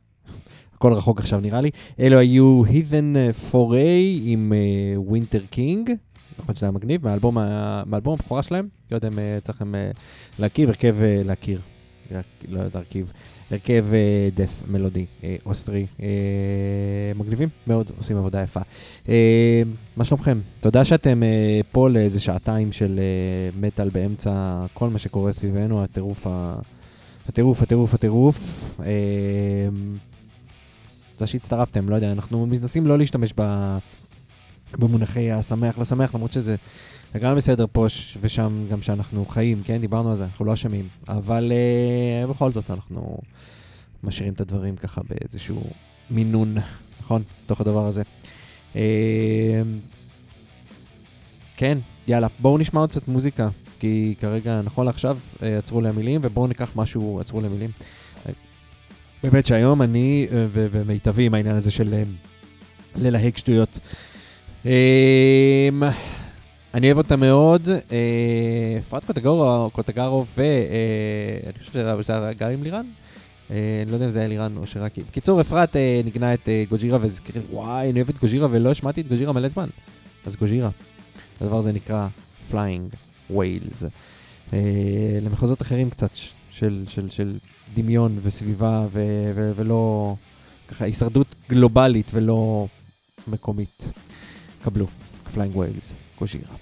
הכל 0.74 0.92
רחוק 0.92 1.20
עכשיו 1.20 1.40
נראה 1.40 1.60
לי. 1.60 1.70
אלו 2.00 2.18
היו 2.18 2.62
Heathen 2.66 3.16
Foray 3.52 4.20
עם 4.24 4.52
Winter 4.96 5.40
King. 5.50 5.90
נכון 6.38 6.54
שזה 6.54 6.66
היה 6.66 6.70
מגניב, 6.70 7.04
מהאלבום, 7.04 7.38
ה- 7.38 7.82
מהאלבום 7.86 8.14
הבכורה 8.14 8.42
שלהם. 8.42 8.68
לא 8.90 8.96
יודע 8.96 9.08
אם 9.08 9.18
אה, 9.18 9.38
יצא 9.42 9.56
לכם 9.58 9.74
אה, 9.74 9.90
להכיר, 10.38 10.68
הרכב 10.68 10.96
אה, 11.02 11.22
להכיר. 11.24 11.60
לא 12.48 12.58
יודע 12.58 12.68
להרכיב. 12.78 13.12
הרכב 13.50 13.86
אה, 13.92 14.28
death 14.34 14.62
מלודי 14.70 15.06
אה, 15.24 15.36
אוסטרי. 15.46 15.86
אה, 16.02 16.06
מגניבים 17.14 17.48
מאוד, 17.66 17.90
עושים 17.98 18.16
עבודה 18.16 18.42
יפה. 18.42 18.60
אה, 19.08 19.62
מה 19.96 20.04
שלומכם? 20.04 20.38
תודה 20.60 20.84
שאתם 20.84 21.22
אה, 21.22 21.60
פה 21.72 21.88
לאיזה 21.88 22.20
שעתיים 22.20 22.72
של 22.72 22.98
אה, 23.02 23.60
מטאל 23.60 23.88
באמצע 23.88 24.62
כל 24.74 24.88
מה 24.88 24.98
שקורה 24.98 25.32
סביבנו, 25.32 25.82
הטירוף, 25.84 26.26
ה... 26.26 26.54
הטירוף, 27.30 27.62
הטירוף, 27.62 27.94
הטירוף. 27.94 28.70
אה, 28.82 29.68
תודה 31.16 31.26
שהצטרפתם, 31.26 31.88
לא 31.88 31.94
יודע, 31.94 32.12
אנחנו 32.12 32.46
מנסים 32.46 32.86
לא 32.86 32.98
להשתמש. 32.98 33.32
במונחי 34.78 35.32
השמח 35.32 35.78
לשמח, 35.78 36.14
למרות 36.14 36.32
שזה 36.32 36.56
לגמרי 37.14 37.36
בסדר 37.36 37.66
פה 37.72 37.86
ושם 38.20 38.66
גם 38.70 38.82
שאנחנו 38.82 39.24
חיים, 39.24 39.62
כן? 39.64 39.78
דיברנו 39.80 40.10
על 40.10 40.16
זה, 40.16 40.24
אנחנו 40.24 40.44
לא 40.44 40.54
אשמים. 40.54 40.88
אבל 41.08 41.52
אה, 41.52 42.26
בכל 42.26 42.52
זאת 42.52 42.70
אנחנו 42.70 43.18
משאירים 44.04 44.32
את 44.32 44.40
הדברים 44.40 44.76
ככה 44.76 45.00
באיזשהו 45.08 45.62
מינון, 46.10 46.56
נכון? 47.00 47.22
בתוך 47.44 47.60
הדבר 47.60 47.86
הזה. 47.86 48.02
אה, 48.76 49.62
כן, 51.56 51.78
יאללה, 52.08 52.26
בואו 52.38 52.58
נשמע 52.58 52.80
עוד 52.80 52.90
קצת 52.90 53.08
מוזיקה, 53.08 53.48
כי 53.80 54.14
כרגע, 54.20 54.60
נכון 54.64 54.86
לעכשיו, 54.86 55.18
אה, 55.42 55.58
עצרו 55.58 55.80
לי 55.80 55.88
המילים, 55.88 56.20
ובואו 56.24 56.46
ניקח 56.46 56.70
משהו, 56.76 57.20
עצרו 57.20 57.40
לי 57.40 57.46
המילים. 57.46 57.70
באמת 59.22 59.46
שהיום 59.46 59.82
אני 59.82 60.26
אה, 60.32 60.46
ומיטבי 60.52 61.26
עם 61.26 61.34
העניין 61.34 61.56
הזה 61.56 61.70
של 61.70 61.94
אה, 61.94 62.02
ללהק 62.96 63.38
שטויות. 63.38 63.78
אני 66.74 66.86
אוהב 66.86 66.98
אותה 66.98 67.16
מאוד, 67.16 67.68
אפרת 68.78 69.04
קוטגרו, 69.04 69.70
קוטגרו 69.72 70.24
ו... 70.36 70.40
אה, 70.40 70.46
אני 71.44 71.58
חושב 71.58 71.72
שזה 71.72 72.24
היה 72.24 72.32
גם 72.32 72.50
עם 72.50 72.62
לירן? 72.62 72.86
אני 73.50 73.56
לא 73.88 73.94
יודע 73.94 74.06
אם 74.06 74.10
זה 74.10 74.18
היה 74.18 74.28
לירן 74.28 74.56
או 74.56 74.66
שרק... 74.66 74.98
בקיצור, 74.98 75.40
אפרת 75.40 75.76
ניגנה 76.04 76.34
את 76.34 76.48
גוג'ירה 76.68 76.98
והזכירה, 77.02 77.40
וואי, 77.50 77.90
אני 77.90 78.00
אוהב 78.00 78.08
את 78.08 78.18
גוג'ירה 78.18 78.48
ולא 78.50 78.70
השמעתי 78.70 79.00
את 79.00 79.08
גוג'ירה 79.08 79.32
מלא 79.32 79.48
זמן. 79.48 79.66
אז 80.26 80.36
גוג'ירה. 80.36 80.70
הדבר 81.40 81.58
הזה 81.58 81.72
נקרא 81.72 82.06
Flying 82.50 82.96
Whales. 83.34 83.84
אה, 84.52 85.18
למחוזות 85.22 85.62
אחרים 85.62 85.90
קצת 85.90 86.10
של, 86.50 86.84
של, 86.88 87.10
של 87.10 87.36
דמיון 87.74 88.18
וסביבה 88.22 88.86
ו, 88.92 89.02
ו, 89.34 89.52
ולא... 89.56 90.14
ככה 90.68 90.84
הישרדות 90.84 91.26
גלובלית 91.50 92.10
ולא 92.14 92.66
מקומית. 93.28 93.92
קבלו, 94.64 94.86
Flying 95.34 95.56
Whales, 95.56 95.94
גוג'ירה. 96.18 96.54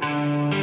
Flying 0.00 0.61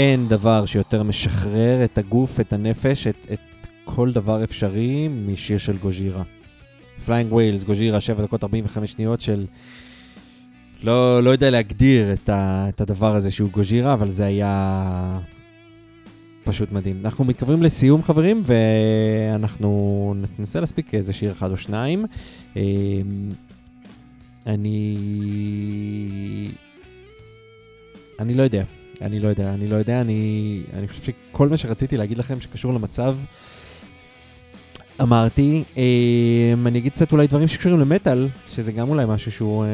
אין 0.00 0.28
דבר 0.28 0.66
שיותר 0.66 1.02
משחרר 1.02 1.84
את 1.84 1.98
הגוף, 1.98 2.40
את 2.40 2.52
הנפש, 2.52 3.06
את, 3.06 3.26
את 3.32 3.66
כל 3.84 4.12
דבר 4.12 4.44
אפשרי 4.44 5.08
משיר 5.08 5.58
של 5.58 5.76
Gojira. 5.76 6.22
Flying 7.04 7.32
Whales, 7.32 7.64
Gojira, 7.64 8.00
7 8.00 8.22
דקות 8.22 8.44
45 8.44 8.92
שניות 8.92 9.20
של... 9.20 9.44
לא, 10.82 11.22
לא 11.22 11.30
יודע 11.30 11.50
להגדיר 11.50 12.12
את, 12.12 12.28
ה, 12.28 12.66
את 12.68 12.80
הדבר 12.80 13.14
הזה 13.14 13.30
שהוא 13.30 13.50
Gojira, 13.50 13.92
אבל 13.92 14.10
זה 14.10 14.24
היה 14.24 15.18
פשוט 16.44 16.72
מדהים. 16.72 17.00
אנחנו 17.04 17.24
מתקרבים 17.24 17.62
לסיום, 17.62 18.02
חברים, 18.02 18.42
ואנחנו 18.44 20.14
ננסה 20.38 20.60
להספיק 20.60 20.94
איזה 20.94 21.12
שיר 21.12 21.32
אחד 21.32 21.50
או 21.50 21.56
שניים. 21.56 22.04
אמ, 22.56 22.62
אני... 24.46 24.96
אני 28.18 28.34
לא 28.34 28.42
יודע. 28.42 28.79
אני 29.02 29.20
לא 29.20 29.28
יודע, 29.28 29.54
אני 29.54 29.68
לא 29.68 29.76
יודע, 29.76 30.00
אני, 30.00 30.62
אני 30.72 30.88
חושב 30.88 31.02
שכל 31.02 31.48
מה 31.48 31.56
שרציתי 31.56 31.96
להגיד 31.96 32.18
לכם 32.18 32.40
שקשור 32.40 32.72
למצב, 32.74 33.16
אמרתי. 35.02 35.64
אה, 35.76 36.52
אני 36.66 36.78
אגיד 36.78 36.92
קצת 36.92 37.12
אולי 37.12 37.26
דברים 37.26 37.48
שקשורים 37.48 37.80
למטאל, 37.80 38.28
שזה 38.50 38.72
גם 38.72 38.88
אולי 38.88 39.04
משהו 39.08 39.32
שהוא 39.32 39.64
אה, 39.64 39.68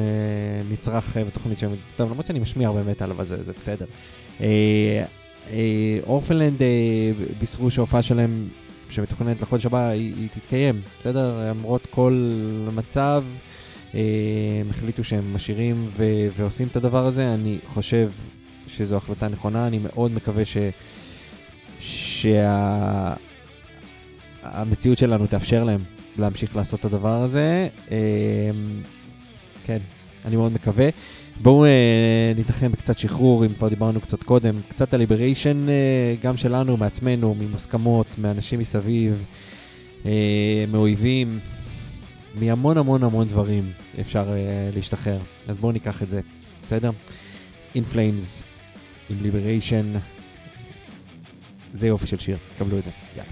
נצרך 0.70 1.16
אה, 1.16 1.24
בתוכנית 1.24 1.58
שם. 1.58 1.70
טוב, 1.96 2.10
למרות 2.10 2.26
שאני 2.26 2.38
משמיע 2.38 2.68
הרבה 2.68 2.90
מטאל, 2.90 3.10
אבל 3.10 3.24
זה, 3.24 3.42
זה 3.42 3.52
בסדר. 3.52 3.86
אה, 4.40 5.04
אה, 5.52 5.98
אורפלנד 6.06 6.62
אה, 6.62 6.66
בישרו 7.38 7.70
שההופעה 7.70 8.02
שלהם, 8.02 8.48
שמתוכננת 8.90 9.42
לחודש 9.42 9.66
הבא, 9.66 9.88
היא, 9.88 10.14
היא 10.16 10.28
תתקיים, 10.34 10.80
בסדר? 11.00 11.50
למרות 11.50 11.86
כל 11.90 12.30
המצב, 12.66 13.24
אה, 13.94 14.00
הם 14.60 14.70
החליטו 14.70 15.04
שהם 15.04 15.34
משאירים 15.34 15.88
ו- 15.96 16.26
ועושים 16.36 16.68
את 16.70 16.76
הדבר 16.76 17.06
הזה. 17.06 17.34
אני 17.34 17.58
חושב 17.74 18.10
שזו 18.76 18.96
החלטה 18.96 19.28
נכונה, 19.28 19.66
אני 19.66 19.78
מאוד 19.78 20.12
מקווה 20.12 20.44
ש... 20.44 20.56
שה... 21.80 23.12
המציאות 24.42 24.98
שלנו 24.98 25.26
תאפשר 25.26 25.64
להם 25.64 25.80
להמשיך 26.18 26.56
לעשות 26.56 26.80
את 26.80 26.84
הדבר 26.84 27.22
הזה. 27.22 27.68
אה, 27.90 28.50
כן, 29.64 29.78
אני 30.24 30.36
מאוד 30.36 30.52
מקווה. 30.52 30.88
בואו 31.42 31.64
אה, 31.64 32.32
ניתחם 32.36 32.72
בקצת 32.72 32.98
שחרור, 32.98 33.44
אם 33.44 33.54
כבר 33.54 33.68
דיברנו 33.68 34.00
קצת 34.00 34.22
קודם, 34.22 34.54
קצת 34.68 34.94
הליבריישן 34.94 35.68
אה, 35.68 36.14
גם 36.22 36.36
שלנו, 36.36 36.76
מעצמנו, 36.76 37.34
ממוסכמות, 37.34 38.06
מאנשים 38.18 38.58
מסביב, 38.58 39.24
אה, 40.06 40.64
מאויבים, 40.68 41.38
מהמון 42.40 42.78
המון 42.78 43.02
המון 43.02 43.28
דברים 43.28 43.72
אפשר 44.00 44.24
להשתחרר. 44.74 45.18
אז 45.48 45.58
בואו 45.58 45.72
ניקח 45.72 46.02
את 46.02 46.08
זה, 46.08 46.20
בסדר? 46.62 46.90
In 47.74 47.92
Flames 47.92 48.42
עם 49.09 49.17
ליבריישן, 49.21 49.85
זה 51.73 51.87
יופי 51.87 52.07
של 52.07 52.17
שיר, 52.19 52.37
קבלו 52.59 52.77
את 52.77 52.83
זה, 52.83 52.91
יאללה. 53.17 53.31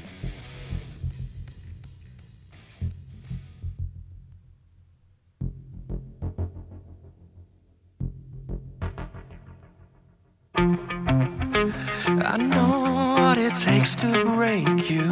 I 12.21 12.37
know 12.37 13.15
what 13.17 13.37
it 13.37 13.55
takes 13.55 13.95
to 13.95 14.23
break 14.25 14.89
you. 14.89 15.09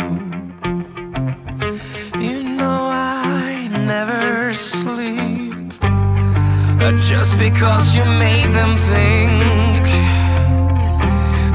You 2.19 2.43
know 2.43 2.89
I 2.91 3.67
never 3.71 4.53
sleep. 4.53 5.71
Uh, 5.83 6.91
Just 6.97 7.37
because 7.39 7.95
you 7.95 8.05
made 8.05 8.51
them 8.59 8.75
think 8.77 9.85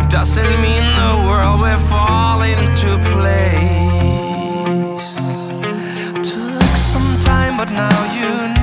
doesn't 0.10 0.62
mean 0.62 0.84
the 0.96 1.26
world 1.28 1.60
will 1.60 1.78
fall 1.78 2.42
into 2.42 2.98
place. 3.12 3.90
Took 6.24 6.76
some 6.76 7.20
time, 7.20 7.58
but 7.58 7.70
now 7.70 8.14
you 8.16 8.48
know 8.48 8.57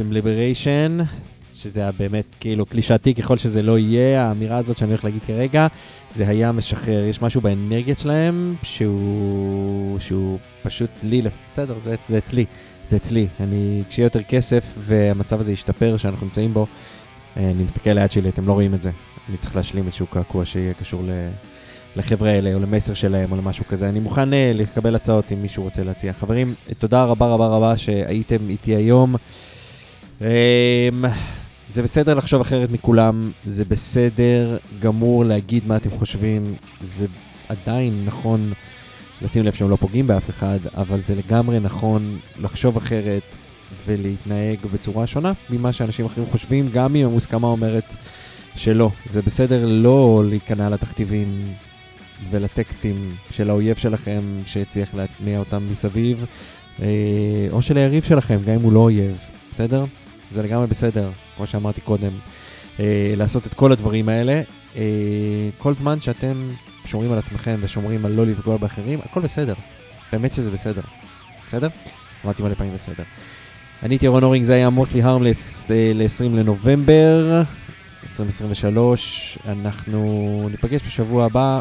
עם 0.00 0.12
Liberation, 0.12 1.02
שזה 1.54 1.80
היה 1.80 1.92
באמת 1.92 2.36
כאילו 2.40 2.66
קלישאתי 2.66 3.14
ככל 3.14 3.38
שזה 3.38 3.62
לא 3.62 3.78
יהיה, 3.78 4.22
האמירה 4.22 4.56
הזאת 4.56 4.76
שאני 4.76 4.90
הולך 4.90 5.04
להגיד 5.04 5.22
כרגע, 5.22 5.66
זה 6.14 6.28
היה 6.28 6.52
משחרר, 6.52 7.04
יש 7.04 7.22
משהו 7.22 7.40
באנרגיה 7.40 7.94
שלהם 7.94 8.54
שהוא, 8.62 10.00
שהוא 10.00 10.38
פשוט 10.62 10.90
לי, 11.02 11.22
בסדר, 11.52 11.78
זה, 11.78 11.94
זה 12.08 12.18
אצלי, 12.18 12.44
זה 12.84 12.96
אצלי. 12.96 13.26
אני, 13.40 13.82
כשיהיה 13.88 14.06
יותר 14.06 14.22
כסף 14.22 14.64
והמצב 14.78 15.40
הזה 15.40 15.52
ישתפר 15.52 15.96
שאנחנו 15.96 16.26
נמצאים 16.26 16.54
בו, 16.54 16.66
אה, 17.36 17.50
אני 17.50 17.64
מסתכל 17.64 17.90
ליד 17.90 18.10
שלי, 18.10 18.28
אתם 18.28 18.46
לא 18.46 18.52
רואים 18.52 18.74
את 18.74 18.82
זה. 18.82 18.90
אני 19.28 19.36
צריך 19.36 19.56
להשלים 19.56 19.86
איזשהו 19.86 20.06
קעקוע 20.06 20.44
שיהיה 20.44 20.74
קשור 20.74 21.02
ל... 21.02 21.10
לחבר'ה 21.96 22.30
האלה, 22.30 22.54
או 22.54 22.60
למסר 22.60 22.94
שלהם, 22.94 23.32
או 23.32 23.36
למשהו 23.36 23.64
כזה. 23.64 23.88
אני 23.88 24.00
מוכן 24.00 24.34
אה, 24.34 24.52
לקבל 24.54 24.94
הצעות 24.94 25.32
אם 25.32 25.42
מישהו 25.42 25.62
רוצה 25.62 25.84
להציע. 25.84 26.12
חברים, 26.12 26.54
תודה 26.78 27.04
רבה 27.04 27.26
רבה 27.26 27.46
רבה 27.46 27.76
שהייתם 27.76 28.50
איתי 28.50 28.76
היום. 28.76 29.14
אמ, 30.20 30.26
זה 31.68 31.82
בסדר 31.82 32.14
לחשוב 32.14 32.40
אחרת 32.40 32.70
מכולם, 32.70 33.30
זה 33.44 33.64
בסדר 33.64 34.56
גמור 34.80 35.24
להגיד 35.24 35.66
מה 35.66 35.76
אתם 35.76 35.90
חושבים, 35.90 36.54
זה 36.80 37.06
עדיין 37.48 38.02
נכון 38.06 38.52
לשים 39.22 39.44
לב 39.44 39.52
שהם 39.52 39.70
לא 39.70 39.76
פוגעים 39.76 40.06
באף 40.06 40.30
אחד, 40.30 40.58
אבל 40.76 41.00
זה 41.00 41.14
לגמרי 41.14 41.60
נכון 41.60 42.18
לחשוב 42.38 42.76
אחרת 42.76 43.22
ולהתנהג 43.86 44.58
בצורה 44.72 45.06
שונה 45.06 45.32
ממה 45.50 45.72
שאנשים 45.72 46.06
אחרים 46.06 46.26
חושבים, 46.30 46.68
גם 46.72 46.96
אם 46.96 47.06
המוסכמה 47.06 47.46
אומרת 47.46 47.96
שלא. 48.56 48.90
זה 49.06 49.22
בסדר 49.22 49.66
לא 49.66 50.22
להיכנע 50.28 50.68
לתכתיבים 50.68 51.54
ולטקסטים 52.30 53.14
של 53.30 53.50
האויב 53.50 53.76
שלכם 53.76 54.20
שהצליח 54.46 54.94
להטמיע 54.94 55.38
אותם 55.38 55.62
מסביב, 55.70 56.24
אה, 56.82 56.86
או 57.52 57.62
של 57.62 57.76
היריב 57.76 58.02
שלכם, 58.02 58.38
גם 58.46 58.54
אם 58.54 58.60
הוא 58.60 58.72
לא 58.72 58.80
אויב, 58.80 59.16
בסדר? 59.54 59.84
זה 60.30 60.42
לגמרי 60.42 60.66
בסדר, 60.66 61.10
כמו 61.36 61.46
שאמרתי 61.46 61.80
קודם, 61.80 62.10
אה, 62.80 63.14
לעשות 63.16 63.46
את 63.46 63.54
כל 63.54 63.72
הדברים 63.72 64.08
האלה. 64.08 64.42
אה, 64.76 64.82
כל 65.58 65.74
זמן 65.74 66.00
שאתם 66.00 66.48
שומרים 66.86 67.12
על 67.12 67.18
עצמכם 67.18 67.56
ושומרים 67.60 68.06
על 68.06 68.12
לא 68.12 68.26
לפגוע 68.26 68.56
באחרים, 68.56 68.98
הכל 69.04 69.20
בסדר. 69.20 69.54
באמת 70.12 70.32
שזה 70.32 70.50
בסדר. 70.50 70.82
בסדר? 71.46 71.68
אמרתי 72.24 72.42
מלא 72.42 72.54
פעמים 72.54 72.74
בסדר. 72.74 73.02
אני 73.82 73.94
הייתי 73.94 74.06
ירון 74.06 74.22
אורינג, 74.22 74.44
זה 74.44 74.54
היה 74.54 74.70
מוסלי 74.70 75.02
הרמלס 75.02 75.70
ל-20 75.70 76.36
לנובמבר 76.36 77.42
2023. 78.02 79.38
אנחנו 79.48 80.48
ניפגש 80.50 80.80
בשבוע 80.86 81.24
הבא. 81.24 81.60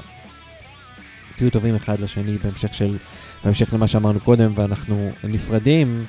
תהיו 1.36 1.50
טובים 1.50 1.76
אחד 1.76 2.00
לשני 2.00 2.38
בהמשך 2.38 2.74
של, 2.74 2.98
בהמשך 3.44 3.74
למה 3.74 3.88
שאמרנו 3.88 4.20
קודם, 4.20 4.52
ואנחנו 4.56 5.12
נפרדים 5.24 6.06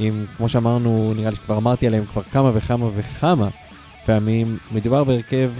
עם, 0.00 0.24
כמו 0.36 0.48
שאמרנו, 0.48 1.12
נראה 1.16 1.30
לי 1.30 1.36
שכבר 1.36 1.56
אמרתי 1.56 1.86
עליהם 1.86 2.04
כבר 2.04 2.22
כמה 2.22 2.50
וכמה 2.54 2.88
וכמה 2.94 3.48
פעמים, 4.06 4.58
מדובר 4.72 5.04
בהרכב, 5.04 5.50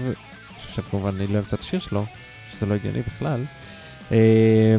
שעכשיו 0.63 0.83
כמובן 0.83 1.15
אני 1.15 1.27
לא 1.27 1.39
אמצא 1.39 1.55
את 1.55 1.61
השיר 1.61 1.79
שלו, 1.79 2.05
שזה 2.53 2.65
לא 2.65 2.73
הגיוני 2.73 3.01
בכלל, 3.01 3.43
אה, 4.11 4.75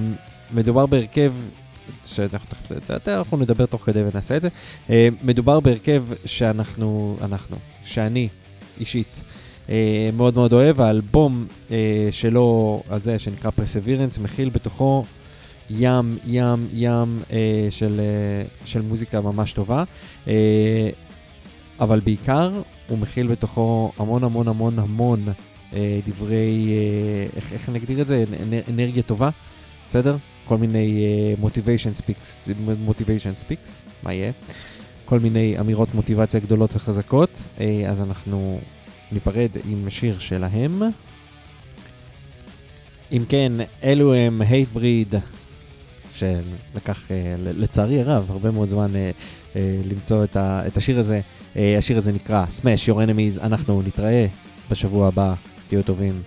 מדובר 0.55 0.87
בהרכב, 0.87 1.33
שאנחנו 2.05 2.49
תכף, 2.49 3.09
אנחנו 3.09 3.37
נדבר 3.37 3.67
תוך 3.67 3.83
כדי 3.87 4.03
ונעשה 4.03 4.37
את 4.37 4.43
זה, 4.43 4.49
אה, 4.91 5.09
מדובר 5.23 5.61
בהרכב 5.61 6.05
שאנחנו, 6.27 7.17
אנחנו, 7.23 7.57
שאני 7.85 8.29
אישית, 8.81 9.25
אה, 9.69 10.11
מאוד 10.17 10.35
מאוד 10.35 10.53
אוהב, 10.53 10.81
האלבום 10.81 11.45
אה, 11.71 12.09
שלו, 12.11 12.83
הזה 12.91 13.19
שנקרא 13.19 13.51
Perseverance, 13.59 14.21
מכיל 14.21 14.49
בתוכו 14.49 15.05
ים, 15.71 16.19
ים, 16.27 16.67
ים 16.73 17.19
אה, 17.33 17.39
של, 17.71 18.01
אה, 18.01 18.45
של 18.65 18.81
מוזיקה 18.83 19.21
ממש 19.21 19.53
טובה, 19.53 19.85
אה, 20.29 20.91
אבל 21.81 22.01
בעיקר 22.01 22.51
הוא 22.89 22.99
מכיל 22.99 23.27
בתוכו 23.27 23.93
המון 23.99 24.25
המון 24.25 24.49
המון 24.49 24.79
המון 24.79 25.25
אה, 25.75 26.01
דברי, 26.07 26.69
אה, 26.69 27.27
איך, 27.37 27.53
איך 27.53 27.69
נגדיר 27.69 28.01
את 28.01 28.07
זה? 28.07 28.25
אנ- 28.33 28.71
אנרגיה 28.71 29.03
טובה, 29.03 29.31
בסדר? 29.89 30.17
כל 30.49 30.57
מיני 30.59 31.05
אה, 31.05 31.49
motivation 31.49 31.99
speaks, 32.01 32.51
motivation 32.89 33.45
speaks, 33.49 33.69
מה 34.03 34.13
יהיה? 34.15 34.33
כל 35.05 35.19
מיני 35.21 35.61
אמירות 35.61 35.95
מוטיבציה 35.95 36.41
גדולות 36.41 36.77
וחזקות, 36.77 37.43
אה, 37.61 37.85
אז 37.89 38.01
אנחנו 38.03 38.61
ניפרד 39.13 39.49
עם 39.71 39.91
שיר 39.91 40.19
שלהם. 40.19 40.83
אם 43.13 43.23
כן, 43.29 43.53
אלו 43.85 44.15
הם 44.15 44.43
hate 44.43 44.77
breed, 44.79 45.17
שלקח 46.23 47.11
אה, 47.11 47.35
לצערי 47.39 48.01
הרב 48.01 48.27
הרבה 48.31 48.51
מאוד 48.51 48.69
זמן 48.69 48.97
אה, 48.97 49.11
אה, 49.57 49.77
למצוא 49.85 50.24
את, 50.24 50.77
השיר 50.77 50.99
הזה. 50.99 51.20
השיר 51.78 51.97
הזה 51.97 52.12
נקרא 52.12 52.44
Smash 52.59 52.89
Your 52.89 52.94
Enemies, 52.94 53.43
אנחנו 53.43 53.82
נתראה 53.86 54.27
בשבוע 54.70 55.09
הבא, 55.09 55.35
תהיו 55.69 55.82
טובים. 55.82 56.23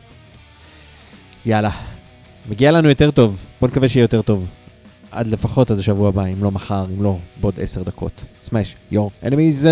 יאללה, 1.45 1.69
מגיע 2.49 2.71
לנו 2.71 2.89
יותר 2.89 3.11
טוב, 3.11 3.41
בוא 3.61 3.67
נקווה 3.69 3.89
שיהיה 3.89 4.03
יותר 4.03 4.21
טוב. 4.21 4.47
עד 5.11 5.27
לפחות 5.27 5.71
עד 5.71 5.79
השבוע 5.79 6.09
הבא, 6.09 6.25
אם 6.25 6.43
לא 6.43 6.51
מחר, 6.51 6.85
אם 6.97 7.03
לא 7.03 7.17
בעוד 7.41 7.53
עשר 7.59 7.83
דקות. 7.83 8.23
Smash 8.45 8.93
Your 8.93 9.27
Enemies. 9.27 9.65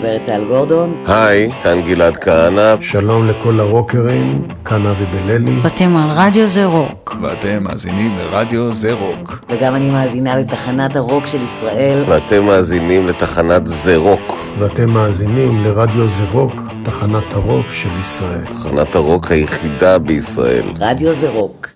מדברת 0.00 0.24
טל 0.24 0.44
גורדון. 0.48 1.04
היי, 1.06 1.50
כאן 1.62 1.82
גלעד 1.82 2.16
כהנא. 2.16 2.74
שלום 2.80 3.28
לכל 3.28 3.60
הרוקרים, 3.60 4.48
כאן 4.64 4.86
אבי 4.86 5.04
בללי. 5.04 5.56
ואתם 5.62 5.96
על 5.96 6.10
רדיו 6.16 6.48
זה 6.48 6.64
רוק. 6.64 7.16
ואתם 7.22 7.64
מאזינים 7.64 8.18
לרדיו 8.18 8.74
זה 8.74 8.92
רוק. 8.92 9.44
וגם 9.48 9.74
אני 9.74 9.90
מאזינה 9.90 10.38
לתחנת 10.38 10.96
הרוק 10.96 11.26
של 11.26 11.42
ישראל. 11.44 12.04
ואתם 12.08 12.44
מאזינים 12.44 13.08
לתחנת 13.08 13.66
זה 13.66 13.96
רוק. 13.96 14.46
ואתם 14.58 14.90
מאזינים 14.90 15.64
לרדיו 15.64 16.08
זה 16.08 16.22
רוק, 16.32 16.52
תחנת 16.84 17.32
הרוק 17.32 17.66
של 17.72 18.00
ישראל. 18.00 18.44
תחנת 18.44 18.94
הרוק 18.94 19.30
היחידה 19.30 19.98
בישראל. 19.98 20.64
רדיו 20.80 21.12
זה 21.12 21.30
רוק. 21.30 21.68